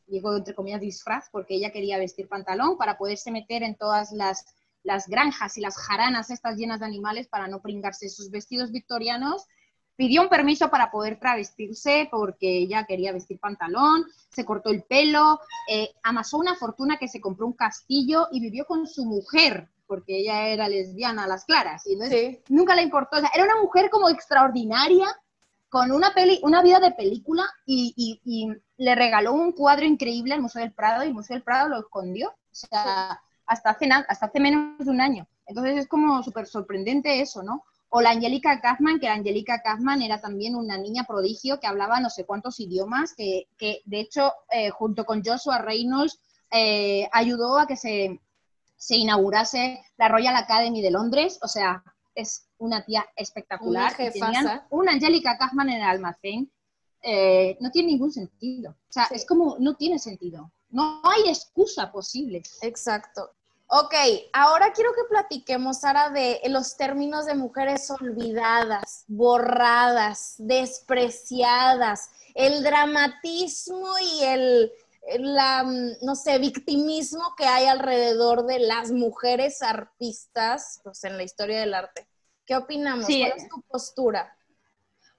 digo 0.07 0.37
entre 0.37 0.55
comillas 0.55 0.81
disfraz, 0.81 1.29
porque 1.33 1.57
ella 1.57 1.73
quería 1.73 1.99
vestir 1.99 2.29
pantalón 2.29 2.79
para 2.79 2.97
poderse 2.97 3.33
meter 3.33 3.65
en 3.65 3.75
todas 3.75 4.13
las, 4.13 4.47
las 4.85 5.09
granjas 5.09 5.59
y 5.59 5.61
las 5.61 5.77
jaranas 5.77 6.31
estas 6.31 6.57
llenas 6.57 6.79
de 6.79 6.87
animales 6.87 7.27
para 7.27 7.49
no 7.49 7.61
pringarse 7.61 8.09
sus 8.09 8.31
vestidos 8.31 8.71
victorianos. 8.71 9.45
Pidió 9.97 10.23
un 10.23 10.29
permiso 10.29 10.69
para 10.69 10.91
poder 10.91 11.19
travestirse 11.19 12.09
porque 12.11 12.59
ella 12.59 12.85
quería 12.85 13.13
vestir 13.13 13.39
pantalón, 13.41 14.05
se 14.29 14.45
cortó 14.45 14.71
el 14.71 14.83
pelo, 14.83 15.41
eh, 15.71 15.91
amasó 16.03 16.37
una 16.39 16.55
fortuna 16.55 16.99
que 16.99 17.09
se 17.09 17.21
compró 17.21 17.47
un 17.47 17.55
castillo 17.55 18.29
y 18.31 18.41
vivió 18.41 18.67
con 18.67 18.87
su 18.87 19.05
mujer, 19.07 19.69
porque 19.87 20.19
ella 20.19 20.49
era 20.49 20.69
lesbiana 20.69 21.25
a 21.25 21.29
las 21.29 21.45
claras. 21.47 21.87
Y 21.87 21.95
entonces 21.95 22.37
Sí. 22.37 22.43
nunca 22.49 22.75
le 22.75 22.83
importó. 22.83 23.17
O 23.17 23.21
sea, 23.21 23.31
era 23.35 23.45
una 23.45 23.61
mujer 23.63 23.89
como 23.91 24.09
extraordinaria, 24.11 25.07
con 25.69 25.91
una, 25.91 26.13
peli, 26.15 26.41
una 26.43 26.63
vida 26.63 26.79
de 26.79 26.93
película 26.93 27.45
y, 27.67 27.93
y- 27.97 28.21
y 28.25 28.49
le 28.77 28.95
regaló 28.95 29.33
un 29.33 29.53
cuadro 29.53 29.85
increíble 29.85 30.33
al 30.35 30.41
Museo 30.41 30.63
del 30.63 30.73
Prado 30.73 31.05
y 31.05 31.09
el 31.09 31.15
Museo 31.15 31.35
del 31.35 31.43
Prado 31.43 31.69
lo 31.69 31.81
escondió. 31.81 32.29
O 32.31 32.55
sea, 32.55 33.21
hasta 33.47 33.71
hace, 33.71 33.89
hasta 33.91 34.27
hace 34.27 34.41
menos 34.41 34.79
de 34.85 34.91
un 34.91 35.01
año. 35.01 35.27
Entonces 35.47 35.77
es 35.77 35.89
como 35.89 36.23
súper 36.23 36.47
sorprendente 36.47 37.21
eso, 37.21 37.43
¿no? 37.43 37.65
O 37.89 38.01
la 38.01 38.11
Angélica 38.11 38.61
Kaufman, 38.61 38.99
que 38.99 39.07
la 39.07 39.15
Angélica 39.15 39.63
Kaufman 39.63 40.03
era 40.03 40.21
también 40.21 40.57
una 40.57 40.77
niña 40.77 41.05
prodigio 41.05 41.61
que 41.61 41.67
hablaba 41.69 42.01
no 42.01 42.11
sé 42.11 42.25
cuántos 42.25 42.59
idiomas, 42.61 43.15
que, 43.15 43.49
que 43.57 43.81
de 43.85 44.01
hecho, 44.01 44.33
eh, 44.51 44.71
junto 44.71 45.05
con 45.05 45.23
Joshua 45.25 45.59
Reynolds, 45.59 46.19
eh, 46.51 47.09
ayudó 47.13 47.59
a 47.59 47.67
que 47.67 47.77
se, 47.77 48.21
se 48.77 48.97
inaugurase 48.97 49.81
la 49.97 50.09
Royal 50.09 50.35
Academy 50.37 50.83
de 50.83 50.91
Londres. 50.91 51.39
O 51.43 51.49
sea, 51.49 51.83
es 52.15 52.49
una 52.59 52.85
tía 52.85 53.05
espectacular. 53.15 53.95
Una 53.99 54.11
tenían 54.13 54.63
una 54.71 54.93
Angélica 54.93 55.39
Kaufman 55.39 55.69
en 55.71 55.77
el 55.77 55.83
almacén. 55.83 56.51
eh, 57.03 57.57
no 57.61 57.71
tiene 57.71 57.89
ningún 57.93 58.11
sentido. 58.11 58.73
O 58.73 58.93
sea, 58.93 59.05
Sí. 59.07 59.15
es 59.15 59.27
como, 59.27 59.57
no 59.61 59.75
tiene 59.77 59.99
sentido. 60.01 60.51
No 60.71 61.01
hay 61.05 61.29
excusa 61.29 61.93
posible. 61.93 62.43
Exacto. 62.63 63.31
Ok, 63.69 63.95
ahora 64.33 64.73
quiero 64.73 64.93
que 64.93 65.09
platiquemos, 65.09 65.81
Sara, 65.81 66.11
de 66.11 66.41
los 66.49 66.77
términos 66.77 67.27
de 67.27 67.35
mujeres 67.35 67.91
olvidadas, 67.91 69.05
borradas, 69.09 70.37
despreciadas, 70.39 72.11
el 72.35 72.63
dramatismo 72.63 73.89
y 74.01 74.23
el, 74.23 74.73
la, 75.19 75.65
no 76.01 76.15
sé, 76.15 76.39
victimismo 76.39 77.35
que 77.37 77.47
hay 77.47 77.67
alrededor 77.67 78.47
de 78.47 78.61
las 78.61 78.93
mujeres 78.93 79.63
artistas 79.63 80.81
pues, 80.85 81.03
en 81.03 81.17
la 81.17 81.25
historia 81.25 81.59
del 81.59 81.75
arte. 81.75 82.07
¿Qué 82.45 82.57
opinamos? 82.57 83.07
Sí. 83.07 83.21
¿Cuál 83.21 83.33
es 83.37 83.49
tu 83.49 83.61
postura? 83.63 84.36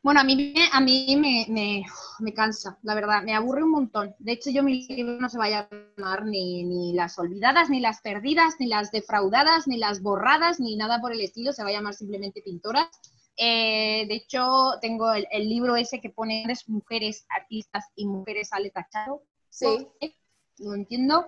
Bueno, 0.07 0.21
a 0.21 0.23
mí, 0.23 0.37
me- 0.37 0.69
a 0.71 0.79
mí 0.79 1.17
me, 1.17 1.45
me, 1.49 1.83
me 2.19 2.33
cansa, 2.33 2.77
la 2.81 2.95
verdad, 2.95 3.23
me 3.23 3.33
aburre 3.35 3.63
un 3.63 3.71
montón. 3.71 4.15
De 4.19 4.31
hecho, 4.31 4.49
yo 4.49 4.63
mi 4.63 4.87
libro 4.87 5.19
no 5.19 5.27
se 5.27 5.37
vaya 5.37 5.67
a 5.69 5.75
llamar 5.97 6.23
ni, 6.23 6.63
ni 6.63 6.93
las 6.93 7.19
olvidadas, 7.19 7.69
ni 7.69 7.81
las 7.81 7.99
perdidas, 7.99 8.55
ni 8.57 8.67
las 8.67 8.89
defraudadas, 8.91 9.67
ni 9.67 9.75
las 9.75 10.01
borradas, 10.01 10.61
ni 10.61 10.77
nada 10.77 11.01
por 11.01 11.11
el 11.11 11.19
estilo, 11.19 11.51
se 11.51 11.61
va 11.61 11.71
a 11.71 11.73
llamar 11.73 11.93
simplemente 11.93 12.41
pintoras. 12.41 12.87
Eh, 13.35 14.05
de 14.07 14.15
hecho, 14.15 14.75
tengo 14.81 15.11
el, 15.11 15.27
el 15.29 15.49
libro 15.49 15.75
ese 15.75 15.99
que 15.99 16.09
pone 16.09 16.45
mujeres 16.67 17.25
artistas 17.27 17.83
y 17.97 18.05
mujeres 18.05 18.47
sale 18.47 18.69
tachado. 18.69 19.23
Sí. 19.49 19.89
Lo 20.59 20.73
entiendo. 20.73 21.27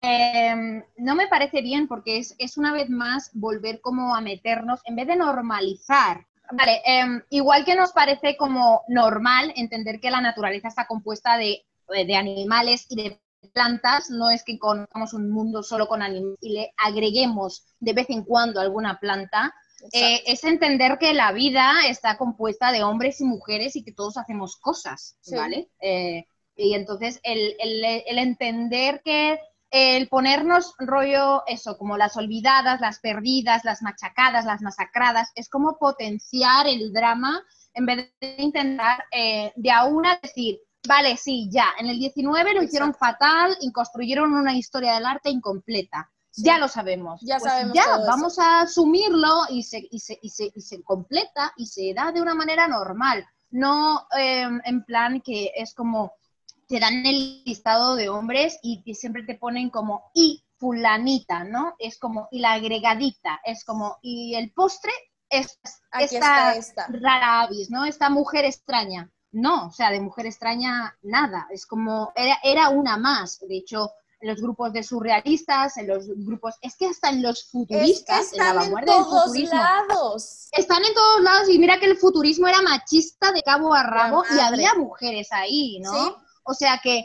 Eh, 0.00 0.80
no 0.96 1.16
me 1.16 1.26
parece 1.26 1.60
bien 1.60 1.88
porque 1.88 2.18
es, 2.18 2.36
es 2.38 2.56
una 2.56 2.72
vez 2.72 2.88
más 2.88 3.32
volver 3.34 3.80
como 3.80 4.14
a 4.14 4.20
meternos, 4.20 4.78
en 4.84 4.94
vez 4.94 5.08
de 5.08 5.16
normalizar. 5.16 6.24
Vale, 6.52 6.82
em, 6.84 7.22
igual 7.30 7.64
que 7.64 7.74
nos 7.74 7.92
parece 7.92 8.36
como 8.36 8.82
normal 8.88 9.52
entender 9.56 10.00
que 10.00 10.10
la 10.10 10.20
naturaleza 10.20 10.68
está 10.68 10.86
compuesta 10.86 11.36
de, 11.38 11.64
de 11.88 12.16
animales 12.16 12.86
y 12.88 12.96
de 12.96 13.20
plantas, 13.52 14.08
no 14.10 14.30
es 14.30 14.44
que 14.44 14.58
conozcamos 14.58 15.12
un 15.14 15.30
mundo 15.30 15.62
solo 15.62 15.88
con 15.88 16.00
animales 16.02 16.38
y 16.40 16.52
le 16.52 16.74
agreguemos 16.76 17.64
de 17.80 17.92
vez 17.92 18.08
en 18.10 18.22
cuando 18.24 18.60
alguna 18.60 18.98
planta, 19.00 19.52
eh, 19.92 20.22
es 20.26 20.44
entender 20.44 20.96
que 20.98 21.12
la 21.12 21.32
vida 21.32 21.72
está 21.88 22.16
compuesta 22.16 22.70
de 22.70 22.84
hombres 22.84 23.20
y 23.20 23.24
mujeres 23.24 23.74
y 23.74 23.82
que 23.82 23.92
todos 23.92 24.16
hacemos 24.16 24.56
cosas, 24.56 25.16
Sí. 25.22 25.34
¿vale? 25.34 25.70
Eh, 25.80 26.24
y 26.54 26.74
entonces 26.74 27.18
el, 27.24 27.56
el- 27.58 27.84
el 28.06 28.18
entender 28.18 29.00
que 29.04 29.40
el 29.72 30.08
ponernos 30.08 30.74
rollo, 30.78 31.42
eso, 31.46 31.78
como 31.78 31.96
las 31.96 32.16
olvidadas, 32.18 32.80
las 32.80 33.00
perdidas, 33.00 33.64
las 33.64 33.80
machacadas, 33.80 34.44
las 34.44 34.60
masacradas, 34.60 35.30
es 35.34 35.48
como 35.48 35.78
potenciar 35.78 36.66
el 36.68 36.92
drama 36.92 37.42
en 37.72 37.86
vez 37.86 38.12
de 38.20 38.34
intentar 38.36 39.02
eh, 39.10 39.50
de 39.56 39.70
a 39.70 39.84
una 39.84 40.18
decir, 40.22 40.60
vale, 40.86 41.16
sí, 41.16 41.48
ya, 41.50 41.68
en 41.78 41.86
el 41.86 41.98
19 41.98 42.52
lo 42.54 42.62
hicieron 42.62 42.92
fatal 42.94 43.56
y 43.62 43.72
construyeron 43.72 44.34
una 44.34 44.54
historia 44.54 44.92
del 44.94 45.06
arte 45.06 45.30
incompleta. 45.30 46.10
Ya 46.36 46.58
lo 46.58 46.68
sabemos. 46.68 47.20
Ya 47.22 47.38
Pues 47.38 47.50
sabemos 47.50 47.74
Ya, 47.74 47.84
todo 47.84 47.96
eso. 48.02 48.06
vamos 48.06 48.38
a 48.38 48.60
asumirlo 48.62 49.42
y 49.50 49.62
se, 49.62 49.86
y, 49.90 49.98
se, 50.00 50.18
y, 50.22 50.28
se, 50.30 50.50
y 50.54 50.60
se 50.60 50.82
completa 50.82 51.52
y 51.56 51.66
se 51.66 51.92
da 51.94 52.12
de 52.12 52.20
una 52.22 52.34
manera 52.34 52.68
normal. 52.68 53.24
No 53.50 54.06
eh, 54.18 54.48
en 54.64 54.84
plan 54.84 55.20
que 55.22 55.50
es 55.56 55.74
como 55.74 56.12
te 56.72 56.80
dan 56.80 57.04
el 57.04 57.44
listado 57.44 57.96
de 57.96 58.08
hombres 58.08 58.58
y 58.62 58.82
siempre 58.94 59.24
te 59.24 59.34
ponen 59.34 59.68
como 59.68 60.10
y 60.14 60.42
fulanita, 60.56 61.44
¿no? 61.44 61.74
Es 61.78 61.98
como 61.98 62.28
y 62.30 62.38
la 62.38 62.54
agregadita, 62.54 63.42
es 63.44 63.62
como 63.66 63.98
y 64.00 64.34
el 64.36 64.52
postre 64.52 64.90
es 65.28 65.58
Aquí 65.90 66.04
esta 66.04 66.54
está 66.54 66.54
esta. 66.54 66.86
rara 66.88 67.42
avis, 67.42 67.68
¿no? 67.70 67.84
Esta 67.84 68.08
mujer 68.08 68.46
extraña. 68.46 69.10
No, 69.32 69.66
o 69.66 69.70
sea, 69.70 69.90
de 69.90 70.00
mujer 70.00 70.24
extraña 70.24 70.96
nada. 71.02 71.46
Es 71.50 71.66
como, 71.66 72.10
era, 72.16 72.38
era 72.42 72.70
una 72.70 72.96
más. 72.96 73.40
De 73.40 73.56
hecho, 73.56 73.90
en 74.20 74.30
los 74.30 74.40
grupos 74.40 74.72
de 74.72 74.82
surrealistas, 74.82 75.76
en 75.76 75.88
los 75.88 76.06
grupos, 76.06 76.54
es 76.62 76.76
que 76.76 76.86
hasta 76.86 77.10
en 77.10 77.22
los 77.22 77.38
Es 77.38 77.44
que 77.44 77.50
futuristas, 77.50 78.32
en 78.32 78.38
la 78.38 78.44
están 78.44 78.50
en 78.50 78.56
vanguardia 78.56 78.94
del 78.94 79.04
todos 79.04 79.38
lados. 79.52 80.48
están 80.52 80.84
en 80.84 80.94
todos 80.94 81.22
lados 81.22 81.48
y 81.50 81.58
mira 81.58 81.78
que 81.78 81.86
el 81.86 81.98
futurismo 81.98 82.46
era 82.46 82.62
machista 82.62 83.30
de 83.32 83.42
cabo 83.42 83.74
a 83.74 83.82
rabo 83.82 84.22
y 84.34 84.38
había 84.38 84.74
mujeres 84.74 85.28
ahí, 85.32 85.78
¿no? 85.80 85.92
Sí. 85.92 86.14
O 86.44 86.54
sea 86.54 86.80
que 86.82 87.04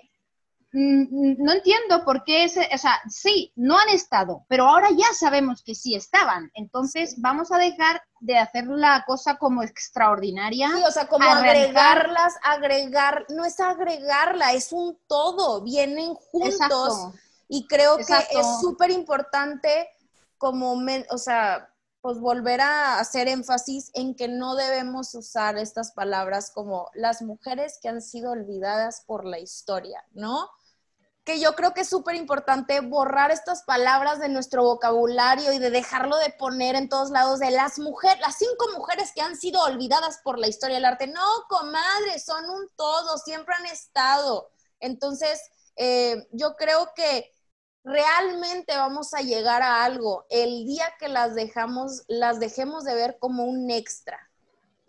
mm, 0.74 1.36
no 1.44 1.52
entiendo 1.54 2.04
por 2.04 2.24
qué, 2.24 2.44
ese, 2.44 2.68
o 2.74 2.78
sea, 2.78 3.00
sí, 3.10 3.52
no 3.56 3.78
han 3.80 3.90
estado, 3.90 4.46
pero 4.50 4.66
ahora 4.68 4.90
ya 4.92 5.14
sabemos 5.14 5.64
que 5.64 5.76
sí 5.76 5.96
estaban. 5.96 6.52
Entonces 6.54 7.16
vamos 7.20 7.52
a 7.52 7.58
dejar 7.58 8.02
de 8.20 8.38
hacer 8.38 8.66
la 8.68 9.04
cosa 9.06 9.38
como 9.38 9.64
extraordinaria. 9.64 10.70
Sí, 10.76 10.84
o 10.88 10.92
sea, 10.92 11.08
como 11.08 11.24
arrancar- 11.26 11.50
agregarlas, 11.56 12.36
agregar, 12.44 13.26
no 13.30 13.46
es 13.46 13.60
agregarla, 13.60 14.54
es 14.54 14.72
un 14.74 14.98
todo, 15.08 15.62
vienen 15.62 16.14
juntos. 16.16 16.54
Exacto. 16.54 17.14
Y 17.48 17.66
creo 17.68 17.98
Exacto. 18.00 18.28
que 18.32 18.40
es 18.40 18.48
súper 18.62 18.92
importante 18.92 19.90
como, 20.38 20.76
men- 20.76 21.06
o 21.12 21.18
sea, 21.18 21.70
pues 22.02 22.20
volver 22.20 22.62
a 22.62 23.00
hacer 23.00 23.28
énfasis 23.28 23.92
en 23.94 24.16
que 24.16 24.28
no 24.28 24.56
debemos 24.56 25.14
usar 25.16 25.58
estas 25.58 25.92
palabras 25.92 26.52
como 26.52 26.90
las 26.94 27.22
mujeres 27.22 27.80
que 27.82 27.90
han 27.90 28.02
sido 28.02 28.32
olvidadas 28.32 29.04
por 29.06 29.26
la 29.26 29.40
historia, 29.40 30.06
¿no? 30.14 30.50
Que 31.24 31.40
yo 31.40 31.56
creo 31.56 31.74
que 31.74 31.82
es 31.82 31.90
súper 31.90 32.16
importante 32.16 32.80
borrar 32.80 33.32
estas 33.32 33.64
palabras 33.64 34.20
de 34.20 34.30
nuestro 34.30 34.64
vocabulario 34.64 35.52
y 35.52 35.60
de 35.60 35.72
dejarlo 35.72 36.16
de 36.18 36.30
poner 36.30 36.76
en 36.76 36.88
todos 36.88 37.10
lados 37.10 37.40
de 37.40 37.52
las 37.52 37.80
mujeres, 37.80 38.22
las 38.22 38.38
cinco 38.38 38.68
mujeres 38.78 39.12
que 39.14 39.22
han 39.22 39.36
sido 39.36 39.62
olvidadas 39.64 40.20
por 40.24 40.40
la 40.40 40.48
historia 40.48 40.76
del 40.76 40.86
arte. 40.86 41.08
No, 41.08 41.26
comadre, 41.50 42.20
son 42.24 42.50
un 42.50 42.70
todo, 42.78 43.18
siempre 43.18 43.56
han 43.56 43.66
estado. 43.66 44.50
Entonces, 44.80 45.42
eh, 45.76 46.28
yo 46.32 46.56
creo 46.56 46.94
que 46.96 47.32
realmente 47.88 48.76
vamos 48.76 49.14
a 49.14 49.22
llegar 49.22 49.62
a 49.62 49.86
algo 49.86 50.26
el 50.30 50.66
día 50.66 50.86
que 51.00 51.08
las 51.08 51.36
dejamos, 51.36 52.04
las 52.08 52.40
dejemos 52.40 52.84
de 52.84 52.94
ver 52.94 53.18
como 53.18 53.46
un 53.46 53.72
extra. 53.72 54.20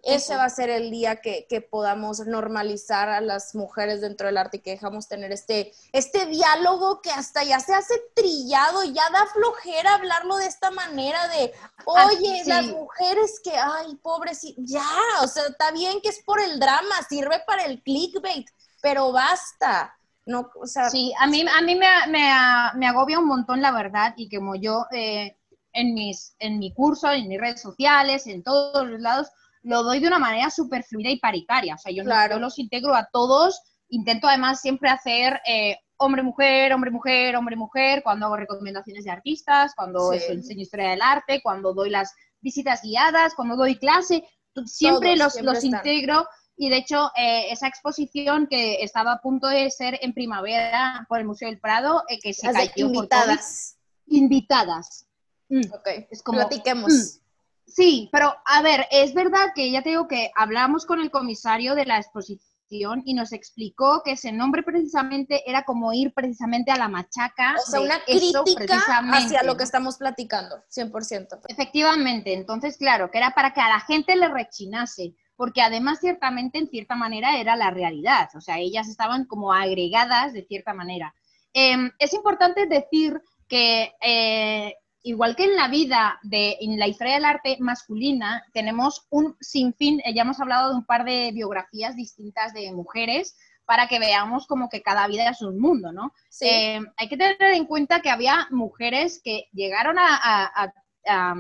Ese 0.03 0.37
va 0.37 0.45
a 0.45 0.51
ser 0.51 0.71
el 0.71 0.91
día 0.91 1.21
que, 1.21 1.47
que 1.49 1.61
podamos 1.61 2.21
normalizar 2.21 3.09
a 3.09 3.21
las 3.21 3.55
mujeres 3.55 4.01
dentro 4.01 4.27
del 4.27 4.39
arte 4.39 4.57
y 4.57 4.61
que 4.61 4.71
dejamos 4.71 5.09
tener 5.09 5.33
este, 5.33 5.73
este 5.93 6.27
diálogo 6.27 7.03
que 7.03 7.11
hasta 7.11 7.43
ya 7.43 7.59
se 7.61 7.75
hace 7.75 7.95
trillado, 8.15 8.85
ya 8.85 9.03
da 9.11 9.27
flojera 9.27 9.95
hablarlo 9.95 10.37
de 10.37 10.47
esta 10.47 10.71
manera 10.71 11.27
de, 11.29 11.53
oye, 11.85 12.41
Ah, 12.41 12.45
sí. 12.45 12.49
las 12.49 12.67
mujeres 12.67 13.41
que, 13.43 13.57
ay, 13.57 13.97
pobres, 13.97 14.41
ya, 14.59 14.89
o 15.23 15.27
sea, 15.27 15.47
está 15.47 15.73
bien 15.73 16.01
que 16.01 16.09
es 16.11 16.23
por 16.25 16.41
el 16.41 16.59
drama, 16.61 16.95
sirve 17.09 17.43
para 17.47 17.65
el 17.65 17.83
clickbait, 17.83 18.49
pero 18.81 19.13
basta. 19.13 19.98
No, 20.29 20.51
o 20.61 20.67
sea, 20.67 20.91
Sí, 20.91 21.13
a 21.19 21.27
mí, 21.27 21.43
a 21.43 21.63
mí 21.63 21.75
me, 21.75 21.87
me, 22.09 22.31
me 22.77 22.87
agobia 22.87 23.19
un 23.19 23.27
montón 23.27 23.63
la 23.63 23.73
verdad 23.73 24.15
y 24.17 24.29
como 24.35 24.55
yo 24.55 24.85
eh, 24.93 25.37
en, 25.73 25.95
mis, 25.95 26.35
en 26.39 26.59
mi 26.59 26.73
curso, 26.75 27.11
en 27.11 27.29
mis 27.29 27.41
redes 27.41 27.63
sociales, 27.63 28.27
en 28.27 28.43
todos 28.43 28.87
los 28.87 29.01
lados, 29.01 29.29
lo 29.63 29.83
doy 29.83 30.01
de 30.01 30.07
una 30.09 30.19
manera 30.19 30.51
súper 30.51 30.85
fluida 30.85 31.11
y 31.11 31.19
paritaria. 31.19 31.75
O 31.75 31.79
sea, 31.79 31.93
yo, 31.93 32.03
no- 32.05 32.11
Claro. 32.11 32.35
yo 32.35 32.41
los 32.41 32.59
integro 32.59 32.95
a 32.95 33.09
todos, 33.13 33.61
intento 33.89 34.29
además 34.29 34.61
siempre 34.61 34.91
hacer 34.91 35.41
eh, 35.47 35.79
hombre-mujer, 35.97 36.73
hombre-mujer, 36.75 37.35
hombre-mujer, 37.35 38.03
cuando 38.03 38.27
hago 38.27 38.37
recomendaciones 38.37 39.05
de 39.05 39.11
artistas, 39.11 39.73
cuando 39.75 40.13
Sí. 40.13 40.19
eso, 40.19 40.33
enseño 40.33 40.61
historia 40.63 40.91
del 40.91 41.03
arte, 41.03 41.41
cuando 41.43 41.73
doy 41.75 41.91
las 41.91 42.15
visitas 42.41 42.83
guiadas, 42.83 43.35
cuando 43.35 43.57
doy 43.57 43.77
clase, 43.79 44.23
siempre 44.67 45.09
Todos, 45.17 45.19
los, 45.19 45.33
siempre 45.33 45.55
los 45.55 45.65
integro 45.65 46.27
y 46.59 46.69
de 46.71 46.77
hecho, 46.77 47.11
eh, 47.17 47.53
esa 47.53 47.69
exposición 47.69 48.49
que 48.49 48.83
estaba 48.83 49.13
a 49.13 49.21
punto 49.21 49.47
de 49.47 49.71
ser 49.71 49.99
en 50.03 50.13
primavera 50.13 51.07
por 51.09 51.21
el 51.21 51.25
Museo 51.25 51.49
del 51.49 51.61
Prado, 51.61 52.03
eh, 52.09 52.19
que 52.21 52.35
se 52.35 52.53
las 52.53 52.69
cayó 52.71 52.87
invitadas. 52.87 53.77
Invitadas. 54.07 55.07
Mm, 55.49 55.73
Ok, 55.73 55.89
Es 56.11 56.23
como, 56.23 56.39
platiquemos. 56.41 56.93
mm. 56.93 57.29
Sí, 57.67 58.09
pero 58.11 58.35
a 58.45 58.63
ver, 58.63 58.87
es 58.91 59.15
verdad 59.15 59.53
que 59.55 59.71
ya 59.71 59.83
te 59.83 59.91
digo 59.91 60.09
que 60.09 60.31
hablamos 60.35 60.85
con 60.85 61.01
el 61.01 61.11
comisario 61.11 61.75
de 61.75 61.85
la 61.85 61.99
exposición 61.99 63.03
y 63.05 63.15
nos 63.15 63.33
explicó 63.33 64.03
que 64.05 64.13
ese 64.13 64.33
nombre 64.33 64.63
precisamente 64.63 65.49
era 65.49 65.65
como 65.65 65.93
ir 65.93 66.13
precisamente 66.13 66.71
a 66.71 66.77
la 66.77 66.89
machaca. 66.89 67.55
O 67.57 67.71
sea, 67.71 67.81
una 67.81 68.03
crítica 68.05 68.83
hacia 69.13 69.43
lo 69.43 69.57
que 69.57 69.65
estamos 69.65 69.97
platicando, 69.97 70.57
100%. 70.75 71.41
Efectivamente, 71.49 72.33
entonces, 72.33 72.77
claro, 72.77 73.11
que 73.11 73.19
era 73.19 73.31
para 73.33 73.53
que 73.53 73.61
a 73.61 73.69
la 73.69 73.81
gente 73.81 74.17
le 74.17 74.29
rechinase, 74.29 75.15
porque 75.39 75.63
además, 75.63 76.01
ciertamente, 76.01 76.59
en 76.59 76.69
cierta 76.69 76.97
manera, 76.97 77.39
era 77.39 77.55
la 77.55 77.71
realidad, 77.71 78.29
o 78.35 78.41
sea, 78.41 78.59
ellas 78.59 78.89
estaban 78.89 79.25
como 79.25 79.53
agregadas 79.53 80.33
de 80.33 80.43
cierta 80.45 80.75
manera. 80.75 81.15
Eh, 81.55 81.77
es 82.01 82.13
importante 82.13 82.67
decir 82.67 83.23
que, 83.47 83.93
eh, 84.03 84.75
igual 85.05 85.37
que 85.37 85.45
en 85.45 85.55
la 85.55 85.69
vida, 85.69 86.19
de, 86.25 86.57
en 86.61 86.77
la 86.79 86.89
historia 86.89 87.15
del 87.15 87.25
arte 87.25 87.57
masculina, 87.61 88.43
tenemos 88.53 89.07
un 89.11 89.37
sinfín, 89.41 90.01
eh, 90.05 90.13
ya 90.13 90.23
hemos 90.23 90.41
hablado 90.41 90.71
de 90.71 90.75
un 90.75 90.85
par 90.85 91.05
de 91.05 91.31
biografías 91.33 91.95
distintas 91.95 92.53
de 92.53 92.73
mujeres, 92.73 93.37
para 93.65 93.87
que 93.87 94.01
veamos 94.01 94.47
como 94.49 94.69
que 94.69 94.83
cada 94.83 95.07
vida 95.07 95.29
es 95.31 95.41
un 95.43 95.61
mundo, 95.61 95.93
¿no? 95.93 96.13
Sí. 96.31 96.47
Eh, 96.49 96.81
hay 96.97 97.09
que 97.09 97.17
tener 97.17 97.37
en 97.41 97.67
cuenta 97.67 98.01
que 98.01 98.11
había 98.11 98.49
mujeres 98.51 99.21
que 99.23 99.45
llegaron 99.53 99.99
a, 100.01 100.17
a- 100.17 100.65
a- 100.65 100.73
a, 101.07 101.35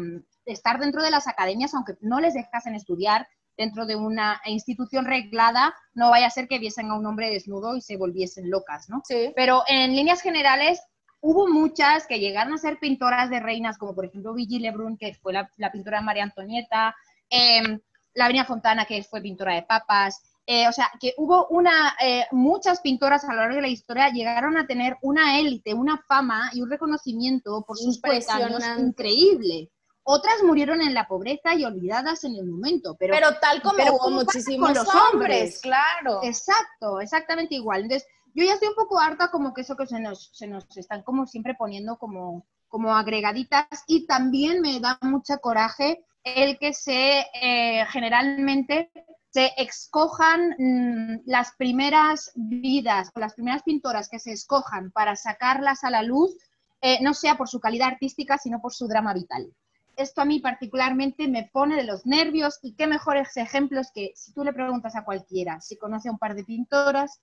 estar 0.45 0.79
dentro 0.79 1.03
de 1.03 1.11
las 1.11 1.27
academias, 1.27 1.75
aunque 1.75 1.95
no 2.01 2.21
les 2.21 2.35
dejasen 2.35 2.75
estudiar 2.75 3.27
dentro 3.59 3.85
de 3.85 3.97
una 3.97 4.41
institución 4.47 5.05
reglada, 5.05 5.75
no 5.93 6.11
vaya 6.11 6.29
a 6.29 6.31
ser 6.31 6.47
que 6.49 6.61
viesen 6.61 6.91
a 6.91 6.97
un 6.97 7.05
hombre 7.05 7.29
desnudo 7.29 7.77
y 7.77 7.83
se 7.83 7.97
volviesen 7.99 8.49
locas, 8.49 8.89
¿no? 8.89 9.03
sí. 9.05 9.33
Pero 9.35 9.65
en 9.67 9.95
líneas 9.95 10.23
generales, 10.23 10.81
hubo 11.21 11.49
muchas 11.49 12.07
que 12.07 12.21
llegaron 12.21 12.55
a 12.55 12.59
ser 12.59 12.79
pintoras 12.79 13.29
de 13.29 13.41
reinas, 13.41 13.77
como 13.77 13.95
por 13.95 14.07
ejemplo 14.07 14.33
Vigil 14.33 14.63
Lebrun, 14.63 14.97
que 14.97 15.13
fue 15.15 15.33
la, 15.33 15.51
la 15.57 15.73
pintora 15.73 15.99
de 15.99 16.05
María 16.05 16.23
Antonieta, 16.23 16.95
eh, 17.29 17.81
Lavinia 18.15 18.45
Fontana, 18.45 18.85
que 18.85 19.03
fue 19.03 19.21
pintora 19.21 19.55
de 19.55 19.63
papas. 19.63 20.23
eh, 20.47 20.67
o 20.67 20.73
sea, 20.73 20.91
que 20.99 21.13
hubo 21.19 21.47
una, 21.49 21.95
eh, 22.01 22.25
muchas 22.33 22.81
pintoras 22.81 23.23
a 23.25 23.35
lo 23.35 23.41
largo 23.41 23.57
de 23.57 23.63
la 23.63 23.69
historia 23.69 24.09
llegaron 24.09 24.57
a 24.57 24.67
tener 24.67 24.97
una 25.03 25.39
élite, 25.39 25.75
una 25.75 25.99
fama 26.09 26.51
y 26.55 26.63
un 26.63 26.71
reconocimiento 26.71 27.65
por 27.67 27.77
sus 27.77 28.01
coetáneos 28.01 28.65
increíble. 28.79 29.71
Otras 30.11 30.43
murieron 30.43 30.81
en 30.81 30.95
la 30.95 31.07
pobreza 31.07 31.55
y 31.55 31.67
olvidadas 31.67 32.25
en 32.25 32.35
el 32.35 32.47
momento, 32.47 32.97
pero, 32.99 33.13
Pero 33.13 33.39
tal 33.43 33.61
como 33.61 33.77
pero 33.77 33.93
hubo 33.93 33.99
¿cómo 33.99 34.25
pasa 34.25 34.39
muchísimos 34.39 34.69
con 34.69 34.75
los 34.79 34.89
hombres, 34.89 35.13
hombres? 35.13 35.61
claro. 35.61 36.21
Exacto, 36.23 37.01
exactamente 37.03 37.57
igual. 37.57 37.83
Entonces, 37.83 38.09
yo 38.35 38.43
ya 38.43 38.55
estoy 38.55 38.71
un 38.71 38.75
poco 38.75 38.99
harta 38.99 39.31
como 39.31 39.53
que 39.53 39.61
eso 39.61 39.77
que 39.77 39.87
se 39.87 40.01
nos, 40.01 40.31
se 40.33 40.47
nos 40.47 40.65
están 40.79 41.03
como 41.03 41.27
siempre 41.27 41.55
poniendo 41.55 41.99
como, 41.99 42.47
como 42.69 42.97
agregaditas 42.97 43.67
y 43.87 44.07
también 44.07 44.63
me 44.63 44.81
da 44.81 44.99
mucha 45.03 45.37
coraje 45.37 46.03
el 46.25 46.59
que 46.59 46.73
se 46.73 47.27
eh, 47.43 47.85
generalmente 47.91 48.91
se 49.29 49.53
escojan 49.59 50.55
mm, 50.57 51.21
las 51.27 51.53
primeras 51.59 52.33
vidas 52.35 53.11
o 53.15 53.21
las 53.21 53.35
primeras 53.35 53.63
pintoras 53.63 54.09
que 54.09 54.21
se 54.21 54.33
escojan 54.33 54.91
para 54.91 55.17
sacarlas 55.17 55.85
a 55.85 55.91
la 55.91 56.03
luz, 56.03 56.35
eh, 56.81 56.97
no 57.03 57.13
sea 57.13 57.37
por 57.37 57.47
su 57.47 57.61
calidad 57.61 57.89
artística, 57.89 58.39
sino 58.39 58.63
por 58.63 58.73
su 58.73 58.89
drama 58.89 59.13
vital. 59.13 59.53
Esto 59.99 60.23
a 60.23 60.25
mí 60.25 60.39
particularmente 60.39 61.27
me 61.27 61.51
pone 61.53 61.75
de 61.75 61.83
los 61.83 62.07
nervios 62.07 62.61
y 62.63 62.75
qué 62.75 62.87
mejores 62.87 63.37
ejemplos 63.37 63.89
que 63.93 64.13
si 64.15 64.33
tú 64.33 64.45
le 64.45 64.53
preguntas 64.53 64.95
a 64.95 65.05
cualquiera 65.05 65.61
si 65.61 65.77
conoce 65.77 66.09
a 66.09 66.13
un 66.13 66.19
par 66.19 66.37
de 66.37 66.45
pintoras, 66.45 67.21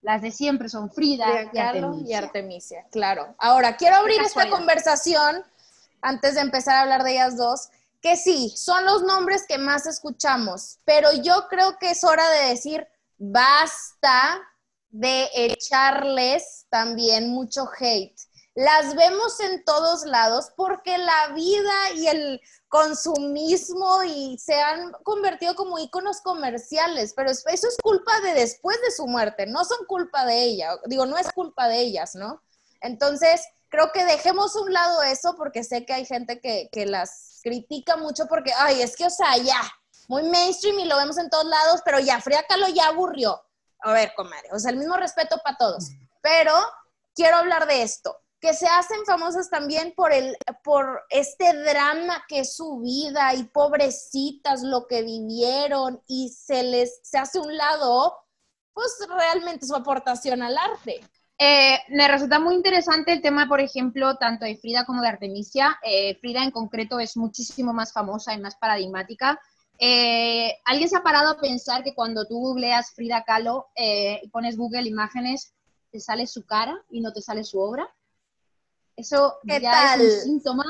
las 0.00 0.22
de 0.22 0.30
siempre 0.30 0.68
son 0.68 0.90
Frida, 0.90 1.42
y 1.42 1.48
Kahlo 1.48 1.94
y 1.98 2.14
Artemisia. 2.14 2.18
Artemisia, 2.18 2.86
claro. 2.90 3.34
Ahora, 3.38 3.76
quiero 3.76 3.96
abrir 3.96 4.22
esta 4.22 4.48
conversación 4.48 5.44
antes 6.00 6.36
de 6.36 6.40
empezar 6.40 6.76
a 6.76 6.80
hablar 6.82 7.02
de 7.02 7.12
ellas 7.12 7.36
dos, 7.36 7.68
que 8.00 8.16
sí, 8.16 8.52
son 8.56 8.84
los 8.84 9.02
nombres 9.02 9.44
que 9.46 9.58
más 9.58 9.86
escuchamos, 9.86 10.78
pero 10.84 11.10
yo 11.22 11.48
creo 11.50 11.76
que 11.78 11.90
es 11.90 12.04
hora 12.04 12.28
de 12.30 12.48
decir 12.48 12.86
basta 13.18 14.40
de 14.90 15.28
echarles 15.34 16.66
también 16.70 17.30
mucho 17.30 17.68
hate. 17.78 18.16
Las 18.58 18.96
vemos 18.96 19.38
en 19.38 19.64
todos 19.64 20.04
lados 20.04 20.50
porque 20.56 20.98
la 20.98 21.28
vida 21.28 21.92
y 21.94 22.08
el 22.08 22.40
consumismo 22.66 24.02
y 24.02 24.36
se 24.36 24.60
han 24.60 24.90
convertido 25.04 25.54
como 25.54 25.78
íconos 25.78 26.20
comerciales, 26.22 27.12
pero 27.14 27.30
eso 27.30 27.46
es 27.46 27.76
culpa 27.80 28.20
de 28.20 28.34
después 28.34 28.76
de 28.82 28.90
su 28.90 29.06
muerte, 29.06 29.46
no 29.46 29.64
son 29.64 29.86
culpa 29.86 30.24
de 30.24 30.42
ella, 30.42 30.76
digo, 30.86 31.06
no 31.06 31.16
es 31.16 31.30
culpa 31.32 31.68
de 31.68 31.78
ellas, 31.78 32.16
¿no? 32.16 32.42
Entonces, 32.80 33.46
creo 33.68 33.92
que 33.92 34.04
dejemos 34.04 34.56
a 34.56 34.60
un 34.62 34.72
lado 34.72 35.04
eso 35.04 35.36
porque 35.36 35.62
sé 35.62 35.86
que 35.86 35.92
hay 35.92 36.04
gente 36.04 36.40
que, 36.40 36.68
que 36.72 36.84
las 36.84 37.38
critica 37.44 37.96
mucho 37.96 38.26
porque, 38.26 38.52
ay, 38.58 38.82
es 38.82 38.96
que, 38.96 39.06
o 39.06 39.10
sea, 39.10 39.36
ya, 39.36 39.62
muy 40.08 40.24
mainstream 40.24 40.80
y 40.80 40.86
lo 40.86 40.96
vemos 40.96 41.16
en 41.18 41.30
todos 41.30 41.46
lados, 41.46 41.80
pero 41.84 42.00
ya, 42.00 42.20
Frida 42.20 42.42
Kahlo 42.48 42.66
ya 42.66 42.88
aburrió. 42.88 43.40
A 43.82 43.92
ver, 43.92 44.12
comadre, 44.16 44.48
o 44.50 44.58
sea, 44.58 44.72
el 44.72 44.78
mismo 44.78 44.96
respeto 44.96 45.38
para 45.44 45.56
todos, 45.56 45.90
pero 46.20 46.54
quiero 47.14 47.36
hablar 47.36 47.68
de 47.68 47.82
esto 47.82 48.18
que 48.40 48.54
se 48.54 48.66
hacen 48.66 49.04
famosas 49.04 49.50
también 49.50 49.92
por, 49.96 50.12
el, 50.12 50.36
por 50.62 51.02
este 51.10 51.52
drama 51.64 52.24
que 52.28 52.40
es 52.40 52.54
su 52.54 52.78
vida 52.78 53.34
y 53.34 53.44
pobrecitas 53.44 54.62
lo 54.62 54.86
que 54.86 55.02
vivieron 55.02 56.00
y 56.06 56.28
se 56.28 56.62
les 56.62 57.00
se 57.02 57.18
hace 57.18 57.40
un 57.40 57.56
lado, 57.56 58.16
pues 58.72 58.96
realmente 59.08 59.66
su 59.66 59.74
aportación 59.74 60.42
al 60.42 60.56
arte. 60.56 61.00
Eh, 61.40 61.78
me 61.90 62.08
resulta 62.08 62.40
muy 62.40 62.54
interesante 62.54 63.12
el 63.12 63.22
tema, 63.22 63.46
por 63.48 63.60
ejemplo, 63.60 64.16
tanto 64.16 64.44
de 64.44 64.56
Frida 64.56 64.84
como 64.84 65.02
de 65.02 65.08
Artemisia. 65.08 65.78
Eh, 65.82 66.16
Frida 66.20 66.42
en 66.42 66.50
concreto 66.50 66.98
es 66.98 67.16
muchísimo 67.16 67.72
más 67.72 67.92
famosa 67.92 68.34
y 68.34 68.40
más 68.40 68.56
paradigmática. 68.56 69.40
Eh, 69.78 70.58
¿Alguien 70.64 70.88
se 70.88 70.96
ha 70.96 71.02
parado 71.04 71.30
a 71.30 71.40
pensar 71.40 71.84
que 71.84 71.94
cuando 71.94 72.26
tú 72.26 72.38
googleas 72.40 72.92
Frida 72.92 73.22
Kahlo 73.22 73.68
y 73.76 74.28
pones 74.28 74.56
Google 74.56 74.88
Imágenes, 74.88 75.54
te 75.92 76.00
sale 76.00 76.26
su 76.26 76.44
cara 76.44 76.76
y 76.90 77.00
no 77.00 77.12
te 77.12 77.22
sale 77.22 77.44
su 77.44 77.60
obra? 77.60 77.88
Eso 78.98 79.38
ya 79.44 79.94
es 79.94 80.00
un 80.00 80.10
síntoma, 80.22 80.64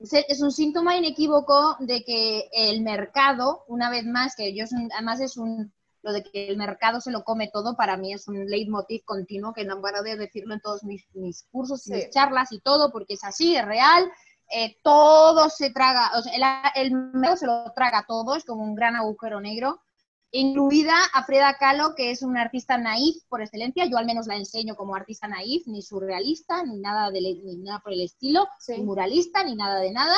es 0.00 0.40
un 0.40 0.50
síntoma 0.50 0.96
inequívoco 0.96 1.76
de 1.80 2.02
que 2.02 2.48
el 2.50 2.80
mercado, 2.80 3.64
una 3.68 3.90
vez 3.90 4.06
más, 4.06 4.34
que 4.34 4.54
yo 4.56 4.64
además 4.94 5.20
es 5.20 5.36
un, 5.36 5.70
lo 6.00 6.14
de 6.14 6.22
que 6.22 6.48
el 6.48 6.56
mercado 6.56 7.02
se 7.02 7.10
lo 7.10 7.24
come 7.24 7.50
todo, 7.52 7.76
para 7.76 7.98
mí 7.98 8.14
es 8.14 8.26
un 8.26 8.46
leitmotiv 8.46 9.04
continuo, 9.04 9.52
que 9.52 9.66
no 9.66 9.82
paro 9.82 10.02
de 10.02 10.16
decirlo 10.16 10.54
en 10.54 10.60
todos 10.62 10.82
mis, 10.82 11.04
cursos 11.52 11.86
y 11.86 11.92
mis 11.92 12.08
charlas 12.08 12.52
y 12.52 12.60
todo, 12.60 12.90
porque 12.90 13.14
es 13.14 13.24
así, 13.24 13.54
es 13.54 13.66
real, 13.66 14.10
eh, 14.50 14.78
todo 14.82 15.50
se 15.50 15.68
traga, 15.68 16.12
o 16.16 16.22
sea, 16.22 16.32
el, 16.74 16.86
el 16.86 16.94
mercado 16.94 17.36
se 17.36 17.46
lo 17.46 17.70
traga 17.74 18.06
todo, 18.08 18.34
es 18.34 18.46
como 18.46 18.64
un 18.64 18.74
gran 18.74 18.96
agujero 18.96 19.42
negro, 19.42 19.82
incluida 20.30 20.94
a 21.14 21.24
Frida 21.24 21.56
Kahlo, 21.58 21.94
que 21.94 22.10
es 22.10 22.22
una 22.22 22.42
artista 22.42 22.76
naif 22.76 23.16
por 23.28 23.40
excelencia. 23.40 23.86
Yo 23.86 23.96
al 23.96 24.06
menos 24.06 24.26
la 24.26 24.36
enseño 24.36 24.76
como 24.76 24.94
artista 24.94 25.26
naif, 25.28 25.66
ni 25.66 25.82
surrealista, 25.82 26.62
ni 26.64 26.78
nada, 26.78 27.10
de, 27.10 27.20
ni 27.20 27.56
nada 27.56 27.80
por 27.80 27.92
el 27.92 28.02
estilo, 28.02 28.48
ni 28.68 28.82
muralista, 28.82 29.44
ni 29.44 29.56
nada 29.56 29.80
de 29.80 29.92
nada. 29.92 30.16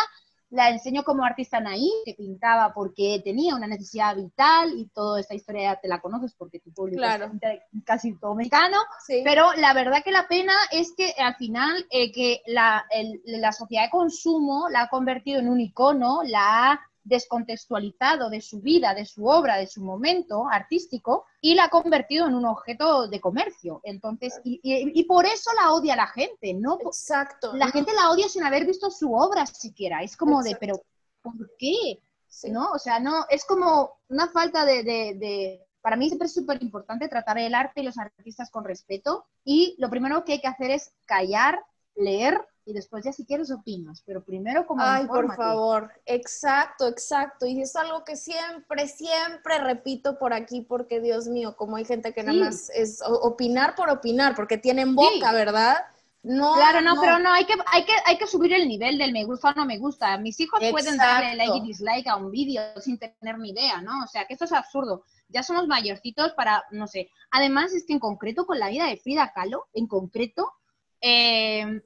La 0.50 0.70
enseño 0.70 1.04
como 1.04 1.24
artista 1.24 1.60
naif, 1.60 1.92
que 2.04 2.14
pintaba 2.14 2.74
porque 2.74 3.20
tenía 3.22 3.54
una 3.54 3.68
necesidad 3.68 4.16
vital 4.16 4.72
y 4.76 4.88
toda 4.88 5.20
esta 5.20 5.34
historia 5.34 5.78
te 5.80 5.86
la 5.86 6.00
conoces 6.00 6.34
porque 6.34 6.58
tu 6.58 6.72
público 6.72 7.04
es 7.04 7.60
casi 7.84 8.18
todo 8.18 8.34
mexicano. 8.34 8.78
Pero 9.22 9.52
la 9.52 9.72
verdad 9.74 10.02
que 10.02 10.10
la 10.10 10.26
pena 10.26 10.54
es 10.72 10.92
que 10.96 11.14
al 11.18 11.36
final 11.36 11.86
eh, 11.90 12.10
que 12.10 12.42
la, 12.46 12.84
la 13.26 13.52
sociedad 13.52 13.84
de 13.84 13.90
consumo 13.90 14.68
la 14.68 14.82
ha 14.82 14.88
convertido 14.88 15.38
en 15.38 15.48
un 15.48 15.60
icono, 15.60 16.24
la 16.24 16.72
ha 16.72 16.89
descontextualizado 17.04 18.30
de 18.30 18.40
su 18.40 18.60
vida, 18.60 18.94
de 18.94 19.04
su 19.04 19.26
obra, 19.26 19.56
de 19.56 19.66
su 19.66 19.82
momento 19.82 20.46
artístico 20.50 21.26
y 21.40 21.54
la 21.54 21.64
ha 21.64 21.68
convertido 21.68 22.26
en 22.26 22.34
un 22.34 22.44
objeto 22.44 23.08
de 23.08 23.20
comercio. 23.20 23.80
Entonces, 23.84 24.40
y, 24.44 25.04
por 25.04 25.26
eso 25.26 25.50
la 25.54 25.72
odia 25.72 25.96
la 25.96 26.06
gente, 26.06 26.54
¿no? 26.54 26.78
Exacto. 26.80 27.54
La 27.54 27.70
gente 27.70 27.92
la 27.92 28.10
odia 28.10 28.28
sin 28.28 28.44
haber 28.44 28.66
visto 28.66 28.90
su 28.90 29.12
obra 29.12 29.46
siquiera. 29.46 30.02
Es 30.02 30.16
como 30.16 30.42
de, 30.42 30.56
pero 30.60 30.82
¿por 31.22 31.34
qué? 31.58 32.00
¿No? 32.48 32.70
O 32.72 32.78
sea, 32.78 33.00
no, 33.00 33.26
es 33.28 33.44
como 33.44 33.98
una 34.08 34.28
falta 34.28 34.64
de, 34.64 34.84
de 34.84 35.66
para 35.80 35.96
mí 35.96 36.06
siempre 36.06 36.26
es 36.26 36.34
súper 36.34 36.62
importante 36.62 37.08
tratar 37.08 37.38
el 37.38 37.54
arte 37.54 37.80
y 37.80 37.84
los 37.84 37.98
artistas 37.98 38.50
con 38.50 38.64
respeto 38.64 39.26
y 39.44 39.74
lo 39.78 39.88
primero 39.90 40.24
que 40.24 40.32
hay 40.32 40.40
que 40.40 40.46
hacer 40.46 40.70
es 40.70 40.92
callar, 41.06 41.60
leer 41.96 42.40
y 42.64 42.72
después 42.72 43.04
ya 43.04 43.12
si 43.12 43.24
quieres 43.24 43.50
opinas, 43.50 44.02
pero 44.06 44.22
primero 44.22 44.66
como 44.66 44.82
Ay, 44.82 45.06
por 45.06 45.34
favor, 45.34 45.90
exacto, 46.06 46.86
exacto. 46.86 47.46
Y 47.46 47.60
es 47.60 47.74
algo 47.76 48.04
que 48.04 48.16
siempre, 48.16 48.86
siempre 48.88 49.58
repito 49.58 50.18
por 50.18 50.32
aquí, 50.32 50.60
porque 50.60 51.00
Dios 51.00 51.26
mío, 51.26 51.56
como 51.56 51.76
hay 51.76 51.84
gente 51.84 52.12
que 52.12 52.22
nada 52.22 52.38
más 52.38 52.70
es 52.70 53.00
opinar 53.04 53.74
por 53.74 53.90
opinar, 53.90 54.34
porque 54.34 54.58
tienen 54.58 54.94
boca, 54.94 55.32
¿verdad? 55.32 55.78
No, 56.22 56.52
claro, 56.54 56.82
no, 56.82 57.00
pero 57.00 57.18
no, 57.18 57.32
hay 57.32 57.46
que, 57.46 57.54
hay, 57.72 57.84
que, 57.84 57.92
hay 58.04 58.18
que 58.18 58.26
subir 58.26 58.52
el 58.52 58.68
nivel 58.68 58.98
del 58.98 59.12
me 59.12 59.24
gusta 59.24 59.50
o 59.50 59.54
no 59.54 59.64
me 59.64 59.78
gusta. 59.78 60.18
Mis 60.18 60.38
hijos 60.38 60.60
pueden 60.70 60.98
darle 60.98 61.34
like 61.34 61.56
y 61.56 61.60
dislike 61.62 62.06
a 62.08 62.16
un 62.16 62.30
vídeo 62.30 62.62
sin 62.78 62.98
tener 62.98 63.38
ni 63.38 63.50
idea, 63.50 63.80
¿no? 63.80 64.04
O 64.04 64.06
sea, 64.06 64.26
que 64.26 64.34
esto 64.34 64.44
es 64.44 64.52
absurdo. 64.52 65.04
Ya 65.28 65.42
somos 65.42 65.66
mayorcitos 65.66 66.32
para, 66.32 66.64
no 66.72 66.86
sé. 66.86 67.08
Además, 67.30 67.72
es 67.72 67.86
que 67.86 67.94
en 67.94 68.00
concreto 68.00 68.44
con 68.44 68.58
la 68.58 68.68
vida 68.68 68.86
de 68.86 68.98
Frida 68.98 69.32
Kahlo, 69.34 69.68
en 69.72 69.86
concreto, 69.86 70.52
eh, 71.00 71.80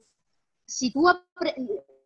si 0.65 0.91
tú 0.91 1.07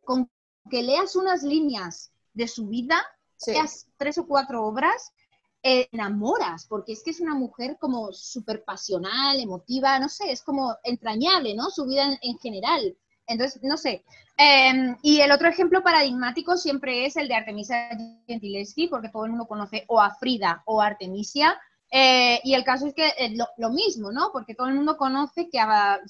con 0.03 0.29
que 0.69 0.83
leas 0.83 1.15
unas 1.15 1.43
líneas 1.43 2.11
de 2.33 2.47
su 2.47 2.67
vida, 2.67 3.01
leas 3.47 3.87
tres 3.97 4.17
o 4.17 4.27
cuatro 4.27 4.65
obras, 4.65 5.13
eh, 5.61 5.89
enamoras, 5.91 6.65
porque 6.67 6.93
es 6.93 7.03
que 7.03 7.11
es 7.11 7.19
una 7.19 7.35
mujer 7.35 7.77
como 7.79 8.13
súper 8.13 8.63
pasional, 8.63 9.39
emotiva, 9.39 9.99
no 9.99 10.07
sé, 10.07 10.31
es 10.31 10.41
como 10.41 10.77
entrañable, 10.83 11.53
¿no? 11.53 11.69
Su 11.69 11.85
vida 11.85 12.17
en, 12.21 12.39
general. 12.39 12.95
Entonces, 13.27 13.61
no 13.63 13.75
sé. 13.75 14.05
Em, 14.37 14.95
y 15.01 15.19
el 15.19 15.31
otro 15.33 15.49
ejemplo 15.49 15.83
paradigmático 15.83 16.55
siempre 16.55 17.05
es 17.05 17.17
el 17.17 17.27
de 17.27 17.35
Artemisia 17.35 17.89
Gentileschi, 18.25 18.87
porque 18.87 19.09
todo 19.09 19.25
el 19.25 19.31
mundo 19.31 19.47
conoce 19.47 19.83
o 19.89 19.99
a 19.99 20.15
Frida 20.15 20.63
o 20.65 20.81
a 20.81 20.87
Artemisia, 20.87 21.59
eh, 21.91 22.39
y 22.43 22.53
el 22.53 22.63
caso 22.63 22.87
es 22.87 22.93
que 22.93 23.13
es 23.17 23.31
lo, 23.57 23.69
mismo, 23.71 24.11
¿no? 24.11 24.29
Porque 24.31 24.53
todo 24.53 24.67
el 24.67 24.75
mundo 24.75 24.97
conoce 24.97 25.49
que, 25.49 25.59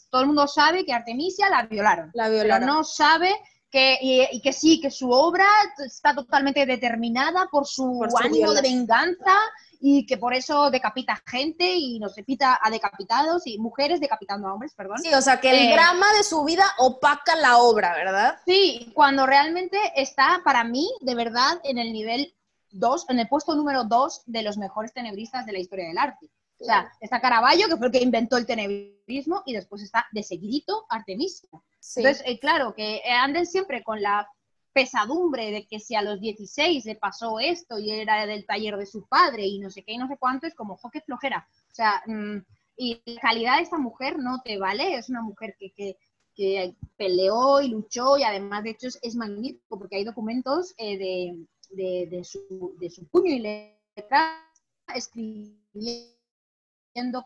todo 0.10 0.22
el 0.22 0.28
mundo 0.28 0.48
sabe 0.48 0.86
que 0.86 0.94
Artemisia 0.94 1.50
la 1.50 1.64
violaron. 1.64 2.12
La 2.14 2.30
violaron. 2.30 2.60
Pero 2.60 2.74
no 2.74 2.84
sabe 2.84 3.34
que, 3.72 3.98
y, 4.02 4.42
que 4.42 4.52
sí, 4.52 4.82
que 4.82 4.92
su 4.92 5.10
obra 5.10 5.48
está 5.86 6.14
totalmente 6.14 6.66
determinada 6.66 7.48
por 7.52 7.66
su, 7.66 8.06
ánimo 8.22 8.54
de 8.54 8.62
venganza 8.62 9.34
y 9.80 10.06
que 10.06 10.18
por 10.18 10.34
eso 10.34 10.70
decapita 10.70 11.22
gente 11.26 11.76
y 11.76 12.00
nos 12.00 12.16
decapita 12.16 12.60
a 12.62 12.70
decapitados 12.70 13.48
y 13.48 13.58
mujeres 13.58 14.02
decapitando 14.02 14.48
a 14.48 14.54
hombres, 14.54 14.74
perdón. 14.76 14.98
Sí, 14.98 15.14
o 15.14 15.22
sea, 15.22 15.40
que 15.40 15.52
el 15.52 15.70
eh, 15.70 15.74
drama 15.74 16.12
de 16.18 16.24
su 16.24 16.44
vida 16.44 16.66
opaca 16.80 17.36
la 17.38 17.60
obra, 17.60 17.94
¿verdad? 17.94 18.38
Sí, 18.46 18.92
cuando 18.94 19.26
realmente 19.26 19.78
está 19.96 20.42
para 20.44 20.66
mí, 20.66 20.90
de 21.00 21.16
verdad, 21.16 21.62
en 21.64 21.78
el 21.78 21.94
nivel 21.94 22.36
dos, 22.72 23.06
en 23.10 23.20
el 23.20 23.28
puesto 23.28 23.56
número 23.56 23.84
dos 23.84 24.24
de 24.26 24.44
los 24.44 24.58
mejores 24.58 24.94
tenebristas 24.94 25.46
de 25.46 25.54
la 25.54 25.60
historia 25.60 25.88
del 25.88 25.98
arte. 25.98 26.30
O 26.60 26.66
sea, 26.66 26.92
está 27.00 27.22
Caravaggio, 27.22 27.68
que 27.70 27.78
fue 27.78 27.88
el 27.88 27.94
que 27.94 28.02
inventó 28.02 28.36
el 28.36 28.46
tenebrismo, 28.46 29.44
y 29.46 29.54
después 29.54 29.82
está 29.82 30.08
de 30.12 30.24
seguidito 30.24 30.86
Artemisia. 30.90 31.50
Entonces, 31.96 32.22
eh, 32.26 32.38
claro, 32.38 32.74
que 32.76 33.02
anden 33.10 33.46
siempre 33.46 33.82
con 33.82 34.02
la 34.02 34.28
pesadumbre 34.74 35.52
de 35.52 35.66
que 35.66 35.80
si 35.80 35.96
a 35.96 36.02
los 36.02 36.20
16 36.20 36.86
le 36.86 36.96
pasó 36.96 37.40
esto 37.40 37.80
y 37.80 37.92
era 37.92 38.26
del 38.26 38.46
taller 38.46 38.78
de 38.78 38.86
su 38.86 39.08
padre 39.08 39.46
y 39.46 39.60
no 39.60 39.70
sé 39.70 39.84
qué 39.84 39.94
y 39.94 39.98
no 39.98 40.08
sé 40.08 40.18
cuánto, 40.18 40.48
es 40.48 40.56
como, 40.56 40.78
jo, 40.78 40.90
flojera. 41.06 41.48
O 41.72 41.74
sea, 41.74 42.04
mm, 42.06 42.38
y 42.78 43.02
la 43.06 43.22
calidad 43.22 43.58
de 43.58 43.64
esta 43.64 43.78
mujer 43.78 44.20
no 44.20 44.42
te 44.42 44.58
vale, 44.58 44.96
es 44.96 45.10
una 45.10 45.22
mujer 45.22 45.56
que, 45.60 45.72
que, 45.72 45.98
que 46.36 46.76
peleó 46.98 47.62
y 47.62 47.70
luchó 47.70 48.18
y 48.18 48.24
además, 48.24 48.64
de 48.64 48.72
hecho, 48.72 48.88
es, 49.02 49.16
magnífico 49.16 49.78
porque 49.78 49.98
hay 49.98 50.04
documentos 50.04 50.74
eh, 50.78 50.98
de 50.98 51.46
de, 51.70 52.24
su, 52.24 52.76
de 52.80 52.90
su 52.90 53.08
puño 53.08 53.32
y 53.32 53.40
letra, 53.40 54.46
escribiendo 54.94 56.10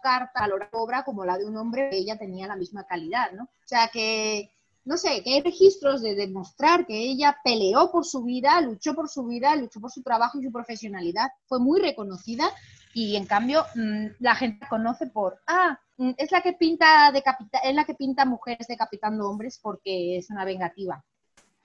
carta 0.02 0.44
a 0.44 0.48
la 0.48 0.70
obra 0.72 1.04
como 1.04 1.26
la 1.26 1.38
de 1.38 1.46
un 1.46 1.58
hombre 1.58 1.90
ella 1.92 2.18
tenía 2.18 2.48
la 2.48 2.56
misma 2.56 2.86
calidad, 2.86 3.32
¿no? 3.32 3.44
O 3.44 3.68
sea 3.68 3.88
que, 3.88 4.52
no 4.86 4.98
sé, 4.98 5.24
que 5.24 5.36
hay 5.36 5.42
registros 5.42 6.02
de 6.02 6.16
demostrar 6.16 6.86
que 6.86 6.98
ella 6.98 7.38
peleó 7.44 7.92
por 7.92 8.06
su 8.06 8.24
vida, 8.24 8.60
luchó 8.62 8.94
por 8.94 9.10
su 9.10 9.26
vida, 9.26 9.56
luchó 9.56 9.80
por 9.80 9.92
su 9.92 10.04
trabajo 10.04 10.40
y 10.40 10.44
su 10.44 10.52
profesionalidad, 10.52 11.30
fue 11.46 11.60
muy 11.60 11.80
reconocida 11.80 12.50
y 12.94 13.16
en 13.16 13.26
cambio 13.26 13.66
mm, 13.76 14.08
la 14.20 14.36
gente 14.36 14.68
conoce 14.68 15.08
por, 15.08 15.42
ah, 15.48 15.80
mm, 15.98 16.12
es 16.18 16.32
la 16.32 16.42
que 16.42 16.54
pinta 16.54 17.12
decapita 17.12 17.60
es 17.60 17.74
la 17.74 17.86
que 17.86 17.96
pinta 17.96 18.26
mujeres 18.26 18.68
decapitando 18.68 19.28
hombres 19.30 19.60
porque 19.62 20.18
es 20.18 20.30
una 20.30 20.46
vengativa. 20.46 21.04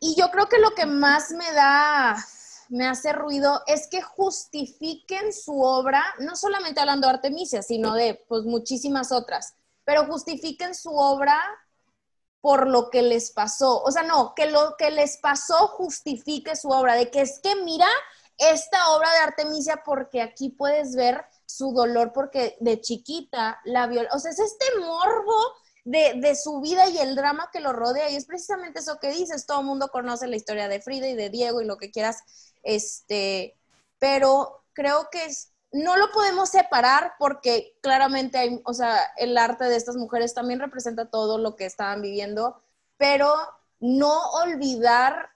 Y 0.01 0.15
yo 0.17 0.31
creo 0.31 0.49
que 0.49 0.61
lo 0.61 0.71
que 0.71 0.87
más 0.87 1.33
me 1.33 1.53
da 1.53 2.17
me 2.69 2.87
hace 2.87 3.13
ruido 3.13 3.63
es 3.67 3.89
que 3.89 4.03
justifiquen 4.03 5.33
su 5.33 5.63
obra, 5.63 6.05
no 6.21 6.37
solamente 6.37 6.81
hablando 6.81 7.07
de 7.07 7.15
Artemisia, 7.15 7.63
sino 7.63 7.95
de 7.95 8.25
pues 8.29 8.45
muchísimas 8.45 9.13
otras, 9.13 9.55
pero 9.85 10.07
justifiquen 10.07 10.75
su 10.75 10.95
obra 10.95 11.41
por 12.41 12.69
lo 12.69 12.91
que 12.91 13.03
les 13.03 13.31
pasó. 13.31 13.83
O 13.83 13.91
sea, 13.91 14.03
no, 14.03 14.35
que 14.35 14.51
lo 14.51 14.77
que 14.77 14.91
les 14.91 15.17
pasó 15.19 15.69
justifique 15.69 16.57
su 16.57 16.69
obra, 16.69 16.95
de 16.95 17.11
que 17.11 17.23
es 17.23 17.41
que 17.41 17.57
mira 17.57 17.89
esta 18.37 18.91
obra 18.91 19.11
de 19.13 19.19
Artemisia 19.19 19.83
porque 19.85 20.23
aquí 20.23 20.51
puedes 20.51 20.95
ver 20.95 21.25
su 21.45 21.73
dolor 21.73 22.13
porque 22.13 22.57
de 22.61 22.81
chiquita 22.81 23.61
la 23.65 23.87
viola, 23.87 24.09
o 24.13 24.19
sea, 24.19 24.31
es 24.31 24.39
este 24.39 24.67
morbo 24.79 25.35
de, 25.89 26.35
su 26.35 26.61
vida 26.61 26.87
y 26.89 26.99
el 26.99 27.17
drama 27.17 27.49
que 27.53 27.61
lo 27.61 27.73
rodea. 27.73 28.11
Y 28.11 28.17
es 28.17 28.27
precisamente 28.27 28.81
eso 28.81 28.99
que 29.01 29.11
dices, 29.11 29.47
todo 29.47 29.61
el 29.61 29.67
mundo 29.67 29.89
conoce 29.89 30.27
la 30.27 30.37
historia 30.37 30.69
de 30.69 30.81
Frida 30.81 31.09
y 31.09 31.15
de 31.15 31.31
Diego 31.31 31.61
y 31.61 31.67
lo 31.67 31.79
que 31.79 31.91
quieras, 31.91 32.23
este, 32.63 33.57
pero 33.99 34.65
creo 34.75 35.09
que 35.11 35.27
no 35.73 35.97
lo 35.97 36.11
podemos 36.13 36.51
separar 36.51 37.15
porque 37.19 37.77
claramente 37.83 38.39
hay, 38.39 38.61
o 38.65 38.75
sea, 38.75 38.99
el 39.17 39.37
arte 39.39 39.65
de 39.65 39.77
estas 39.77 39.97
mujeres 39.97 40.35
también 40.35 40.61
representa 40.61 41.11
todo 41.11 41.39
lo 41.39 41.57
que 41.57 41.67
estaban 41.67 42.03
viviendo, 42.03 42.63
pero 42.97 43.35
no 43.81 44.31
olvidar 44.33 45.31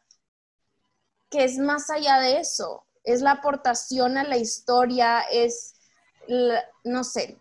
que 1.30 1.44
es 1.44 1.59
más 1.59 1.88
allá 1.88 2.18
de 2.18 2.38
eso, 2.40 2.84
es 3.05 3.22
la 3.22 3.32
aportación 3.32 4.18
a 4.18 4.24
la 4.24 4.36
historia, 4.36 5.20
es, 5.30 5.74
no 6.84 7.05
sé, 7.05 7.38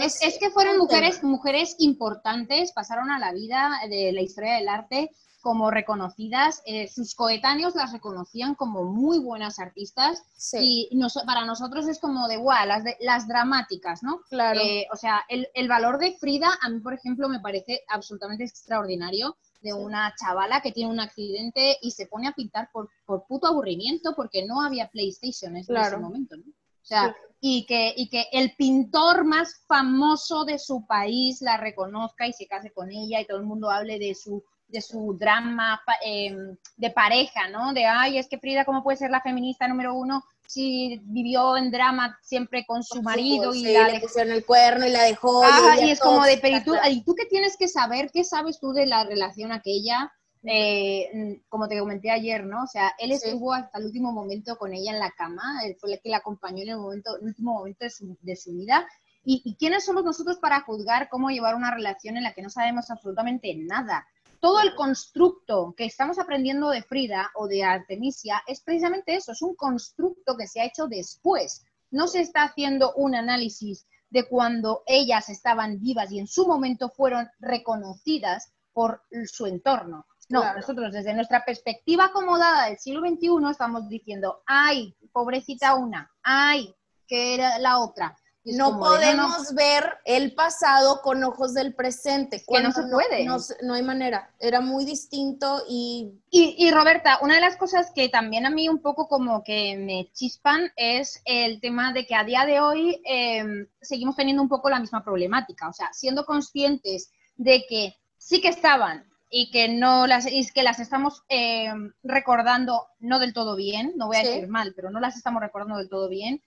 es, 0.00 0.38
que 0.38 0.50
fueron 0.50 0.78
mujeres, 0.78 1.22
mujeres 1.22 1.76
importantes, 1.78 2.72
pasaron 2.72 3.10
a 3.10 3.18
la 3.18 3.32
vida 3.32 3.72
de 3.88 4.12
la 4.12 4.22
historia 4.22 4.54
del 4.54 4.68
arte 4.68 5.10
como 5.42 5.70
reconocidas, 5.70 6.60
eh, 6.66 6.88
sus 6.88 7.14
coetáneos 7.14 7.76
las 7.76 7.92
reconocían 7.92 8.56
como 8.56 8.82
muy 8.82 9.20
buenas 9.20 9.60
artistas 9.60 10.24
y 10.60 10.90
para 11.24 11.44
nosotros 11.44 11.86
es 11.86 12.00
como 12.00 12.26
de, 12.26 12.36
guau, 12.36 12.66
las, 12.66 12.82
las 12.98 13.28
dramáticas, 13.28 14.02
¿no? 14.02 14.22
Claro. 14.28 14.58
Eh, 14.60 14.88
o 14.92 14.96
sea, 14.96 15.24
el, 15.28 15.68
valor 15.68 15.98
de 15.98 16.16
Frida 16.18 16.48
a 16.60 16.68
mí, 16.68 16.80
por 16.80 16.94
ejemplo, 16.94 17.28
me 17.28 17.38
parece 17.38 17.84
absolutamente 17.86 18.42
extraordinario 18.42 19.36
de 19.62 19.72
una 19.72 20.12
chavala 20.20 20.62
que 20.62 20.72
tiene 20.72 20.90
un 20.90 20.98
accidente 20.98 21.76
y 21.80 21.92
se 21.92 22.06
pone 22.06 22.26
a 22.26 22.32
pintar 22.32 22.68
por, 22.72 22.90
por 23.04 23.24
puto 23.28 23.46
aburrimiento 23.46 24.14
porque 24.16 24.44
no 24.46 24.62
había 24.62 24.88
PlayStation 24.88 25.54
en 25.54 25.62
ese 25.62 25.96
momento, 25.98 26.36
¿no? 26.36 26.42
O 26.42 26.88
sea, 26.88 27.16
y, 27.48 27.64
que, 27.64 27.94
y 27.96 28.08
que 28.08 28.26
el 28.32 28.56
pintor 28.56 29.24
más 29.24 29.62
famoso 29.68 30.44
de 30.44 30.58
su 30.58 30.84
país 30.84 31.40
la 31.40 31.56
reconozca 31.56 32.26
y 32.26 32.32
se 32.32 32.48
case 32.48 32.72
con 32.72 32.90
ella 32.90 33.20
y 33.20 33.24
todo 33.24 33.38
el 33.38 33.46
mundo 33.46 33.70
hable 33.70 34.00
de 34.00 34.16
su 34.16 34.42
de 34.66 34.80
su 34.80 35.16
drama 35.16 35.80
em, 36.04 36.56
de 36.76 36.90
pareja, 36.90 37.48
¿no? 37.48 37.72
De, 37.72 37.84
ay, 37.84 38.18
es 38.18 38.26
que 38.26 38.40
Frida, 38.40 38.64
¿cómo 38.64 38.82
puede 38.82 38.96
ser 38.96 39.12
la 39.12 39.20
feminista 39.20 39.68
número 39.68 39.94
uno 39.94 40.24
si 40.48 41.00
vivió 41.04 41.56
en 41.56 41.70
drama 41.70 42.18
siempre 42.20 42.66
con 42.66 42.82
su 42.82 43.00
marido 43.00 43.54
y 43.54 43.62
la 43.62 43.90
le 43.90 44.00
pusieron 44.00 44.32
el 44.32 44.44
cuerno 44.44 44.84
y 44.84 44.90
la 44.90 45.04
dejó? 45.04 45.44
y, 45.80 45.90
es 45.90 46.00
como 46.00 46.24
de, 46.24 46.38
pero 46.38 46.56
¿y 46.56 46.64
tú, 46.64 46.74
¿y 46.90 47.04
tú 47.04 47.14
qué 47.14 47.26
tienes 47.26 47.56
que 47.56 47.68
saber? 47.68 48.10
¿Qué 48.12 48.24
sabes 48.24 48.58
tú 48.58 48.72
de 48.72 48.86
la 48.86 49.04
relación 49.04 49.52
aquella? 49.52 50.12
Eh, 50.48 51.42
como 51.48 51.66
te 51.66 51.78
comenté 51.78 52.10
ayer, 52.10 52.44
¿no? 52.44 52.62
O 52.62 52.66
sea, 52.66 52.92
él 52.98 53.10
estuvo 53.10 53.52
hasta 53.52 53.78
el 53.78 53.86
último 53.86 54.12
momento 54.12 54.56
con 54.56 54.72
ella 54.72 54.92
en 54.92 55.00
la 55.00 55.10
cama, 55.10 55.60
él 55.64 55.76
fue 55.78 55.94
el 55.94 56.00
que 56.00 56.10
la 56.10 56.18
acompañó 56.18 56.62
en 56.62 56.68
el, 56.68 56.78
momento, 56.78 57.16
el 57.16 57.26
último 57.26 57.54
momento 57.54 57.84
de 57.84 57.90
su, 57.90 58.16
de 58.20 58.36
su 58.36 58.52
vida. 58.52 58.86
¿Y, 59.24 59.42
¿Y, 59.44 59.56
quiénes 59.56 59.84
somos 59.84 60.04
nosotros 60.04 60.38
para 60.38 60.60
juzgar 60.60 61.08
cómo 61.08 61.30
llevar 61.30 61.56
una 61.56 61.74
relación 61.74 62.16
en 62.16 62.22
la 62.22 62.32
que 62.32 62.42
no 62.42 62.50
sabemos 62.50 62.90
absolutamente 62.90 63.52
nada? 63.56 64.06
Todo 64.38 64.60
el 64.60 64.76
constructo 64.76 65.74
que 65.76 65.86
estamos 65.86 66.18
aprendiendo 66.20 66.70
de 66.70 66.82
Frida 66.82 67.32
o 67.34 67.48
de 67.48 67.64
Artemisia 67.64 68.40
es 68.46 68.60
precisamente 68.60 69.16
eso, 69.16 69.32
es 69.32 69.42
un 69.42 69.56
constructo 69.56 70.36
que 70.36 70.46
se 70.46 70.60
ha 70.60 70.66
hecho 70.66 70.86
después. 70.86 71.64
No 71.90 72.06
se 72.06 72.20
está 72.20 72.44
haciendo 72.44 72.92
un 72.94 73.16
análisis 73.16 73.86
de 74.10 74.28
cuando 74.28 74.82
ellas 74.86 75.28
estaban 75.28 75.80
vivas 75.80 76.12
y 76.12 76.20
en 76.20 76.28
su 76.28 76.46
momento 76.46 76.88
fueron 76.90 77.28
reconocidas 77.40 78.52
por 78.72 79.02
su 79.24 79.46
entorno. 79.46 80.06
No, 80.28 80.54
nosotros 80.54 80.92
desde 80.92 81.14
nuestra 81.14 81.44
perspectiva 81.44 82.06
acomodada 82.06 82.66
del 82.66 82.78
siglo 82.78 83.00
XXI 83.00 83.50
estamos 83.50 83.88
diciendo, 83.88 84.42
ay, 84.46 84.96
pobrecita 85.12 85.76
una, 85.76 86.10
ay, 86.22 86.74
que 87.06 87.34
era 87.34 87.58
la 87.58 87.78
otra. 87.78 88.16
no 88.44 88.78
podemos 88.78 89.54
ver 89.54 89.98
el 90.04 90.34
pasado 90.34 91.00
con 91.02 91.22
ojos 91.22 91.54
del 91.54 91.74
presente. 91.74 92.44
Que 92.46 92.62
no 92.62 92.72
se 92.72 92.82
puede. 92.84 93.24
No, 93.24 93.74
hay 93.74 93.82
manera. 93.82 94.30
Era 94.40 94.60
muy 94.60 94.84
distinto 94.84 95.62
y... 95.68 96.12
y... 96.30 96.70
Roberta, 96.70 97.18
una 97.22 97.36
de 97.36 97.40
las 97.40 97.56
cosas 97.56 97.90
que 97.94 98.08
también 98.08 98.46
a 98.46 98.50
mí 98.50 98.68
un 98.68 98.80
poco 98.80 99.08
como 99.08 99.42
que 99.44 99.76
me 99.76 100.10
chispan 100.12 100.72
es 100.76 101.22
el 101.24 101.60
tema 101.60 101.92
de 101.92 102.06
que 102.06 102.14
a 102.14 102.24
día 102.24 102.44
de 102.46 102.60
hoy 102.60 103.00
em, 103.04 103.66
seguimos 103.80 104.16
teniendo 104.16 104.42
un 104.42 104.48
poco 104.48 104.70
la 104.70 104.80
misma 104.80 105.04
problemática. 105.04 105.68
O 105.68 105.72
sea, 105.72 105.92
siendo 105.92 106.24
conscientes 106.24 107.10
de 107.36 107.64
que 107.68 107.96
sí 108.16 108.40
que 108.40 108.48
estaban 108.48 109.05
y 109.28 109.50
que 109.50 109.68
no 109.68 110.06
las 110.06 110.26
que 110.26 110.62
las 110.62 110.78
estamos 110.78 111.24
eh, 111.28 111.72
recordando 112.02 112.86
no 112.98 113.18
del 113.18 113.32
todo 113.32 113.56
bien, 113.56 113.92
no 113.96 114.06
voy 114.06 114.16
a 114.16 114.22
decir 114.22 114.48
mal, 114.48 114.72
pero 114.74 114.90
no 114.90 115.00
las 115.00 115.16
estamos 115.16 115.42
recordando 115.42 115.78
del 115.78 115.88
todo 115.88 116.08
bien. 116.08 116.42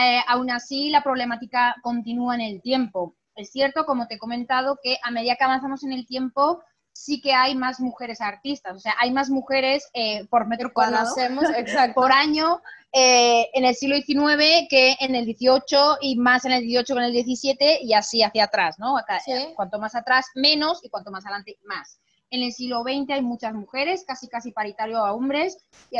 Eh, 0.00 0.20
aún 0.26 0.50
así, 0.50 0.90
la 0.90 1.02
problemática 1.02 1.76
continúa 1.82 2.34
en 2.34 2.40
el 2.40 2.60
tiempo. 2.60 3.14
Es 3.36 3.50
cierto, 3.50 3.84
como 3.84 4.08
te 4.08 4.14
he 4.14 4.18
comentado, 4.18 4.78
que 4.82 4.98
a 5.02 5.10
medida 5.10 5.36
que 5.36 5.44
avanzamos 5.44 5.84
en 5.84 5.92
el 5.92 6.06
tiempo, 6.06 6.62
sí 6.92 7.20
que 7.20 7.34
hay 7.34 7.54
más 7.54 7.78
mujeres 7.78 8.20
artistas, 8.20 8.74
o 8.74 8.78
sea, 8.80 8.94
hay 8.98 9.12
más 9.12 9.28
mujeres 9.28 9.88
eh, 9.92 10.26
por 10.28 10.46
metro 10.46 10.72
cuadrado, 10.72 11.14
por 11.94 12.10
año 12.10 12.62
en 12.98 13.64
el 13.66 13.74
siglo 13.74 13.96
XIX 13.96 14.66
que 14.70 14.96
en 15.00 15.14
el 15.14 15.26
XVIII 15.26 15.98
y 16.00 16.16
más 16.16 16.46
en 16.46 16.52
el 16.52 16.62
XVIII 16.62 16.84
que 16.84 16.92
en 16.92 17.02
el 17.02 17.12
XVII 17.12 17.78
y 17.82 17.92
así 17.92 18.22
hacia 18.22 18.44
atrás, 18.44 18.78
¿no? 18.78 18.96
Cuanto 19.54 19.78
más 19.78 19.94
atrás, 19.94 20.24
menos 20.34 20.82
y 20.82 20.88
cuanto 20.88 21.10
más 21.10 21.26
adelante, 21.26 21.58
más. 21.64 22.00
En 22.30 22.42
el 22.42 22.52
siglo 22.52 22.82
XX 22.82 23.10
hay 23.10 23.22
muchas 23.22 23.54
mujeres, 23.54 24.04
casi 24.06 24.28
casi 24.28 24.50
paritario 24.50 24.98
a 24.98 25.12
hombres, 25.12 25.58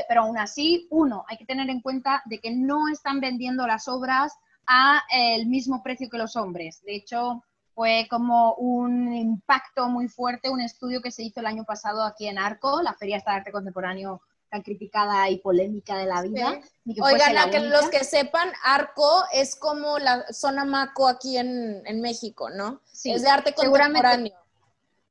pero 0.08 0.22
aún 0.22 0.38
así, 0.38 0.86
uno, 0.90 1.24
hay 1.28 1.36
que 1.36 1.46
tener 1.46 1.70
en 1.70 1.80
cuenta 1.80 2.22
de 2.24 2.40
que 2.40 2.50
no 2.50 2.88
están 2.88 3.20
vendiendo 3.20 3.66
las 3.66 3.86
obras 3.86 4.32
a 4.66 5.02
el 5.10 5.46
mismo 5.46 5.82
precio 5.82 6.10
que 6.10 6.18
los 6.18 6.34
hombres. 6.34 6.82
De 6.82 6.96
hecho, 6.96 7.44
fue 7.74 8.06
como 8.10 8.54
un 8.54 9.14
impacto 9.14 9.88
muy 9.88 10.08
fuerte, 10.08 10.50
un 10.50 10.60
estudio 10.60 11.00
que 11.00 11.10
se 11.10 11.22
hizo 11.22 11.40
el 11.40 11.46
año 11.46 11.64
pasado 11.64 12.02
aquí 12.04 12.26
en 12.26 12.38
Arco, 12.38 12.82
la 12.82 12.94
Feria 12.94 13.18
de 13.18 13.30
Arte 13.30 13.52
Contemporáneo 13.52 14.20
tan 14.50 14.62
criticada 14.62 15.28
y 15.28 15.38
polémica 15.38 15.96
de 15.96 16.06
la 16.06 16.22
vida. 16.22 16.60
Oigan, 17.02 17.36
a 17.36 17.50
que 17.50 17.60
los 17.60 17.88
que 17.88 18.04
sepan, 18.04 18.50
Arco 18.64 19.24
es 19.32 19.56
como 19.56 19.98
la 19.98 20.24
zona 20.32 20.64
Maco 20.64 21.08
aquí 21.08 21.36
en, 21.36 22.00
México, 22.00 22.48
¿no? 22.50 22.80
Sí, 22.90 23.12
es 23.12 23.22
de 23.22 23.28
arte 23.28 23.52
contemporáneo. 23.52 24.32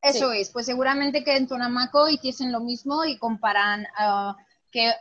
Eso 0.05 0.31
es, 0.31 0.49
pues 0.49 0.65
seguramente 0.65 1.23
que 1.23 1.35
en 1.35 1.47
Tonamaco 1.47 2.07
hiciesen 2.07 2.51
lo 2.51 2.59
mismo 2.59 3.05
y 3.05 3.17
comparan 3.17 3.87
ah, 3.97 4.35
que 4.75 4.91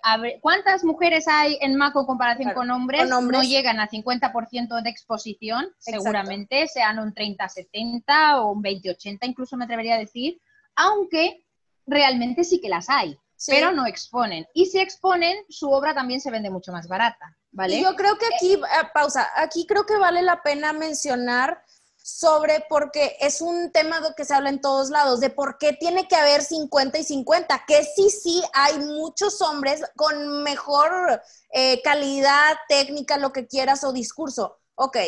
cuántas 0.40 0.84
mujeres 0.84 1.26
hay 1.26 1.58
en 1.60 1.74
Maco 1.74 2.00
en 2.00 2.06
comparación 2.06 2.54
con, 2.54 2.70
hombres? 2.70 3.08
no 3.08 3.42
llegan 3.42 3.80
a 3.80 3.88
50% 3.88 4.82
de 4.82 4.90
exposición, 4.90 5.66
seguramente 5.78 6.68
sean 6.68 7.00
un 7.00 7.12
30-70 7.12 8.38
o 8.38 8.52
un 8.52 8.62
20-80 8.62 9.18
incluso 9.22 9.56
me 9.56 9.64
atrevería 9.64 9.96
a 9.96 9.98
decir, 9.98 10.40
aunque 10.76 11.44
realmente 11.86 12.44
sí 12.44 12.60
que 12.60 12.68
las 12.68 12.88
hay. 12.88 13.18
Pero 13.46 13.72
no 13.72 13.84
exponen. 13.84 14.46
Y 14.54 14.66
si 14.66 14.78
exponen, 14.78 15.36
su 15.48 15.68
obra 15.70 15.92
también 15.92 16.20
se 16.20 16.30
vende 16.30 16.50
mucho 16.50 16.70
más 16.70 16.86
barata, 16.86 17.36
¿vale? 17.50 17.82
yo 17.82 17.94
creo 17.96 18.16
que 18.16 18.26
aquí, 18.34 18.54
eh, 18.54 18.88
pausa, 18.94 19.28
aquí 19.36 19.66
creo 19.66 19.84
que 19.84 19.96
vale 19.96 20.22
la 20.22 20.40
pena 20.40 20.72
mencionar 20.72 21.63
sobre 22.04 22.62
porque 22.68 23.16
es 23.18 23.40
un 23.40 23.72
tema 23.72 23.98
que 24.14 24.26
se 24.26 24.34
habla 24.34 24.50
en 24.50 24.60
todos 24.60 24.90
lados, 24.90 25.20
de 25.20 25.30
por 25.30 25.56
qué 25.56 25.72
tiene 25.72 26.06
que 26.06 26.16
haber 26.16 26.42
50 26.42 26.98
y 26.98 27.02
50, 27.02 27.64
que 27.66 27.82
sí, 27.82 28.10
sí, 28.10 28.42
hay 28.52 28.78
muchos 28.78 29.40
hombres 29.40 29.80
con 29.96 30.42
mejor 30.42 31.22
eh, 31.50 31.80
calidad 31.82 32.58
técnica, 32.68 33.16
lo 33.16 33.32
que 33.32 33.46
quieras, 33.46 33.84
o 33.84 33.92
discurso. 33.94 34.58
Ok, 34.74 34.98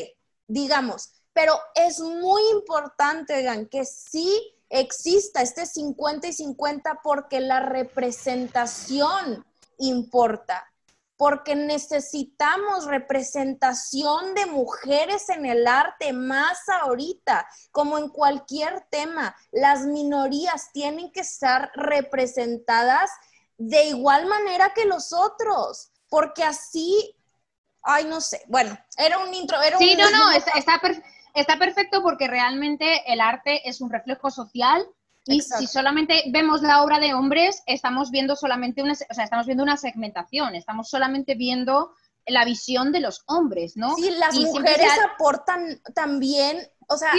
digamos, 0.46 1.12
pero 1.34 1.54
es 1.74 2.00
muy 2.00 2.40
importante, 2.52 3.36
oigan, 3.36 3.66
que 3.66 3.84
sí 3.84 4.56
exista 4.70 5.42
este 5.42 5.66
50 5.66 6.28
y 6.28 6.32
50 6.32 7.00
porque 7.04 7.40
la 7.40 7.60
representación 7.60 9.44
importa 9.76 10.66
porque 11.16 11.54
necesitamos 11.54 12.84
representación 12.84 14.34
de 14.34 14.46
mujeres 14.46 15.28
en 15.28 15.46
el 15.46 15.66
arte 15.66 16.12
más 16.12 16.68
ahorita, 16.68 17.48
como 17.70 17.98
en 17.98 18.08
cualquier 18.08 18.82
tema. 18.90 19.34
Las 19.50 19.86
minorías 19.86 20.70
tienen 20.72 21.10
que 21.12 21.20
estar 21.20 21.70
representadas 21.74 23.10
de 23.56 23.84
igual 23.84 24.26
manera 24.26 24.74
que 24.74 24.84
los 24.84 25.12
otros, 25.12 25.90
porque 26.08 26.44
así, 26.44 27.16
ay, 27.82 28.04
no 28.04 28.20
sé, 28.20 28.42
bueno, 28.48 28.78
era 28.98 29.18
un 29.18 29.32
intro, 29.32 29.60
era 29.62 29.78
sí, 29.78 29.96
no, 29.96 30.10
no, 30.10 30.30
está, 30.32 30.80
está 31.34 31.58
perfecto 31.58 32.02
porque 32.02 32.28
realmente 32.28 33.10
el 33.10 33.22
arte 33.22 33.66
es 33.68 33.80
un 33.80 33.90
reflejo 33.90 34.30
social 34.30 34.86
y 35.26 35.40
si 35.40 35.66
solamente 35.66 36.24
vemos 36.28 36.62
la 36.62 36.82
obra 36.82 36.98
de 36.98 37.14
hombres, 37.14 37.62
estamos 37.66 38.10
viendo 38.10 38.36
solamente 38.36 38.82
una, 38.82 38.92
o 38.92 39.14
sea, 39.14 39.24
estamos 39.24 39.46
viendo 39.46 39.64
una 39.64 39.76
segmentación, 39.76 40.54
estamos 40.54 40.88
solamente 40.88 41.34
viendo 41.34 41.92
la 42.26 42.44
visión 42.44 42.92
de 42.92 43.00
los 43.00 43.22
hombres, 43.26 43.76
¿no? 43.76 43.94
Sí, 43.96 44.10
las 44.10 44.34
mujeres 44.34 44.90
aportan 45.14 45.80
también, 45.94 46.58
o 46.88 46.96
sea, 46.96 47.12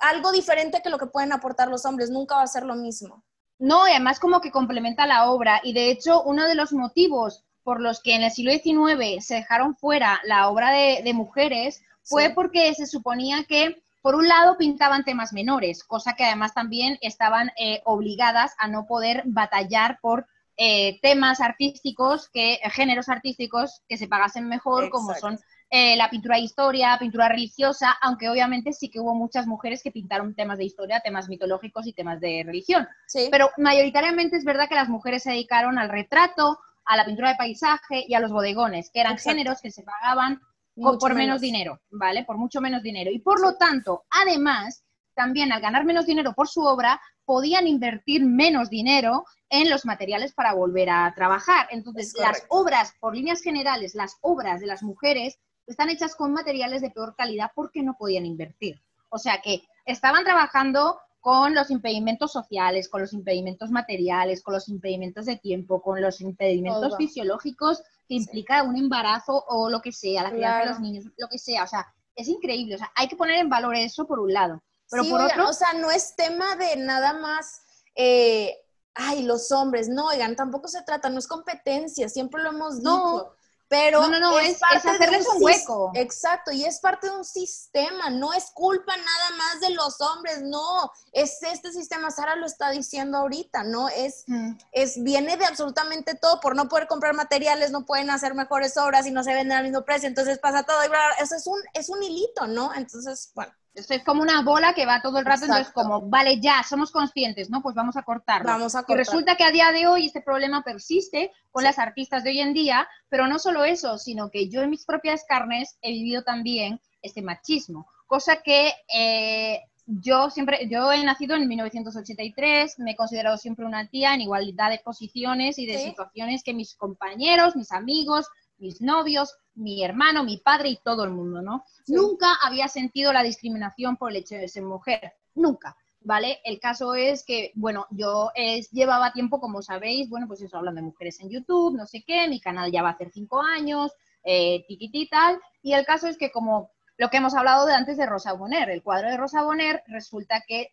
algo 0.00 0.32
diferente 0.32 0.80
que 0.82 0.90
lo 0.90 0.98
que 0.98 1.06
pueden 1.06 1.32
aportar 1.32 1.68
los 1.68 1.84
hombres, 1.84 2.10
nunca 2.10 2.36
va 2.36 2.42
a 2.42 2.48
ser 2.48 2.64
lo 2.64 2.74
mismo. 2.74 3.24
No, 3.58 3.86
y 3.86 3.92
además 3.92 4.18
como 4.18 4.40
que 4.40 4.50
complementa 4.50 5.06
la 5.06 5.30
obra, 5.30 5.60
y 5.62 5.72
de 5.72 5.90
hecho 5.90 6.22
uno 6.22 6.46
de 6.48 6.56
los 6.56 6.72
motivos 6.72 7.44
por 7.62 7.80
los 7.80 8.00
que 8.02 8.16
en 8.16 8.22
el 8.22 8.32
siglo 8.32 8.52
XIX 8.52 9.24
se 9.24 9.36
dejaron 9.36 9.76
fuera 9.76 10.20
la 10.24 10.48
obra 10.48 10.72
de, 10.72 11.12
mujeres 11.14 11.82
fue 12.02 12.30
porque 12.30 12.74
se 12.74 12.86
suponía 12.86 13.44
que 13.44 13.80
por 14.02 14.16
un 14.16 14.28
lado 14.28 14.58
pintaban 14.58 15.04
temas 15.04 15.32
menores, 15.32 15.84
cosa 15.84 16.14
que 16.14 16.24
además 16.24 16.52
también 16.52 16.98
estaban 17.00 17.50
eh, 17.56 17.80
obligadas 17.84 18.54
a 18.58 18.68
no 18.68 18.86
poder 18.86 19.22
batallar 19.24 19.98
por 20.02 20.26
eh, 20.56 21.00
temas 21.00 21.40
artísticos, 21.40 22.28
que, 22.28 22.58
géneros 22.72 23.08
artísticos 23.08 23.82
que 23.88 23.96
se 23.96 24.08
pagasen 24.08 24.48
mejor, 24.48 24.90
como 24.90 25.14
son 25.14 25.38
eh, 25.70 25.96
la 25.96 26.10
pintura 26.10 26.36
de 26.36 26.42
historia, 26.42 26.98
pintura 26.98 27.28
religiosa, 27.28 27.96
aunque 28.02 28.28
obviamente 28.28 28.72
sí 28.74 28.90
que 28.90 29.00
hubo 29.00 29.14
muchas 29.14 29.46
mujeres 29.46 29.82
que 29.82 29.90
pintaron 29.90 30.34
temas 30.34 30.58
de 30.58 30.64
historia, 30.64 31.00
temas 31.00 31.28
mitológicos 31.28 31.86
y 31.86 31.94
temas 31.94 32.20
de 32.20 32.42
religión. 32.44 32.86
Pero 33.30 33.50
mayoritariamente 33.56 34.36
es 34.36 34.44
verdad 34.44 34.68
que 34.68 34.74
las 34.74 34.90
mujeres 34.90 35.22
se 35.22 35.30
dedicaron 35.30 35.78
al 35.78 35.88
retrato, 35.88 36.58
a 36.84 36.96
la 36.96 37.06
pintura 37.06 37.30
de 37.30 37.36
paisaje 37.36 38.04
y 38.06 38.14
a 38.14 38.20
los 38.20 38.32
bodegones, 38.32 38.90
que 38.90 39.00
eran 39.00 39.16
géneros 39.16 39.62
que 39.62 39.70
se 39.70 39.82
pagaban 39.82 40.40
por 40.74 41.14
menos. 41.14 41.40
dinero, 41.40 41.80
¿vale? 41.90 42.24
Por 42.24 42.38
mucho 42.38 42.60
menos 42.60 42.82
dinero. 42.82 43.10
Y 43.10 43.18
por 43.18 43.40
lo 43.40 43.56
tanto, 43.56 44.04
además, 44.10 44.84
también 45.14 45.52
al 45.52 45.60
ganar 45.60 45.84
menos 45.84 46.06
dinero 46.06 46.32
por 46.34 46.48
su 46.48 46.62
obra, 46.62 47.00
podían 47.24 47.66
invertir 47.66 48.24
menos 48.24 48.70
dinero 48.70 49.24
en 49.48 49.70
los 49.70 49.84
materiales 49.84 50.32
para 50.32 50.54
volver 50.54 50.90
a 50.90 51.12
trabajar. 51.14 51.68
Entonces, 51.70 52.14
las 52.18 52.44
obras, 52.48 52.94
por 53.00 53.14
líneas 53.14 53.42
generales, 53.42 53.94
las 53.94 54.16
obras 54.22 54.60
de 54.60 54.66
las 54.66 54.82
mujeres 54.82 55.38
están 55.66 55.90
hechas 55.90 56.16
con 56.16 56.32
materiales 56.32 56.82
de 56.82 56.90
peor 56.90 57.14
calidad 57.16 57.50
porque 57.54 57.82
no 57.82 57.96
podían 57.96 58.26
invertir. 58.26 58.82
O 59.10 59.18
sea 59.18 59.40
que 59.42 59.62
estaban 59.84 60.24
trabajando 60.24 60.98
con 61.20 61.54
los 61.54 61.70
impedimentos 61.70 62.32
sociales, 62.32 62.88
con 62.88 63.00
los 63.02 63.12
impedimentos 63.12 63.70
materiales, 63.70 64.42
con 64.42 64.54
los 64.54 64.68
impedimentos 64.68 65.26
de 65.26 65.36
tiempo, 65.36 65.80
con 65.80 66.00
los 66.00 66.20
impedimentos 66.20 66.96
fisiológicos 66.96 67.82
que 68.12 68.16
implica 68.16 68.62
un 68.62 68.76
embarazo 68.76 69.42
o 69.48 69.70
lo 69.70 69.80
que 69.80 69.90
sea, 69.90 70.22
la 70.22 70.30
crianza 70.30 70.58
de 70.58 70.66
los 70.66 70.80
niños, 70.80 71.06
lo 71.16 71.28
que 71.28 71.38
sea. 71.38 71.64
O 71.64 71.66
sea, 71.66 71.86
es 72.14 72.28
increíble. 72.28 72.74
O 72.74 72.78
sea, 72.78 72.92
hay 72.94 73.08
que 73.08 73.16
poner 73.16 73.38
en 73.38 73.48
valor 73.48 73.74
eso 73.74 74.06
por 74.06 74.20
un 74.20 74.34
lado. 74.34 74.62
Pero 74.90 75.04
por 75.08 75.22
otro... 75.22 75.48
O 75.48 75.52
sea, 75.54 75.72
no 75.72 75.90
es 75.90 76.14
tema 76.14 76.56
de 76.56 76.76
nada 76.76 77.14
más... 77.14 77.62
Eh, 77.94 78.54
ay, 78.94 79.22
los 79.22 79.50
hombres, 79.50 79.88
no, 79.88 80.08
oigan, 80.08 80.36
tampoco 80.36 80.68
se 80.68 80.82
trata, 80.82 81.08
no 81.08 81.18
es 81.18 81.26
competencia, 81.26 82.10
siempre 82.10 82.42
lo 82.42 82.50
hemos 82.50 82.80
dicho. 82.80 83.34
Pero 83.72 84.06
no, 84.06 84.20
no, 84.20 84.38
es, 84.38 84.60
hacerles 84.62 85.26
un, 85.34 85.42
hueco. 85.42 85.92
Exacto, 85.94 86.52
y 86.52 86.62
es 86.62 86.78
parte 86.78 87.06
de 87.06 87.16
un 87.16 87.24
sistema, 87.24 88.10
no 88.10 88.34
es 88.34 88.50
culpa 88.50 88.94
nada 88.94 89.30
más 89.38 89.60
de 89.62 89.70
los 89.70 89.98
hombres, 90.02 90.42
no, 90.42 90.92
es 91.10 91.42
este 91.42 91.72
sistema, 91.72 92.10
Sara 92.10 92.36
lo 92.36 92.44
está 92.44 92.68
diciendo 92.68 93.16
ahorita, 93.16 93.64
¿no? 93.64 93.88
Es, 93.88 94.24
mm. 94.26 94.58
es, 94.72 95.02
viene 95.02 95.38
de 95.38 95.46
absolutamente 95.46 96.14
todo, 96.14 96.38
por 96.40 96.54
no 96.54 96.68
poder 96.68 96.86
comprar 96.86 97.14
materiales, 97.14 97.70
no 97.70 97.86
pueden 97.86 98.10
hacer 98.10 98.34
mejores 98.34 98.76
obras 98.76 99.06
y 99.06 99.10
no 99.10 99.24
se 99.24 99.32
venden 99.32 99.56
al 99.56 99.64
mismo 99.64 99.86
precio, 99.86 100.06
entonces 100.06 100.38
pasa 100.38 100.64
todo, 100.64 100.76
y 100.84 101.22
eso 101.22 101.34
es 101.34 101.46
un, 101.46 101.58
es 101.72 101.88
un 101.88 102.02
hilito, 102.02 102.46
¿no? 102.48 102.74
Entonces, 102.74 103.30
bueno. 103.34 103.54
Esto 103.74 103.94
es 103.94 104.04
como 104.04 104.20
una 104.20 104.42
bola 104.42 104.74
que 104.74 104.84
va 104.84 105.00
todo 105.00 105.18
el 105.18 105.24
rato, 105.24 105.44
entonces 105.46 105.72
como, 105.72 106.02
vale, 106.02 106.40
ya, 106.40 106.62
somos 106.62 106.90
conscientes, 106.90 107.48
¿no? 107.48 107.62
Pues 107.62 107.74
vamos 107.74 107.96
a 107.96 108.02
cortarlo. 108.02 108.46
Vamos 108.46 108.74
a 108.74 108.84
Y 108.86 108.94
resulta 108.94 109.34
que 109.36 109.44
a 109.44 109.50
día 109.50 109.72
de 109.72 109.86
hoy 109.86 110.06
este 110.06 110.20
problema 110.20 110.62
persiste 110.62 111.32
con 111.50 111.64
las 111.64 111.78
artistas 111.78 112.22
de 112.22 112.30
hoy 112.30 112.40
en 112.40 112.52
día, 112.52 112.86
pero 113.08 113.26
no 113.26 113.38
solo 113.38 113.64
eso, 113.64 113.96
sino 113.96 114.30
que 114.30 114.50
yo 114.50 114.60
en 114.60 114.70
mis 114.70 114.84
propias 114.84 115.24
carnes 115.26 115.78
he 115.80 115.90
vivido 115.90 116.22
también 116.22 116.80
este 117.00 117.22
machismo, 117.22 117.88
cosa 118.06 118.42
que 118.42 118.72
eh, 118.94 119.62
yo 119.86 120.30
siempre, 120.30 120.68
yo 120.68 120.92
he 120.92 121.02
nacido 121.02 121.34
en 121.34 121.48
1983, 121.48 122.78
me 122.78 122.92
he 122.92 122.96
considerado 122.96 123.36
siempre 123.36 123.64
una 123.64 123.88
tía 123.88 124.14
en 124.14 124.20
igualdad 124.20 124.70
de 124.70 124.78
posiciones 124.78 125.58
y 125.58 125.66
de 125.66 125.78
situaciones 125.78 126.42
que 126.44 126.54
mis 126.54 126.76
compañeros, 126.76 127.56
mis 127.56 127.72
amigos, 127.72 128.28
mis 128.58 128.80
novios, 128.80 129.34
mi 129.54 129.84
hermano, 129.84 130.24
mi 130.24 130.38
padre 130.38 130.70
y 130.70 130.78
todo 130.82 131.04
el 131.04 131.10
mundo, 131.10 131.42
¿no? 131.42 131.64
Nunca 131.86 132.34
había 132.42 132.68
sentido 132.68 133.12
la 133.12 133.22
discriminación 133.22 133.96
por 133.96 134.10
el 134.10 134.16
hecho 134.16 134.36
de 134.36 134.48
ser 134.48 134.62
mujer, 134.62 135.12
nunca, 135.34 135.76
¿vale? 136.00 136.40
El 136.44 136.58
caso 136.60 136.94
es 136.94 137.24
que, 137.24 137.52
bueno, 137.54 137.86
yo 137.90 138.30
llevaba 138.70 139.12
tiempo, 139.12 139.40
como 139.40 139.62
sabéis, 139.62 140.08
bueno, 140.08 140.26
pues 140.26 140.42
eso, 140.42 140.56
hablando 140.56 140.80
de 140.80 140.86
mujeres 140.86 141.20
en 141.20 141.30
YouTube, 141.30 141.76
no 141.76 141.86
sé 141.86 142.02
qué, 142.06 142.28
mi 142.28 142.40
canal 142.40 142.70
ya 142.70 142.82
va 142.82 142.90
a 142.90 142.92
hacer 142.92 143.10
cinco 143.12 143.42
años, 143.42 143.92
eh, 144.24 144.64
tiquití 144.68 145.08
tal, 145.08 145.40
y 145.62 145.72
el 145.72 145.84
caso 145.84 146.06
es 146.06 146.16
que 146.16 146.30
como 146.30 146.70
lo 146.98 147.08
que 147.10 147.16
hemos 147.16 147.34
hablado 147.34 147.66
de 147.66 147.74
antes 147.74 147.96
de 147.96 148.06
Rosa 148.06 148.32
Bonner, 148.34 148.70
el 148.70 148.82
cuadro 148.82 149.08
de 149.08 149.16
Rosa 149.16 149.42
Bonner 149.42 149.82
resulta 149.86 150.42
que 150.46 150.68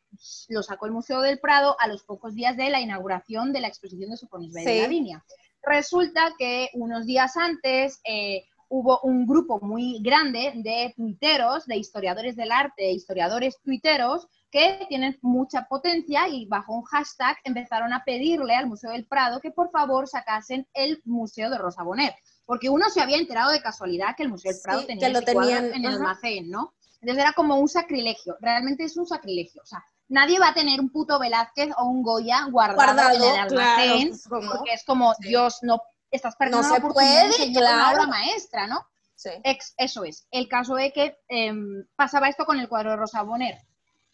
lo 0.49 0.61
sacó 0.61 0.85
el 0.85 0.91
Museo 0.91 1.21
del 1.21 1.39
Prado 1.39 1.75
a 1.79 1.87
los 1.87 2.03
pocos 2.03 2.35
días 2.35 2.57
de 2.57 2.69
la 2.69 2.81
inauguración 2.81 3.51
de 3.53 3.61
la 3.61 3.67
exposición 3.67 4.11
de 4.11 4.17
su 4.17 4.27
de 4.27 4.81
la 4.81 4.87
línea. 4.87 5.25
Resulta 5.63 6.33
que 6.37 6.69
unos 6.73 7.05
días 7.05 7.35
antes 7.35 7.99
eh, 8.03 8.45
hubo 8.69 8.99
un 9.01 9.25
grupo 9.25 9.59
muy 9.61 9.99
grande 10.01 10.53
de 10.55 10.93
tuiteros, 10.95 11.65
de 11.65 11.77
historiadores 11.77 12.35
del 12.35 12.51
arte, 12.51 12.91
historiadores 12.91 13.59
tuiteros, 13.63 14.27
que 14.51 14.85
tienen 14.87 15.17
mucha 15.21 15.65
potencia 15.67 16.27
y 16.27 16.45
bajo 16.45 16.73
un 16.73 16.83
hashtag 16.83 17.37
empezaron 17.43 17.93
a 17.93 18.03
pedirle 18.03 18.55
al 18.55 18.67
Museo 18.67 18.91
del 18.91 19.05
Prado 19.05 19.39
que 19.39 19.51
por 19.51 19.69
favor 19.71 20.07
sacasen 20.07 20.67
el 20.73 21.01
Museo 21.05 21.49
de 21.49 21.57
Rosa 21.57 21.83
Bonet, 21.83 22.15
porque 22.45 22.69
uno 22.69 22.89
se 22.89 23.01
había 23.01 23.17
enterado 23.17 23.51
de 23.51 23.61
casualidad 23.61 24.15
que 24.15 24.23
el 24.23 24.29
Museo 24.29 24.51
del 24.51 24.61
Prado 24.61 24.85
tenía 24.85 25.09
lo 25.09 25.21
tenían, 25.21 25.65
en 25.73 25.85
el 25.85 25.93
almacén, 25.95 26.49
¿no? 26.49 26.73
Entonces 27.01 27.23
era 27.23 27.33
como 27.33 27.55
un 27.55 27.69
sacrilegio, 27.69 28.35
realmente 28.39 28.83
es 28.83 28.97
un 28.97 29.07
sacrilegio, 29.07 29.61
o 29.61 29.65
sea, 29.65 29.83
nadie 30.09 30.39
va 30.39 30.49
a 30.49 30.53
tener 30.53 30.79
un 30.79 30.89
puto 30.89 31.17
Velázquez 31.19 31.69
o 31.77 31.85
un 31.85 32.03
Goya 32.03 32.45
guardado, 32.51 33.15
en 33.15 33.21
el 33.21 33.39
almacén, 33.39 34.09
pues, 34.09 34.45
porque 34.47 34.73
es 34.73 34.83
como, 34.83 35.13
Dios, 35.19 35.59
no, 35.61 35.81
estás 36.11 36.35
perdiendo 36.35 36.67
no 36.67 36.75
se 36.75 36.81
puede, 36.81 37.53
claro. 37.53 37.95
obra 37.95 38.07
maestra, 38.07 38.67
¿no? 38.67 38.85
Sí. 39.15 39.31
eso 39.77 40.03
es. 40.05 40.27
El 40.31 40.47
caso 40.47 40.77
es 40.77 40.93
que 40.93 41.17
em, 41.27 41.85
pasaba 41.95 42.29
esto 42.29 42.45
con 42.45 42.57
el 42.59 42.69
cuadro 42.69 42.91
de 42.91 42.95
Rosa 42.95 43.21
Bonner. 43.23 43.57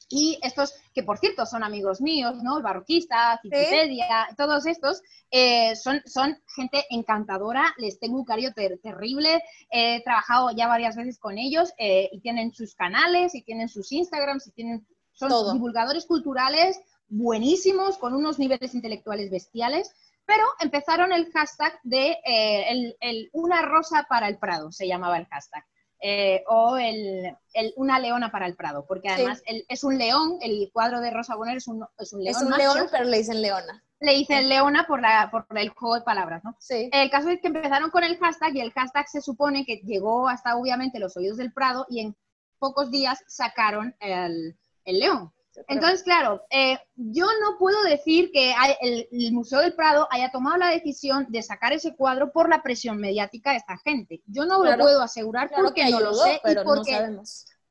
Y 0.10 0.40
estos, 0.44 0.74
que 0.94 1.04
por 1.04 1.18
cierto 1.18 1.46
son 1.46 1.64
amigos 1.64 2.00
míos, 2.02 2.36
¿no? 2.44 2.58
El 2.58 2.64
barroquista, 2.64 3.40
Wikipedia, 3.44 4.28
todos 4.38 4.66
estos, 4.66 5.02
eh, 5.32 5.76
son, 5.76 6.02
son 6.06 6.38
gente 6.56 6.86
encantadora, 6.92 7.74
les 7.78 8.00
tengo 8.00 8.18
un 8.18 8.26
cariño 8.26 8.52
terrible, 8.54 9.44
he 9.72 10.04
trabajado 10.04 10.52
ya 10.52 10.68
varias 10.68 10.96
veces 10.96 11.18
con 11.18 11.38
ellos 11.38 11.74
eh, 11.80 12.10
y 12.12 12.20
tienen 12.20 12.54
sus 12.54 12.76
canales, 12.76 13.34
y 13.34 13.42
tienen 13.42 13.68
sus 13.68 13.92
Instagrams, 13.92 14.48
y 14.48 14.52
tienen 14.52 14.86
son 15.16 15.30
divulgadores 15.54 16.06
culturales 16.06 16.80
buenísimos, 17.08 17.98
con 17.98 18.14
unos 18.14 18.40
niveles 18.40 18.76
intelectuales 18.76 19.32
bestiales, 19.32 19.94
pero 20.26 20.44
empezaron 20.60 21.12
el 21.12 21.32
hashtag 21.32 21.80
de 21.84 22.18
eh, 22.26 22.96
el, 23.00 23.30
una 23.34 23.62
rosa 23.62 24.06
para 24.10 24.28
el 24.28 24.38
Prado, 24.38 24.72
se 24.72 24.88
llamaba 24.88 25.18
el 25.18 25.28
hashtag. 25.28 25.64
Eh, 26.02 26.44
o 26.48 26.78
el, 26.78 27.36
una 27.78 28.00
leona 28.00 28.32
para 28.32 28.46
el 28.46 28.56
Prado, 28.56 28.86
porque 28.86 29.10
además 29.10 29.42
es 29.46 29.84
un 29.84 29.98
león, 29.98 30.38
el 30.42 30.70
cuadro 30.72 31.00
de 31.00 31.10
Rosa 31.10 31.36
Bonner 31.36 31.58
es 31.58 31.68
un, 31.68 31.86
es 31.98 32.14
un 32.14 32.24
león. 32.24 32.36
Es 32.36 32.42
un 32.44 32.52
león, 32.52 32.88
pero 32.92 33.06
le 33.06 33.18
dicen 33.18 33.42
leona. 33.42 33.84
Le 34.02 34.12
dicen 34.12 34.50
leona 34.50 34.86
por, 34.86 35.02
la, 35.02 35.32
por 35.32 35.48
el 35.58 35.70
juego 35.70 35.96
de 35.96 36.02
palabras, 36.02 36.44
¿no? 36.44 36.56
Sí. 36.60 36.90
El 36.92 37.10
caso 37.10 37.30
es 37.30 37.40
que 37.40 37.48
empezaron 37.48 37.90
con 37.90 38.04
el 38.04 38.18
hashtag 38.18 38.56
y 38.56 38.62
el 38.62 38.72
hashtag 38.74 39.08
se 39.08 39.22
supone 39.22 39.66
que 39.66 39.78
llegó 39.78 40.28
hasta 40.28 40.58
obviamente 40.58 41.00
los 41.00 41.16
oídos 41.18 41.38
del 41.38 41.54
Prado 41.54 41.88
y 41.90 42.02
en 42.02 42.16
pocos 42.60 42.92
días 42.92 43.24
sacaron 43.28 43.96
el, 44.00 44.58
el 44.84 45.00
león. 45.00 45.32
Entonces, 45.68 46.04
claro, 46.04 46.46
eh, 46.50 46.78
yo 46.96 47.26
no 47.42 47.58
puedo 47.58 47.82
decir 47.84 48.32
que 48.32 48.54
el, 48.82 49.32
Museo 49.32 49.60
del 49.60 49.74
Prado 49.74 50.08
haya 50.12 50.32
tomado 50.32 50.58
la 50.58 50.70
decisión 50.70 51.26
de 51.30 51.42
sacar 51.42 51.74
ese 51.74 51.96
cuadro 51.96 52.32
por 52.32 52.50
la 52.50 52.62
presión 52.62 52.98
mediática 52.98 53.52
de 53.52 53.58
esta 53.58 53.78
gente. 53.78 54.22
Yo 54.26 54.46
no 54.46 54.64
lo 54.64 54.78
puedo 54.78 55.02
asegurar 55.02 55.52
porque 55.56 55.90
no 55.90 56.00
lo 56.00 56.14
sé 56.14 56.42
y 56.44 56.56
porque, 56.64 57.20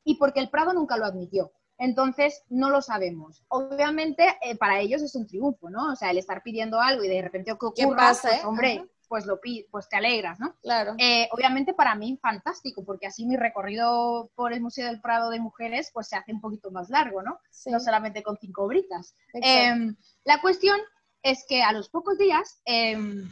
y 0.04 0.14
porque 0.16 0.40
el 0.40 0.50
Prado 0.50 0.72
nunca 0.72 0.96
lo 0.96 1.06
admitió. 1.06 1.52
Entonces, 1.78 2.42
no 2.48 2.70
lo 2.70 2.80
sabemos. 2.82 3.42
Obviamente, 3.48 4.36
eh, 4.42 4.56
para 4.56 4.78
ellos 4.78 5.02
es 5.02 5.14
un 5.16 5.26
triunfo, 5.26 5.70
¿no? 5.70 5.92
O 5.92 5.96
sea, 5.96 6.10
el 6.10 6.18
estar 6.18 6.42
pidiendo 6.42 6.80
algo 6.80 7.02
y 7.02 7.08
de 7.08 7.20
repente 7.20 7.56
que 7.58 7.66
ocurra, 7.66 7.96
pasa, 7.96 8.28
pues, 8.28 8.44
hombre, 8.44 8.84
pues 9.14 9.26
lo 9.26 9.38
pues 9.70 9.88
te 9.88 9.94
alegras, 9.94 10.40
¿no? 10.40 10.56
Claro. 10.60 10.96
Eh, 10.98 11.28
obviamente 11.30 11.72
para 11.72 11.94
mí 11.94 12.18
fantástico, 12.20 12.84
porque 12.84 13.06
así 13.06 13.24
mi 13.24 13.36
recorrido 13.36 14.32
por 14.34 14.52
el 14.52 14.60
Museo 14.60 14.88
del 14.88 15.00
Prado 15.00 15.30
de 15.30 15.38
Mujeres 15.38 15.92
pues 15.94 16.08
se 16.08 16.16
hace 16.16 16.32
un 16.32 16.40
poquito 16.40 16.72
más 16.72 16.90
largo, 16.90 17.22
¿no? 17.22 17.38
No 17.66 17.78
solamente 17.78 18.24
con 18.24 18.36
cinco 18.40 18.66
britas. 18.66 19.14
Em, 19.34 19.94
la 20.24 20.40
cuestión 20.40 20.80
es 21.22 21.44
que 21.48 21.62
a 21.62 21.70
los 21.70 21.90
pocos 21.90 22.18
días 22.18 22.60
em, 22.64 23.30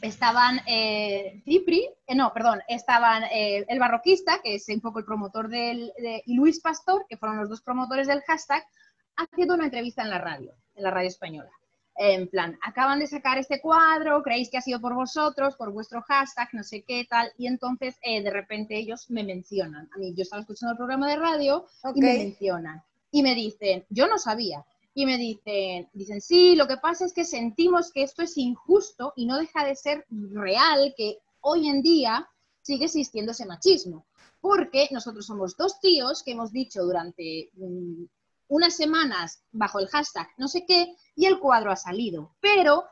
estaban 0.00 0.60
eh, 0.68 1.42
Cipri, 1.44 1.90
eh, 2.06 2.14
no, 2.14 2.32
perdón, 2.32 2.60
estaban 2.68 3.24
el 3.28 3.78
barroquista, 3.80 4.40
que 4.44 4.54
es 4.54 4.68
un 4.68 4.80
poco 4.80 5.00
el 5.00 5.04
promotor 5.04 5.48
del, 5.48 5.92
y 6.24 6.36
Luis 6.36 6.60
Pastor, 6.60 7.04
que 7.08 7.16
fueron 7.16 7.38
los 7.38 7.48
dos 7.48 7.62
promotores 7.62 8.06
del 8.06 8.22
hashtag, 8.22 8.64
haciendo 9.16 9.54
una 9.54 9.64
entrevista 9.64 10.02
en 10.02 10.10
la 10.10 10.18
radio, 10.18 10.54
en 10.76 10.84
la 10.84 10.92
radio 10.92 11.08
española 11.08 11.50
en 11.98 12.28
plan, 12.28 12.58
acaban 12.62 12.98
de 12.98 13.06
sacar 13.06 13.38
este 13.38 13.60
cuadro, 13.60 14.22
creéis 14.22 14.50
que 14.50 14.58
ha 14.58 14.62
sido 14.62 14.80
por 14.80 14.94
vosotros, 14.94 15.56
por 15.56 15.72
vuestro 15.72 16.02
hashtag, 16.02 16.48
no 16.52 16.62
sé 16.62 16.82
qué 16.82 17.06
tal, 17.08 17.32
y 17.38 17.46
entonces 17.46 17.96
eh, 18.02 18.22
de 18.22 18.30
repente 18.30 18.76
ellos 18.76 19.10
me 19.10 19.24
mencionan. 19.24 19.88
A 19.94 19.98
mí, 19.98 20.12
yo 20.14 20.22
estaba 20.22 20.40
escuchando 20.40 20.72
el 20.72 20.76
programa 20.76 21.08
de 21.08 21.16
radio 21.16 21.66
y 21.94 22.00
me 22.00 22.18
mencionan. 22.18 22.82
Y 23.10 23.22
me 23.22 23.34
dicen, 23.34 23.84
yo 23.88 24.06
no 24.08 24.18
sabía. 24.18 24.64
Y 24.94 25.06
me 25.06 25.16
dicen, 25.16 25.88
dicen, 25.92 26.20
sí, 26.20 26.54
lo 26.54 26.66
que 26.66 26.76
pasa 26.76 27.04
es 27.04 27.12
que 27.12 27.24
sentimos 27.24 27.92
que 27.92 28.02
esto 28.02 28.22
es 28.22 28.36
injusto 28.36 29.12
y 29.16 29.26
no 29.26 29.38
deja 29.38 29.64
de 29.64 29.76
ser 29.76 30.06
real 30.10 30.94
que 30.96 31.18
hoy 31.40 31.68
en 31.68 31.82
día 31.82 32.28
sigue 32.62 32.86
existiendo 32.86 33.32
ese 33.32 33.46
machismo 33.46 34.06
porque 34.40 34.88
nosotros 34.92 35.26
somos 35.26 35.56
dos 35.56 35.80
tíos 35.80 36.22
que 36.22 36.32
hemos 36.32 36.52
dicho 36.52 36.82
durante 36.82 37.50
mm, 37.54 38.04
unas 38.48 38.76
semanas 38.76 39.42
bajo 39.52 39.78
el 39.78 39.88
hashtag 39.88 40.28
no 40.36 40.48
sé 40.48 40.64
qué 40.66 40.94
y 41.14 41.26
el 41.26 41.38
cuadro 41.38 41.70
ha 41.70 41.76
salido. 41.76 42.36
Pero 42.40 42.84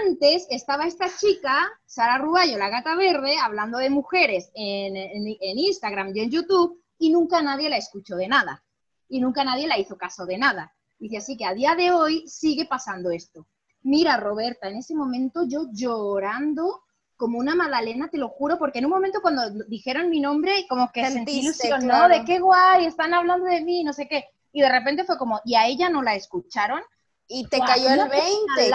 antes 0.00 0.46
estaba 0.50 0.86
esta 0.86 1.06
chica, 1.16 1.70
Sara 1.86 2.18
Ruballo, 2.18 2.56
la 2.58 2.68
gata 2.68 2.94
verde, 2.94 3.36
hablando 3.38 3.78
de 3.78 3.90
mujeres 3.90 4.50
en, 4.54 4.96
en 4.96 5.58
Instagram 5.58 6.14
y 6.14 6.20
en 6.20 6.30
YouTube 6.30 6.82
y 6.98 7.10
nunca 7.10 7.42
nadie 7.42 7.68
la 7.68 7.76
escuchó 7.76 8.16
de 8.16 8.28
nada. 8.28 8.62
Y 9.08 9.20
nunca 9.20 9.44
nadie 9.44 9.66
la 9.66 9.78
hizo 9.78 9.96
caso 9.96 10.24
de 10.24 10.38
nada. 10.38 10.72
Dice 10.98 11.16
así 11.16 11.36
que 11.36 11.44
a 11.44 11.52
día 11.52 11.74
de 11.74 11.90
hoy 11.90 12.28
sigue 12.28 12.64
pasando 12.64 13.10
esto. 13.10 13.48
Mira, 13.82 14.16
Roberta, 14.16 14.68
en 14.68 14.76
ese 14.76 14.94
momento 14.94 15.42
yo 15.46 15.66
llorando 15.72 16.82
como 17.16 17.38
una 17.38 17.54
magdalena, 17.54 18.08
te 18.08 18.18
lo 18.18 18.28
juro, 18.28 18.58
porque 18.58 18.78
en 18.78 18.86
un 18.86 18.92
momento 18.92 19.20
cuando 19.20 19.50
dijeron 19.68 20.10
mi 20.10 20.20
nombre, 20.20 20.64
como 20.68 20.90
que 20.92 21.04
sentí 21.10 21.40
ilusión, 21.40 21.86
¿no? 21.86 22.08
De 22.08 22.24
qué 22.24 22.38
guay, 22.38 22.86
están 22.86 23.14
hablando 23.14 23.46
de 23.46 23.60
mí, 23.62 23.82
no 23.84 23.92
sé 23.92 24.06
qué. 24.08 24.24
Y 24.52 24.60
de 24.60 24.68
repente 24.68 25.04
fue 25.04 25.18
como, 25.18 25.40
y 25.44 25.54
a 25.54 25.66
ella 25.66 25.88
no 25.88 26.02
la 26.02 26.14
escucharon. 26.14 26.80
Y 27.26 27.46
te 27.46 27.58
cayó 27.60 27.88
el 27.88 28.08
20. 28.08 28.70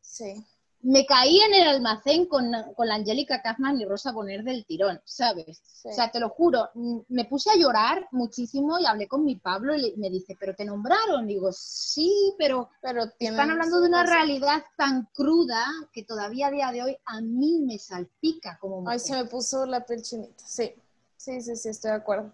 Sí 0.00 0.44
me 0.82 1.06
caí 1.06 1.38
en 1.40 1.54
el 1.54 1.68
almacén 1.68 2.26
con, 2.26 2.50
la 2.50 2.94
Angélica 2.94 3.40
Kaufman 3.40 3.80
y 3.80 3.84
Rosa 3.84 4.10
Boner 4.10 4.42
del 4.42 4.66
tirón, 4.66 5.00
¿sabes? 5.04 5.62
O 5.84 5.92
sea, 5.92 6.10
te 6.10 6.18
lo 6.18 6.28
juro, 6.28 6.68
me 7.08 7.24
puse 7.24 7.50
a 7.50 7.56
llorar 7.56 8.08
muchísimo 8.10 8.78
y 8.80 8.86
hablé 8.86 9.06
con 9.06 9.24
mi 9.24 9.36
Pablo 9.36 9.76
y 9.76 9.94
me 9.96 10.10
dice, 10.10 10.36
¿pero 10.38 10.54
te 10.54 10.64
nombraron? 10.64 11.26
Digo, 11.26 11.52
sí, 11.52 12.34
pero, 12.36 12.68
pero 12.80 13.04
están 13.18 13.50
hablando 13.50 13.80
de 13.80 13.88
una 13.88 14.02
realidad 14.02 14.64
tan 14.76 15.08
cruda 15.14 15.64
que 15.92 16.02
todavía 16.02 16.48
a 16.48 16.50
día 16.50 16.72
de 16.72 16.82
hoy 16.82 16.96
a 17.04 17.20
mí 17.20 17.60
me 17.64 17.78
salpica 17.78 18.58
como 18.60 18.80
mujer. 18.80 18.94
Ay, 18.94 18.98
se 18.98 19.12
me 19.14 19.24
puso 19.26 19.64
la 19.66 19.86
piel 19.86 20.02
chinita, 20.02 20.44
sí, 20.44 20.74
sí, 21.16 21.40
sí, 21.40 21.54
sí, 21.54 21.68
estoy 21.68 21.92
de 21.92 21.96
acuerdo. 21.96 22.32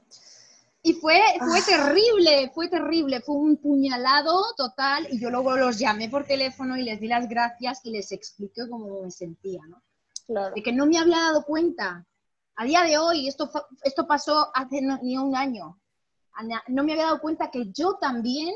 Y 0.83 0.95
fue, 0.95 1.21
fue 1.39 1.59
ah. 1.59 1.65
terrible, 1.67 2.51
fue 2.55 2.69
terrible, 2.69 3.21
fue 3.21 3.35
un 3.35 3.57
puñalado 3.57 4.55
total 4.57 5.09
y 5.11 5.21
yo 5.21 5.29
luego 5.29 5.57
los 5.57 5.79
llamé 5.79 6.09
por 6.09 6.25
teléfono 6.25 6.77
y 6.77 6.83
les 6.83 7.01
di 7.01 7.09
las 7.09 7.29
gracias 7.29 7.81
y 7.85 7.91
les 7.91 8.13
expliqué 8.13 8.69
cómo 8.69 9.03
me 9.03 9.11
sentía, 9.11 9.61
¿no? 9.69 9.83
Claro. 10.27 10.55
De 10.55 10.63
que 10.63 10.73
no 10.73 10.87
me 10.87 10.99
había 10.99 11.19
dado 11.19 11.45
cuenta. 11.45 12.07
A 12.55 12.65
día 12.65 12.83
de 12.83 12.99
hoy, 12.99 13.29
esto, 13.29 13.51
esto 13.83 14.07
pasó 14.07 14.51
hace 14.55 14.81
ni 15.03 15.17
un 15.17 15.37
año, 15.37 15.79
no 16.69 16.85
me 16.85 16.93
había 16.93 17.07
dado 17.07 17.21
cuenta 17.21 17.51
que 17.51 17.71
yo 17.73 17.95
también 18.01 18.55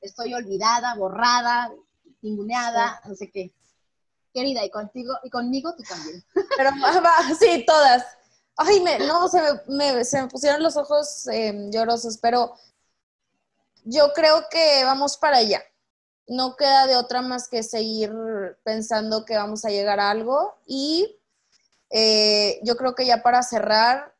estoy 0.00 0.34
olvidada, 0.34 0.94
borrada, 0.94 1.72
ninguneada, 2.20 3.00
no 3.06 3.14
sé 3.14 3.30
qué. 3.30 3.54
Querida, 4.34 4.64
y 4.64 4.70
contigo, 4.70 5.14
y 5.22 5.30
conmigo 5.30 5.74
tú 5.76 5.82
también. 5.82 6.24
Pero 6.56 6.70
sí, 7.38 7.64
todas. 7.66 8.04
Ay, 8.56 8.80
me, 8.80 8.98
no, 9.00 9.28
se 9.28 9.40
me, 9.68 10.04
se 10.04 10.22
me 10.22 10.28
pusieron 10.28 10.62
los 10.62 10.76
ojos 10.76 11.26
em, 11.28 11.70
llorosos, 11.70 12.18
pero 12.18 12.54
yo 13.84 14.12
creo 14.14 14.44
que 14.50 14.84
vamos 14.84 15.16
para 15.16 15.38
allá. 15.38 15.62
No 16.28 16.56
queda 16.56 16.86
de 16.86 16.96
otra 16.96 17.22
más 17.22 17.48
que 17.48 17.62
seguir 17.62 18.12
pensando 18.62 19.24
que 19.24 19.36
vamos 19.36 19.64
a 19.64 19.70
llegar 19.70 20.00
a 20.00 20.10
algo. 20.10 20.54
Y 20.66 21.18
eh, 21.90 22.60
yo 22.64 22.76
creo 22.76 22.94
que 22.94 23.06
ya 23.06 23.22
para 23.22 23.42
cerrar, 23.42 24.14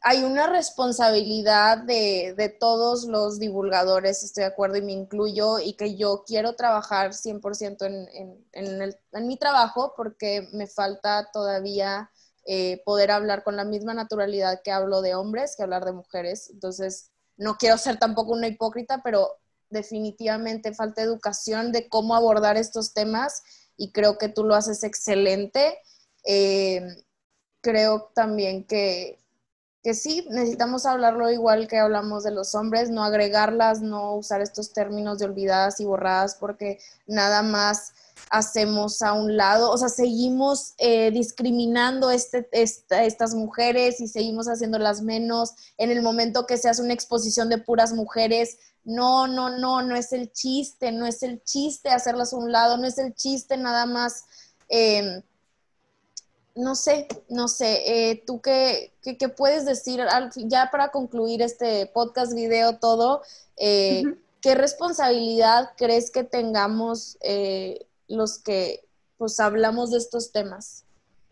hay 0.00 0.22
una 0.22 0.46
responsabilidad 0.46 1.78
de, 1.78 2.34
de, 2.36 2.50
todos 2.50 3.04
los 3.04 3.38
divulgadores, 3.38 4.22
estoy 4.22 4.42
de 4.42 4.48
acuerdo 4.48 4.76
y 4.76 4.82
me 4.82 4.92
incluyo, 4.92 5.58
y 5.58 5.74
que 5.74 5.96
yo 5.96 6.24
quiero 6.26 6.56
trabajar 6.56 7.14
100% 7.14 7.86
en, 7.86 8.08
en, 8.12 8.46
en, 8.52 8.82
el, 8.82 8.98
en 9.12 9.26
mi 9.26 9.38
trabajo 9.38 9.94
porque 9.96 10.48
me 10.52 10.66
falta 10.66 11.30
todavía 11.32 12.10
eh, 12.46 12.82
poder 12.84 13.10
hablar 13.10 13.42
con 13.42 13.56
la 13.56 13.64
misma 13.64 13.94
naturalidad 13.94 14.60
que 14.62 14.70
hablo 14.70 15.00
de 15.00 15.14
hombres 15.14 15.54
que 15.56 15.62
hablar 15.62 15.84
de 15.84 15.92
mujeres. 15.92 16.50
Entonces, 16.50 17.10
no 17.36 17.56
quiero 17.56 17.78
ser 17.78 17.98
tampoco 17.98 18.32
una 18.32 18.48
hipócrita, 18.48 19.00
pero 19.02 19.38
definitivamente 19.70 20.74
falta 20.74 21.02
educación 21.02 21.72
de 21.72 21.88
cómo 21.88 22.14
abordar 22.14 22.56
estos 22.56 22.92
temas 22.92 23.42
y 23.76 23.92
creo 23.92 24.18
que 24.18 24.28
tú 24.28 24.44
lo 24.44 24.54
haces 24.54 24.84
excelente. 24.84 25.78
Eh, 26.24 26.82
creo 27.60 28.10
también 28.14 28.64
que, 28.66 29.18
que 29.82 29.94
sí, 29.94 30.26
necesitamos 30.30 30.86
hablarlo 30.86 31.30
igual 31.30 31.66
que 31.66 31.78
hablamos 31.78 32.24
de 32.24 32.30
los 32.30 32.54
hombres, 32.54 32.90
no 32.90 33.04
agregarlas, 33.04 33.80
no 33.80 34.14
usar 34.14 34.42
estos 34.42 34.72
términos 34.72 35.18
de 35.18 35.24
olvidadas 35.24 35.80
y 35.80 35.86
borradas 35.86 36.36
porque 36.36 36.78
nada 37.06 37.42
más 37.42 37.92
hacemos 38.30 39.02
a 39.02 39.12
un 39.12 39.36
lado, 39.36 39.70
o 39.70 39.78
sea, 39.78 39.88
seguimos 39.88 40.74
eh, 40.78 41.10
discriminando 41.10 42.10
este, 42.10 42.48
estas 42.52 43.34
mujeres 43.34 44.00
y 44.00 44.08
seguimos 44.08 44.46
haciéndolas 44.46 45.02
menos 45.02 45.54
en 45.78 45.90
el 45.90 46.02
momento 46.02 46.46
que 46.46 46.58
se 46.58 46.68
hace 46.68 46.82
una 46.82 46.94
exposición 46.94 47.48
de 47.48 47.58
puras 47.58 47.92
mujeres. 47.92 48.58
No, 48.84 49.26
no, 49.26 49.56
no, 49.58 49.82
no 49.82 49.96
es 49.96 50.12
el 50.12 50.32
chiste, 50.32 50.92
no 50.92 51.06
es 51.06 51.22
el 51.22 51.42
chiste 51.42 51.90
hacerlas 51.90 52.32
a 52.32 52.36
un 52.36 52.52
lado, 52.52 52.76
no 52.76 52.86
es 52.86 52.98
el 52.98 53.14
chiste 53.14 53.56
nada 53.56 53.86
más. 53.86 54.24
Em, 54.68 55.22
no 56.54 56.74
sé, 56.74 57.08
no 57.28 57.48
sé, 57.48 58.10
eh, 58.10 58.22
tú 58.26 58.40
qué, 58.40 58.92
qué, 59.02 59.28
puedes 59.28 59.64
decir 59.64 60.00
ya 60.46 60.70
para 60.70 60.90
concluir 60.90 61.42
este 61.42 61.86
podcast, 61.86 62.32
video, 62.32 62.78
todo, 62.78 63.22
eh, 63.56 64.04
¿qué 64.40 64.54
responsabilidad 64.54 65.70
crees 65.76 66.12
que 66.12 66.22
tengamos 66.22 67.18
los 68.08 68.38
que 68.38 68.80
pues 69.16 69.38
hablamos 69.40 69.90
de 69.90 69.98
estos 69.98 70.32
temas 70.32 70.84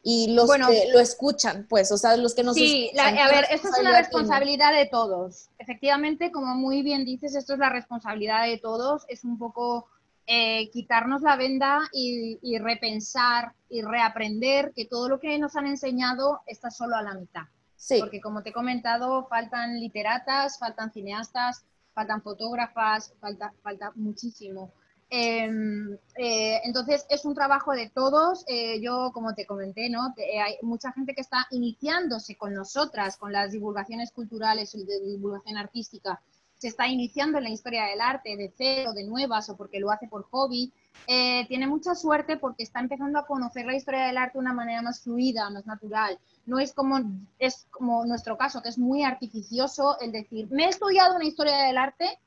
y 0.03 0.35
los 0.35 0.51
que 0.51 0.91
lo 0.93 0.99
escuchan, 0.99 1.67
pues, 1.69 1.93
o 1.93 1.97
sea, 1.97 2.17
los 2.17 2.35
que 2.35 2.43
nos 2.43 2.57
Sí, 2.57 2.91
a 2.99 3.29
ver, 3.29 3.47
esto 3.51 3.69
es 3.69 3.79
una 3.79 3.97
responsabilidad 3.97 4.73
de 4.73 4.87
todos. 4.87 5.49
Efectivamente, 5.59 6.33
como 6.33 6.57
muy 6.57 6.83
bien 6.83 7.05
dices, 7.05 7.37
esto 7.37 7.53
es 7.53 7.61
la 7.61 7.71
responsabilidad 7.71 8.47
de 8.47 8.59
todos, 8.59 9.05
es 9.09 9.23
un 9.23 9.39
poco 9.39 9.87
eh, 10.27 10.71
quitarnos 10.71 11.23
la 11.23 11.37
venda 11.37 11.81
y, 11.93 12.39
y, 12.43 12.59
repensar 12.59 13.53
y 13.69 13.83
reaprender 13.83 14.73
que 14.75 14.87
todo 14.87 15.09
lo 15.09 15.21
que 15.21 15.39
nos 15.39 15.55
han 15.55 15.67
enseñado 15.67 16.41
está 16.47 16.71
solo 16.71 16.97
a 16.97 17.03
la 17.03 17.15
mitad. 17.15 17.43
Sí. 17.77 17.99
Porque 18.01 18.21
como 18.21 18.43
te 18.43 18.51
he 18.51 18.53
comentado, 18.53 19.27
faltan 19.29 19.79
literatas, 19.79 20.59
faltan 20.59 20.93
cineastas, 20.93 21.65
faltan 21.95 22.23
fotógrafas, 22.23 23.13
falta, 23.21 23.53
falta 23.63 23.93
muchísimo. 23.95 24.73
Em, 25.15 25.93
eh, 26.17 26.63
entonces 26.65 27.05
es 27.11 27.27
un 27.27 27.35
trabajo 27.35 27.73
de 27.73 27.91
todos. 27.91 28.47
Eh, 28.49 28.81
yo, 28.81 29.11
como 29.13 29.35
te 29.35 29.45
comenté, 29.45 29.91
¿no? 29.91 30.15
Eh, 30.17 30.41
hay 30.41 30.55
mucha 30.63 30.91
gente 30.91 31.15
que 31.15 31.21
está 31.21 31.47
iniciándose 31.51 32.35
con 32.37 32.55
nosotras, 32.55 33.19
con 33.19 33.31
las 33.31 33.53
divulgaciones 33.53 34.11
culturales 34.11 34.75
y 34.75 34.87
de 34.87 35.01
divulgación 35.01 35.59
artística. 35.59 36.23
Se 36.57 36.69
está 36.69 36.89
iniciando 36.89 37.37
en 37.37 37.45
la 37.45 37.51
historia 37.51 37.85
del 37.85 38.01
arte 38.01 38.39
de 38.39 38.55
cero, 38.57 38.95
de 38.95 39.05
nuevas 39.05 39.51
o 39.51 39.57
porque 39.59 39.81
lo 39.81 39.91
hace 39.91 40.09
por 40.09 40.23
hobby. 40.31 40.73
tiene 41.07 41.67
mucha 41.67 41.95
suerte 41.95 42.39
porque 42.39 42.63
está 42.63 42.81
empezando 42.81 43.19
a 43.19 43.27
conocer 43.27 43.67
la 43.67 43.77
historia 43.77 44.07
del 44.07 44.17
arte 44.17 44.39
de 44.39 44.45
una 44.45 44.55
manera 44.55 44.81
más 44.81 45.03
fluida, 45.03 45.51
más 45.51 45.67
natural. 45.67 46.19
No 46.47 46.59
es 46.59 46.73
como, 46.73 46.99
es 47.39 47.67
como 47.71 48.07
nuestro 48.07 48.39
caso, 48.39 48.63
que 48.63 48.71
es 48.71 48.79
muy 48.79 49.03
artificioso 49.05 49.99
el 50.01 50.11
decir, 50.11 50.49
me 50.51 50.65
he 50.65 50.69
estudiado 50.69 51.17
una 51.17 51.27
historia 51.27 51.59
del 51.65 51.77
arte 51.77 52.19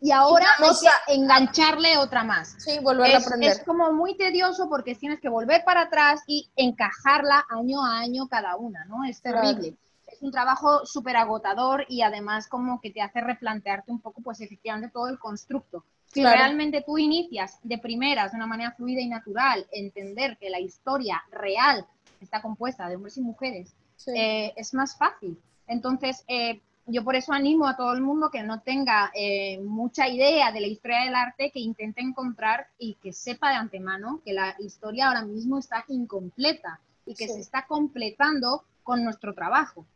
y 0.00 0.10
ahora 0.10 0.46
vamos 0.60 0.84
a 0.84 1.12
engancharle 1.12 1.96
otra 1.98 2.24
más. 2.24 2.56
Sí, 2.58 2.78
volver 2.82 3.14
a 3.14 3.18
aprender. 3.18 3.52
Es 3.52 3.64
como 3.64 3.92
muy 3.92 4.16
tedioso 4.16 4.68
porque 4.68 4.94
tienes 4.94 5.20
que 5.20 5.28
volver 5.28 5.64
para 5.64 5.82
atrás 5.82 6.22
y 6.26 6.50
encajarla 6.56 7.46
año 7.48 7.84
a 7.84 8.00
año 8.00 8.28
cada 8.28 8.56
una, 8.56 8.84
¿no? 8.84 9.04
Es 9.04 9.22
terrible. 9.22 9.76
Es 10.06 10.22
un 10.22 10.30
trabajo 10.30 10.84
súper 10.84 11.16
agotador 11.16 11.86
y 11.88 12.02
además 12.02 12.48
como 12.48 12.80
que 12.80 12.90
te 12.90 13.00
hace 13.00 13.20
replantearte 13.20 13.90
un 13.90 14.00
poco, 14.00 14.20
pues 14.22 14.40
efectivamente, 14.40 14.92
todo 14.92 15.08
el 15.08 15.18
constructo. 15.18 15.84
Si 16.06 16.22
realmente 16.22 16.84
tú 16.86 16.96
inicias 16.98 17.58
de 17.62 17.78
primeras, 17.78 18.30
de 18.30 18.36
una 18.36 18.46
manera 18.46 18.72
fluida 18.72 19.00
y 19.00 19.08
natural, 19.08 19.66
entender 19.72 20.36
que 20.38 20.50
la 20.50 20.60
historia 20.60 21.22
real 21.32 21.84
está 22.20 22.40
compuesta 22.40 22.88
de 22.88 22.96
hombres 22.96 23.16
y 23.16 23.22
mujeres, 23.22 23.74
eh, 24.14 24.52
es 24.54 24.74
más 24.74 24.96
fácil. 24.96 25.40
Entonces, 25.66 26.24
eh, 26.28 26.60
yo 26.86 27.02
por 27.02 27.16
eso 27.16 27.32
animo 27.32 27.66
a 27.66 27.76
todo 27.76 27.92
el 27.92 28.02
mundo 28.02 28.30
que 28.30 28.42
no 28.42 28.60
tenga 28.60 29.10
eh, 29.14 29.58
mucha 29.60 30.08
idea 30.08 30.52
de 30.52 30.60
la 30.60 30.66
historia 30.66 31.04
del 31.04 31.14
arte, 31.14 31.50
que 31.50 31.60
intente 31.60 32.02
encontrar 32.02 32.68
y 32.78 32.94
que 32.94 33.12
sepa 33.12 33.50
de 33.50 33.56
antemano 33.56 34.20
que 34.24 34.32
la 34.32 34.54
historia 34.58 35.08
ahora 35.08 35.24
mismo 35.24 35.58
está 35.58 35.84
incompleta 35.88 36.80
y 37.06 37.14
que 37.14 37.28
se 37.28 37.40
está 37.40 37.66
completando 37.66 38.64
con 38.82 39.02
nuestro 39.02 39.34
trabajo. 39.34 39.86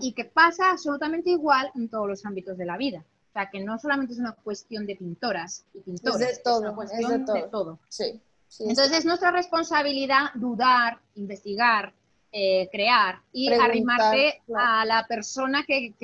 Y 0.00 0.12
que 0.12 0.24
pasa 0.24 0.70
absolutamente 0.70 1.30
igual 1.30 1.72
en 1.74 1.88
todos 1.88 2.06
los 2.06 2.24
ámbitos 2.24 2.56
de 2.56 2.66
la 2.66 2.76
vida. 2.76 3.04
O 3.30 3.32
sea, 3.32 3.50
que 3.50 3.64
no 3.64 3.78
solamente 3.78 4.12
es 4.12 4.20
una 4.20 4.32
cuestión 4.32 4.86
de 4.86 4.94
pintoras 4.94 5.64
y 5.74 5.80
pintores, 5.80 6.28
es, 6.28 6.36
de 6.36 6.42
todo, 6.42 6.60
una 6.60 6.74
cuestión 6.74 7.24
de 7.24 7.42
todo. 7.50 7.78
Entonces 8.60 8.98
es 8.98 9.04
nuestra 9.04 9.32
responsabilidad 9.32 10.26
dudar, 10.34 11.00
investigar, 11.16 11.92
eh, 12.32 12.68
crear 12.70 13.20
y 13.32 13.52
arrimarte 13.52 14.42
a 14.54 14.84
la 14.84 15.06
persona 15.06 15.64
que, 15.64 15.94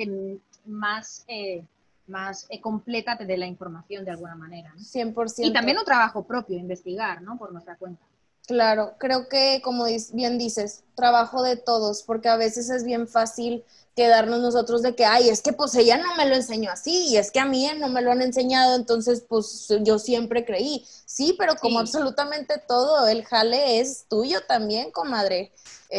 más, 0.65 1.25
eh, 1.27 1.63
más 2.07 2.47
eh, 2.49 2.59
completa 2.59 3.17
te 3.17 3.25
dé 3.25 3.37
la 3.37 3.47
información 3.47 4.05
de 4.05 4.11
alguna 4.11 4.35
manera. 4.35 4.73
100%. 4.75 5.45
Y 5.45 5.53
también 5.53 5.77
un 5.77 5.85
trabajo 5.85 6.25
propio, 6.25 6.57
investigar, 6.57 7.21
¿no? 7.21 7.37
Por 7.37 7.51
nuestra 7.51 7.75
cuenta. 7.75 8.03
Claro, 8.47 8.95
creo 8.97 9.29
que 9.29 9.61
como 9.63 9.85
bien 10.11 10.37
dices, 10.37 10.83
trabajo 10.95 11.43
de 11.43 11.55
todos, 11.55 12.03
porque 12.03 12.27
a 12.27 12.35
veces 12.35 12.69
es 12.69 12.83
bien 12.83 13.07
fácil 13.07 13.63
quedarnos 13.95 14.41
nosotros 14.41 14.81
de 14.81 14.95
que, 14.95 15.05
ay, 15.05 15.29
es 15.29 15.41
que 15.41 15.53
pues 15.53 15.73
ella 15.75 15.97
no 15.97 16.15
me 16.15 16.25
lo 16.25 16.35
enseñó 16.35 16.71
así, 16.71 17.07
y 17.07 17.17
es 17.17 17.31
que 17.31 17.39
a 17.39 17.45
mí 17.45 17.65
no 17.79 17.87
me 17.87 18.01
lo 18.01 18.11
han 18.11 18.21
enseñado, 18.21 18.75
entonces 18.75 19.23
pues 19.27 19.69
yo 19.81 19.97
siempre 19.97 20.43
creí. 20.43 20.85
Sí, 21.05 21.35
pero 21.37 21.55
como 21.55 21.79
absolutamente 21.79 22.61
todo, 22.67 23.07
el 23.07 23.23
jale 23.23 23.79
es 23.79 24.07
tuyo 24.09 24.41
también, 24.45 24.91
comadre. 24.91 25.53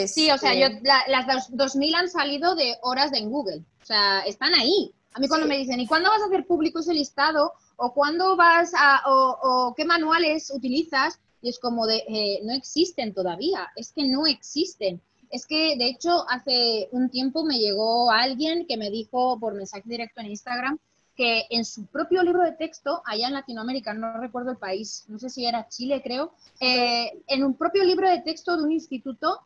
Sí, 0.07 0.31
o 0.31 0.37
sea, 0.37 0.55
yo, 0.55 0.67
este 0.67 0.83
las 1.09 1.49
2000 1.51 1.95
han 1.95 2.11
salido 2.11 2.55
de 2.57 2.77
horas 2.83 3.11
de 3.11 3.19
en 3.19 3.31
Google, 3.31 3.63
o 3.83 3.87
sea, 3.87 4.21
están 4.21 4.55
ahí. 4.55 4.93
A 5.15 5.21
mí 5.21 5.29
cuando 5.29 5.47
me 5.47 5.57
dicen, 5.57 5.79
¿y 5.79 5.87
cuándo 5.87 6.11
vas 6.11 6.21
a 6.21 6.27
hacer 6.27 6.45
público 6.45 6.81
ese 6.81 6.93
listado? 6.93 7.53
¿O 7.77 7.95
cuándo 7.95 8.37
vas 8.37 8.73
a, 8.77 9.03
o, 9.07 9.39
o 9.43 9.75
qué 9.75 9.85
manuales 9.85 10.51
utilizas? 10.51 11.21
Y 11.45 11.51
es 11.51 11.59
como 11.59 11.87
de, 11.87 12.03
eh, 12.09 12.41
no 12.43 12.55
existen 12.55 13.13
todavía, 13.13 13.69
es 13.77 13.93
que 13.93 14.09
no 14.09 14.27
existen. 14.27 15.03
Es 15.31 15.45
que, 15.45 15.77
de 15.77 15.89
hecho, 15.89 16.25
hace 16.31 16.89
un 16.91 17.11
tiempo 17.11 17.45
me 17.45 17.59
llegó 17.59 18.11
alguien 18.11 18.65
que 18.67 18.79
me 18.79 18.89
dijo 18.89 19.39
por 19.39 19.53
mensaje 19.53 19.83
directo 19.85 20.23
en 20.23 20.29
Instagram 20.29 20.79
que 21.15 21.45
en 21.51 21.67
su 21.67 21.85
propio 21.85 22.23
libro 22.23 22.43
de 22.43 22.53
texto, 22.53 23.03
allá 23.05 23.27
en 23.27 23.35
Latinoamérica, 23.35 23.93
no 23.93 24.19
recuerdo 24.19 24.53
el 24.53 24.57
país, 24.57 25.05
no 25.09 25.19
sé 25.19 25.29
si 25.29 25.45
era 25.45 25.69
Chile, 25.69 26.01
creo, 26.03 26.33
eh, 26.61 27.23
en 27.27 27.45
un 27.45 27.53
propio 27.53 27.85
libro 27.85 28.09
de 28.09 28.23
texto 28.23 28.57
de 28.57 28.63
un 28.63 28.73
instituto 28.73 29.41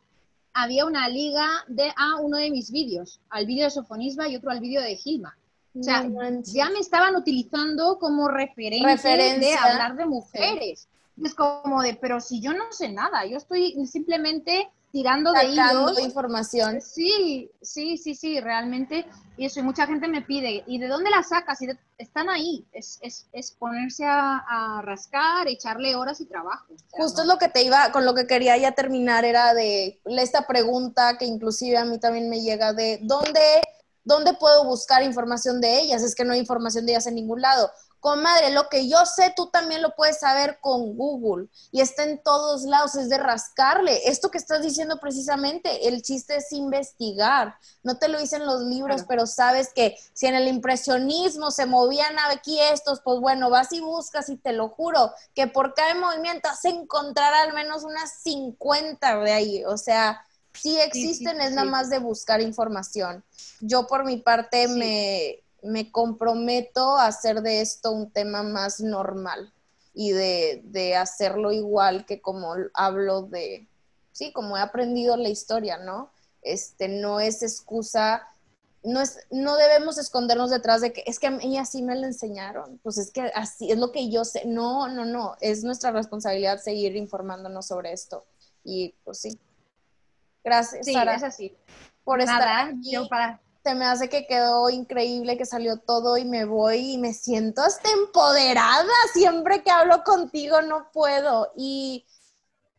había 0.54 0.86
una 0.86 1.08
liga 1.08 1.48
de 1.66 1.92
a 1.96 2.20
uno 2.20 2.36
de 2.36 2.52
mis 2.52 2.70
vídeos, 2.70 3.20
al 3.28 3.44
vídeo 3.46 3.64
de 3.64 3.70
Sofonisba 3.70 4.28
y 4.28 4.36
otro 4.36 4.52
al 4.52 4.60
vídeo 4.60 4.80
de 4.82 4.94
Gilma. 4.94 5.36
O 5.76 5.82
sea, 5.82 6.08
ya 6.44 6.70
me 6.70 6.78
estaban 6.78 7.16
utilizando 7.16 7.98
como 7.98 8.28
referencia 8.28 9.16
de 9.16 9.54
hablar 9.54 9.96
de 9.96 10.06
mujeres. 10.06 10.86
Es 11.24 11.34
como 11.34 11.82
de, 11.82 11.94
pero 11.94 12.20
si 12.20 12.40
yo 12.40 12.52
no 12.52 12.70
sé 12.70 12.88
nada, 12.90 13.24
yo 13.26 13.36
estoy 13.36 13.74
simplemente 13.86 14.70
tirando 14.90 15.32
de 15.32 15.46
hilos. 15.46 15.98
información. 16.00 16.80
Sí, 16.80 17.50
sí, 17.60 17.98
sí, 17.98 18.14
sí, 18.14 18.40
realmente. 18.40 19.06
Y 19.36 19.46
eso, 19.46 19.60
y 19.60 19.62
mucha 19.62 19.86
gente 19.86 20.08
me 20.08 20.22
pide, 20.22 20.64
¿y 20.66 20.78
de 20.78 20.88
dónde 20.88 21.10
la 21.10 21.22
sacas? 21.22 21.60
Y 21.62 21.68
están 21.98 22.28
ahí. 22.28 22.64
Es, 22.72 22.98
es, 23.02 23.26
es 23.32 23.52
ponerse 23.52 24.04
a, 24.06 24.80
rascar, 24.82 25.48
echarle 25.48 25.94
horas 25.94 26.20
y 26.20 26.26
trabajo. 26.26 26.66
Justo 26.90 27.22
es 27.22 27.26
lo 27.26 27.38
que 27.38 27.48
te 27.48 27.62
iba, 27.62 27.92
con 27.92 28.04
lo 28.04 28.14
que 28.14 28.26
quería 28.26 28.56
ya 28.56 28.72
terminar, 28.72 29.24
era 29.24 29.54
de 29.54 30.00
esta 30.06 30.46
pregunta 30.46 31.18
que 31.18 31.26
inclusive 31.26 31.76
a 31.76 31.84
mí 31.84 31.98
también 31.98 32.28
me 32.28 32.40
llega 32.40 32.72
de, 32.72 32.98
¿dónde, 33.02 33.40
dónde 34.04 34.34
puedo 34.34 34.64
buscar 34.64 35.02
información 35.02 35.60
de 35.60 35.80
ellas? 35.80 36.02
Es 36.02 36.14
que 36.14 36.24
no 36.24 36.32
hay 36.32 36.40
información 36.40 36.86
de 36.86 36.92
ellas 36.92 37.06
en 37.06 37.16
ningún 37.16 37.40
lado. 37.40 37.70
Comadre, 38.00 38.50
lo 38.50 38.68
que 38.68 38.88
yo 38.88 39.04
sé, 39.04 39.32
tú 39.34 39.50
también 39.50 39.82
lo 39.82 39.94
puedes 39.96 40.20
saber 40.20 40.58
con 40.60 40.96
Google 40.96 41.48
y 41.72 41.80
está 41.80 42.04
en 42.04 42.22
todos 42.22 42.62
lados, 42.62 42.94
es 42.94 43.08
de 43.08 43.18
rascarle. 43.18 44.08
Esto 44.08 44.30
que 44.30 44.38
estás 44.38 44.62
diciendo 44.62 45.00
precisamente, 45.00 45.88
el 45.88 46.02
chiste 46.02 46.36
es 46.36 46.52
investigar. 46.52 47.56
No 47.82 47.98
te 47.98 48.08
lo 48.08 48.20
dicen 48.20 48.46
los 48.46 48.62
libros, 48.62 49.04
pero 49.08 49.26
sabes 49.26 49.72
que 49.74 49.96
si 50.12 50.26
en 50.26 50.36
el 50.36 50.46
impresionismo 50.46 51.50
se 51.50 51.66
movían 51.66 52.16
aquí 52.30 52.60
estos, 52.60 53.00
pues 53.00 53.18
bueno, 53.18 53.50
vas 53.50 53.72
y 53.72 53.80
buscas 53.80 54.28
y 54.28 54.36
te 54.36 54.52
lo 54.52 54.68
juro 54.68 55.12
que 55.34 55.48
por 55.48 55.74
cada 55.74 55.94
movimiento 55.94 56.48
vas 56.48 56.64
a 56.64 56.68
encontrar 56.68 57.34
al 57.34 57.52
menos 57.52 57.82
unas 57.82 58.22
50 58.22 59.18
de 59.18 59.32
ahí. 59.32 59.64
O 59.64 59.76
sea, 59.76 60.24
sí 60.52 60.78
existen, 60.80 61.40
es 61.40 61.52
nada 61.52 61.68
más 61.68 61.90
de 61.90 61.98
buscar 61.98 62.40
información. 62.40 63.24
Yo 63.60 63.86
por 63.86 64.04
mi 64.04 64.18
parte 64.18 64.68
me 64.68 65.42
me 65.62 65.90
comprometo 65.90 66.96
a 66.96 67.06
hacer 67.06 67.42
de 67.42 67.60
esto 67.60 67.90
un 67.90 68.10
tema 68.10 68.42
más 68.42 68.80
normal 68.80 69.52
y 69.94 70.12
de, 70.12 70.96
hacerlo 70.96 71.50
igual 71.50 72.06
que 72.06 72.20
como 72.20 72.54
hablo 72.74 73.22
de, 73.22 73.66
sí, 74.12 74.32
como 74.32 74.56
he 74.56 74.60
aprendido 74.60 75.16
la 75.16 75.28
historia, 75.28 75.78
¿no? 75.78 76.10
Este, 76.42 76.88
no 76.88 77.18
es 77.18 77.42
excusa, 77.42 78.28
no, 78.84 79.00
es, 79.00 79.18
no 79.30 79.56
debemos 79.56 79.98
escondernos 79.98 80.50
detrás 80.50 80.80
de 80.80 80.92
que 80.92 81.02
es 81.04 81.18
que 81.18 81.26
a 81.26 81.30
mí 81.32 81.58
así 81.58 81.82
me 81.82 81.96
lo 81.96 82.06
enseñaron, 82.06 82.78
pues 82.84 82.96
es 82.98 83.10
que 83.10 83.22
así 83.34 83.72
es 83.72 83.78
lo 83.78 83.90
que 83.90 84.08
yo 84.08 84.24
sé. 84.24 84.44
No, 84.46 84.88
no, 84.88 85.04
no, 85.04 85.36
es 85.40 85.64
nuestra 85.64 85.90
responsabilidad 85.90 86.60
seguir 86.60 86.94
informándonos 86.94 87.66
sobre 87.66 87.92
esto. 87.92 88.24
Y 88.62 88.94
pues 89.04 89.18
sí. 89.18 89.38
Gracias, 90.44 90.86
sí, 90.86 90.94
es 90.94 91.22
así. 91.24 91.56
Por 92.04 92.20
estar 92.20 92.72
Yo 92.82 93.08
para 93.08 93.40
se 93.64 93.74
me 93.74 93.84
hace 93.84 94.08
que 94.08 94.26
quedó 94.26 94.70
increíble, 94.70 95.36
que 95.36 95.44
salió 95.44 95.78
todo 95.78 96.16
y 96.16 96.24
me 96.24 96.44
voy 96.44 96.92
y 96.92 96.98
me 96.98 97.12
siento 97.12 97.62
hasta 97.62 97.90
empoderada. 97.90 98.92
Siempre 99.12 99.62
que 99.62 99.70
hablo 99.70 100.02
contigo 100.04 100.62
no 100.62 100.90
puedo. 100.92 101.52
Y, 101.56 102.06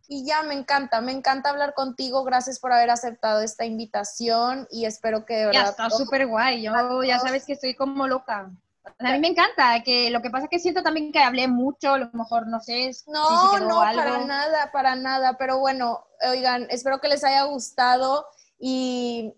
y 0.08 0.26
ya 0.26 0.44
me 0.44 0.56
encanta, 0.56 1.02
me 1.02 1.12
encanta 1.12 1.50
hablar 1.50 1.74
contigo. 1.74 2.24
Gracias 2.24 2.60
por 2.60 2.72
haber 2.74 2.90
aceptado 2.90 3.42
esta 3.42 3.66
invitación 3.66 4.68
y 4.72 4.86
espero 4.86 5.26
que 5.26 5.36
de 5.36 5.46
verdad. 5.48 5.64
Ya 5.64 5.70
está 5.70 5.90
súper 5.90 6.28
guay. 6.28 6.64
Yo 6.64 7.04
ya 7.04 7.20
sabes 7.20 7.46
que 7.46 7.54
estoy 7.54 7.76
como 7.76 8.08
loca. 8.08 8.50
A 8.98 9.12
mí 9.12 9.20
me 9.20 9.28
encanta, 9.28 9.82
que 9.84 10.10
lo 10.10 10.22
que 10.22 10.30
pasa 10.30 10.46
es 10.46 10.50
que 10.50 10.60
siento 10.60 10.82
también 10.82 11.12
que 11.12 11.20
hablé 11.20 11.48
mucho, 11.48 11.94
a 11.94 12.00
lo 12.00 12.10
mejor 12.14 12.48
no 12.48 12.60
sé. 12.60 12.92
No, 13.08 13.60
no, 13.60 13.80
para 13.80 14.26
nada, 14.26 14.72
para 14.72 14.96
nada. 14.96 15.38
Pero 15.38 15.60
bueno, 15.60 16.06
oigan, 16.28 16.68
espero 16.70 17.00
que 17.00 17.08
les 17.08 17.24
haya 17.24 17.44
gustado 17.44 18.26
y 18.60 19.36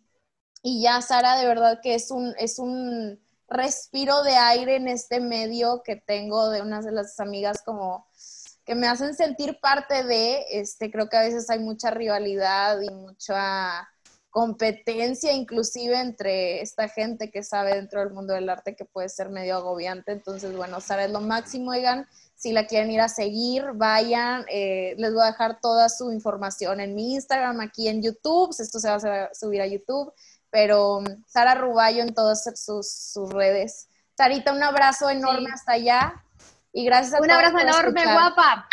y 0.64 0.82
ya, 0.82 1.02
Sara, 1.02 1.38
de 1.38 1.46
verdad 1.46 1.80
que 1.82 1.96
es 1.96 2.12
un, 2.12 2.36
es 2.38 2.60
un 2.60 3.20
respiro 3.48 4.24
de 4.24 4.36
aire 4.36 4.76
en 4.76 4.88
este 4.88 5.20
medio 5.20 5.82
que 5.84 5.96
tengo 5.96 6.50
de 6.50 6.62
unas 6.62 6.86
de 6.86 6.92
las 6.92 7.20
amigas 7.20 7.62
como 7.64 8.08
que 8.66 8.76
me 8.76 8.88
hacen 8.88 9.16
sentir 9.16 9.60
parte 9.60 10.04
de, 10.04 10.46
este, 10.52 10.92
creo 10.92 11.10
que 11.10 11.18
a 11.18 11.24
veces 11.24 11.50
hay 11.50 11.60
mucha 11.60 11.92
rivalidad 11.92 12.80
y 12.82 12.90
mucha 12.90 13.90
competencia 14.30 15.34
inclusive 15.34 16.00
entre 16.00 16.62
esta 16.62 16.88
gente 16.88 17.32
que 17.32 17.44
sabe 17.44 17.76
dentro 17.76 18.00
del 18.00 18.14
mundo 18.14 18.34
del 18.34 18.50
arte 18.50 18.78
que 18.78 18.86
puede 18.86 19.10
ser 19.10 19.30
medio 19.30 19.58
agobiante. 19.58 20.14
Entonces, 20.14 20.56
bueno, 20.56 20.80
Sara 20.80 21.04
es 21.04 21.12
lo 21.12 21.20
máximo, 21.20 21.72
oigan, 21.72 22.08
si 22.36 22.54
la 22.54 22.66
quieren 22.66 22.92
ir 22.92 23.02
a 23.02 23.10
seguir, 23.10 23.66
vayan, 23.74 24.46
eh, 24.50 24.96
les 24.98 25.14
voy 25.14 25.24
a 25.24 25.32
dejar 25.32 25.60
toda 25.60 25.90
su 25.90 26.12
información 26.12 26.80
en 26.80 26.96
mi 26.96 27.16
Instagram, 27.16 27.60
aquí 27.60 27.90
en 27.90 28.02
YouTube, 28.02 28.56
esto 28.58 28.80
se 28.80 28.88
va 28.88 28.96
a 28.96 29.34
subir 29.34 29.62
a 29.62 29.68
YouTube 29.68 30.14
pero 30.52 31.00
Sara 31.26 31.56
Ruballo 31.56 32.04
en 32.04 32.14
todas 32.14 32.44
sus, 32.56 33.34
redes. 33.34 33.88
Sarita, 34.16 34.52
un 34.52 34.62
abrazo 34.62 35.10
enorme 35.10 35.50
hasta 35.52 35.72
allá 35.72 36.14
y 36.74 36.86
gracias 36.86 37.16
a 37.16 37.22
Un 37.22 37.32
abrazo 37.32 37.58
enorme, 37.58 38.04
guapa. 38.04 38.68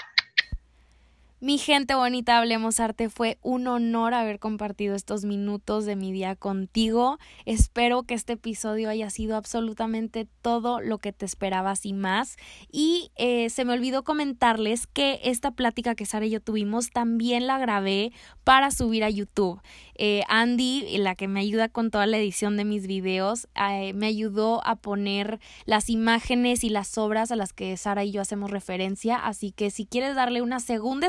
Mi 1.41 1.57
gente 1.57 1.95
bonita, 1.95 2.37
Hablemos 2.37 2.81
Arte, 2.81 3.09
fue 3.09 3.39
un 3.43 3.69
honor 3.69 4.13
haber 4.13 4.41
compartido 4.41 4.97
estos 4.97 5.25
minutos 5.25 5.85
de 5.85 5.95
mi 5.95 6.11
día 6.11 6.35
contigo. 6.35 7.19
Espero 7.45 8.03
que 8.03 8.15
este 8.15 8.33
episodio 8.33 8.91
haya 8.91 9.09
sido 9.09 9.37
absolutamente 9.37 10.27
todo 10.43 10.81
lo 10.81 10.99
que 10.99 11.13
te 11.13 11.25
esperabas 11.25 11.87
y 11.87 11.93
más. 11.93 12.39
Y 12.73 13.13
eh, 13.15 13.51
se 13.51 13.65
me 13.65 13.73
olvidó 13.73 14.03
comentarles 14.03 14.89
que 14.89 15.21
esta 15.23 15.53
plática 15.53 15.95
que 15.95 16.07
Sara 16.07 16.27
y 16.27 16.31
yo 16.31 16.41
tuvimos 16.41 16.91
también 16.91 17.47
la 17.47 17.59
grabé 17.59 18.11
para 18.43 18.73
subir 18.73 19.05
a 19.05 19.11
YouTube. 19.11 19.61
Eh, 19.95 20.23
Andy, 20.29 20.99
la 20.99 21.15
que 21.15 21.29
me 21.29 21.39
ayuda 21.39 21.69
con 21.69 21.93
toda 21.93 22.07
la 22.07 22.19
edición 22.19 22.57
de 22.57 22.65
mis 22.65 22.89
videos, 22.89 23.47
eh, 23.55 23.93
me 23.93 24.07
ayudó 24.07 24.61
a 24.67 24.75
poner 24.75 25.39
las 25.67 25.89
imágenes 25.89 26.65
y 26.65 26.69
las 26.69 26.99
obras 26.99 27.31
a 27.31 27.37
las 27.37 27.53
que 27.53 27.77
Sara 27.77 28.03
y 28.03 28.11
yo 28.11 28.23
hacemos 28.23 28.51
referencia. 28.51 29.15
Así 29.19 29.53
que 29.53 29.71
si 29.71 29.87
quieres 29.87 30.17
darle 30.17 30.43
una 30.43 30.59
segunda 30.59 31.07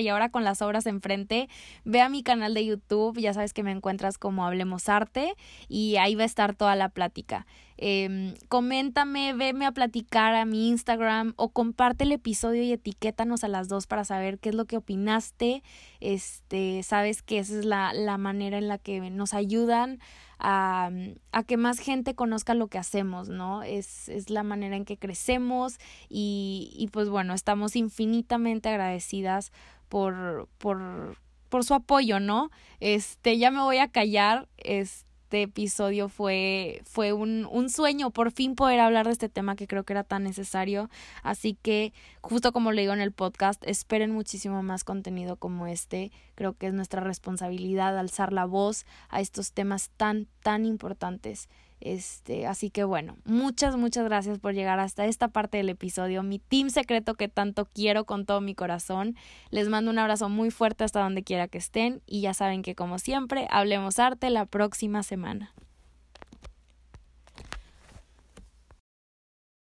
y 0.00 0.08
ahora 0.08 0.30
con 0.30 0.44
las 0.44 0.62
obras 0.62 0.86
enfrente, 0.86 1.48
ve 1.84 2.00
a 2.00 2.08
mi 2.08 2.22
canal 2.22 2.54
de 2.54 2.64
YouTube. 2.64 3.18
Ya 3.18 3.34
sabes 3.34 3.52
que 3.52 3.62
me 3.62 3.72
encuentras 3.72 4.18
como 4.18 4.44
Hablemos 4.44 4.88
Arte 4.88 5.34
y 5.68 5.96
ahí 5.96 6.14
va 6.14 6.22
a 6.22 6.26
estar 6.26 6.54
toda 6.54 6.76
la 6.76 6.88
plática. 6.88 7.46
Eh, 7.78 8.34
coméntame, 8.48 9.34
veme 9.34 9.66
a 9.66 9.72
platicar 9.72 10.34
a 10.34 10.44
mi 10.44 10.68
Instagram 10.68 11.34
o 11.36 11.50
comparte 11.50 12.04
el 12.04 12.12
episodio 12.12 12.62
y 12.62 12.72
etiquétanos 12.72 13.44
a 13.44 13.48
las 13.48 13.68
dos 13.68 13.86
para 13.86 14.04
saber 14.04 14.38
qué 14.38 14.50
es 14.50 14.54
lo 14.54 14.64
que 14.64 14.78
opinaste. 14.78 15.62
Este, 16.00 16.82
sabes 16.82 17.22
que 17.22 17.38
esa 17.38 17.58
es 17.58 17.64
la, 17.64 17.92
la 17.92 18.18
manera 18.18 18.58
en 18.58 18.68
la 18.68 18.78
que 18.78 19.10
nos 19.10 19.34
ayudan 19.34 19.98
a, 20.38 20.90
a, 21.32 21.42
que 21.44 21.56
más 21.56 21.78
gente 21.78 22.14
conozca 22.14 22.54
lo 22.54 22.68
que 22.68 22.78
hacemos, 22.78 23.28
¿no? 23.28 23.62
Es, 23.62 24.08
es 24.08 24.30
la 24.30 24.42
manera 24.42 24.76
en 24.76 24.84
que 24.84 24.98
crecemos 24.98 25.78
y, 26.08 26.72
y 26.76 26.88
pues 26.88 27.08
bueno, 27.08 27.34
estamos 27.34 27.76
infinitamente 27.76 28.68
agradecidas 28.68 29.52
por, 29.88 30.48
por, 30.58 31.16
por 31.48 31.64
su 31.64 31.74
apoyo, 31.74 32.20
¿no? 32.20 32.50
Este, 32.80 33.38
ya 33.38 33.50
me 33.50 33.60
voy 33.60 33.78
a 33.78 33.88
callar, 33.88 34.48
este 34.58 35.05
este 35.26 35.42
episodio 35.42 36.08
fue, 36.08 36.82
fue 36.84 37.12
un, 37.12 37.48
un, 37.50 37.68
sueño, 37.68 38.12
por 38.12 38.30
fin 38.30 38.54
poder 38.54 38.78
hablar 38.78 39.06
de 39.06 39.12
este 39.12 39.28
tema 39.28 39.56
que 39.56 39.66
creo 39.66 39.82
que 39.82 39.92
era 39.92 40.04
tan 40.04 40.22
necesario. 40.22 40.88
Así 41.24 41.58
que, 41.60 41.92
justo 42.20 42.52
como 42.52 42.70
le 42.70 42.82
digo 42.82 42.92
en 42.92 43.00
el 43.00 43.10
podcast, 43.10 43.60
esperen 43.66 44.12
muchísimo 44.12 44.62
más 44.62 44.84
contenido 44.84 45.34
como 45.34 45.66
este. 45.66 46.12
Creo 46.36 46.52
que 46.52 46.68
es 46.68 46.74
nuestra 46.74 47.00
responsabilidad 47.00 47.98
alzar 47.98 48.32
la 48.32 48.44
voz 48.44 48.86
a 49.08 49.20
estos 49.20 49.50
temas 49.50 49.90
tan, 49.96 50.28
tan 50.44 50.64
importantes. 50.64 51.48
Este, 51.80 52.46
así 52.46 52.70
que 52.70 52.84
bueno, 52.84 53.16
muchas, 53.24 53.76
muchas 53.76 54.04
gracias 54.04 54.38
por 54.38 54.54
llegar 54.54 54.78
hasta 54.80 55.06
esta 55.06 55.28
parte 55.28 55.58
del 55.58 55.68
episodio. 55.68 56.22
Mi 56.22 56.38
team 56.38 56.70
secreto 56.70 57.14
que 57.14 57.28
tanto 57.28 57.66
quiero 57.66 58.04
con 58.04 58.24
todo 58.24 58.40
mi 58.40 58.54
corazón. 58.54 59.14
Les 59.50 59.68
mando 59.68 59.90
un 59.90 59.98
abrazo 59.98 60.28
muy 60.28 60.50
fuerte 60.50 60.84
hasta 60.84 61.00
donde 61.00 61.22
quiera 61.22 61.48
que 61.48 61.58
estén 61.58 62.02
y 62.06 62.22
ya 62.22 62.34
saben 62.34 62.62
que 62.62 62.74
como 62.74 62.98
siempre, 62.98 63.46
hablemos 63.50 63.98
arte 63.98 64.30
la 64.30 64.46
próxima 64.46 65.02
semana. 65.02 65.52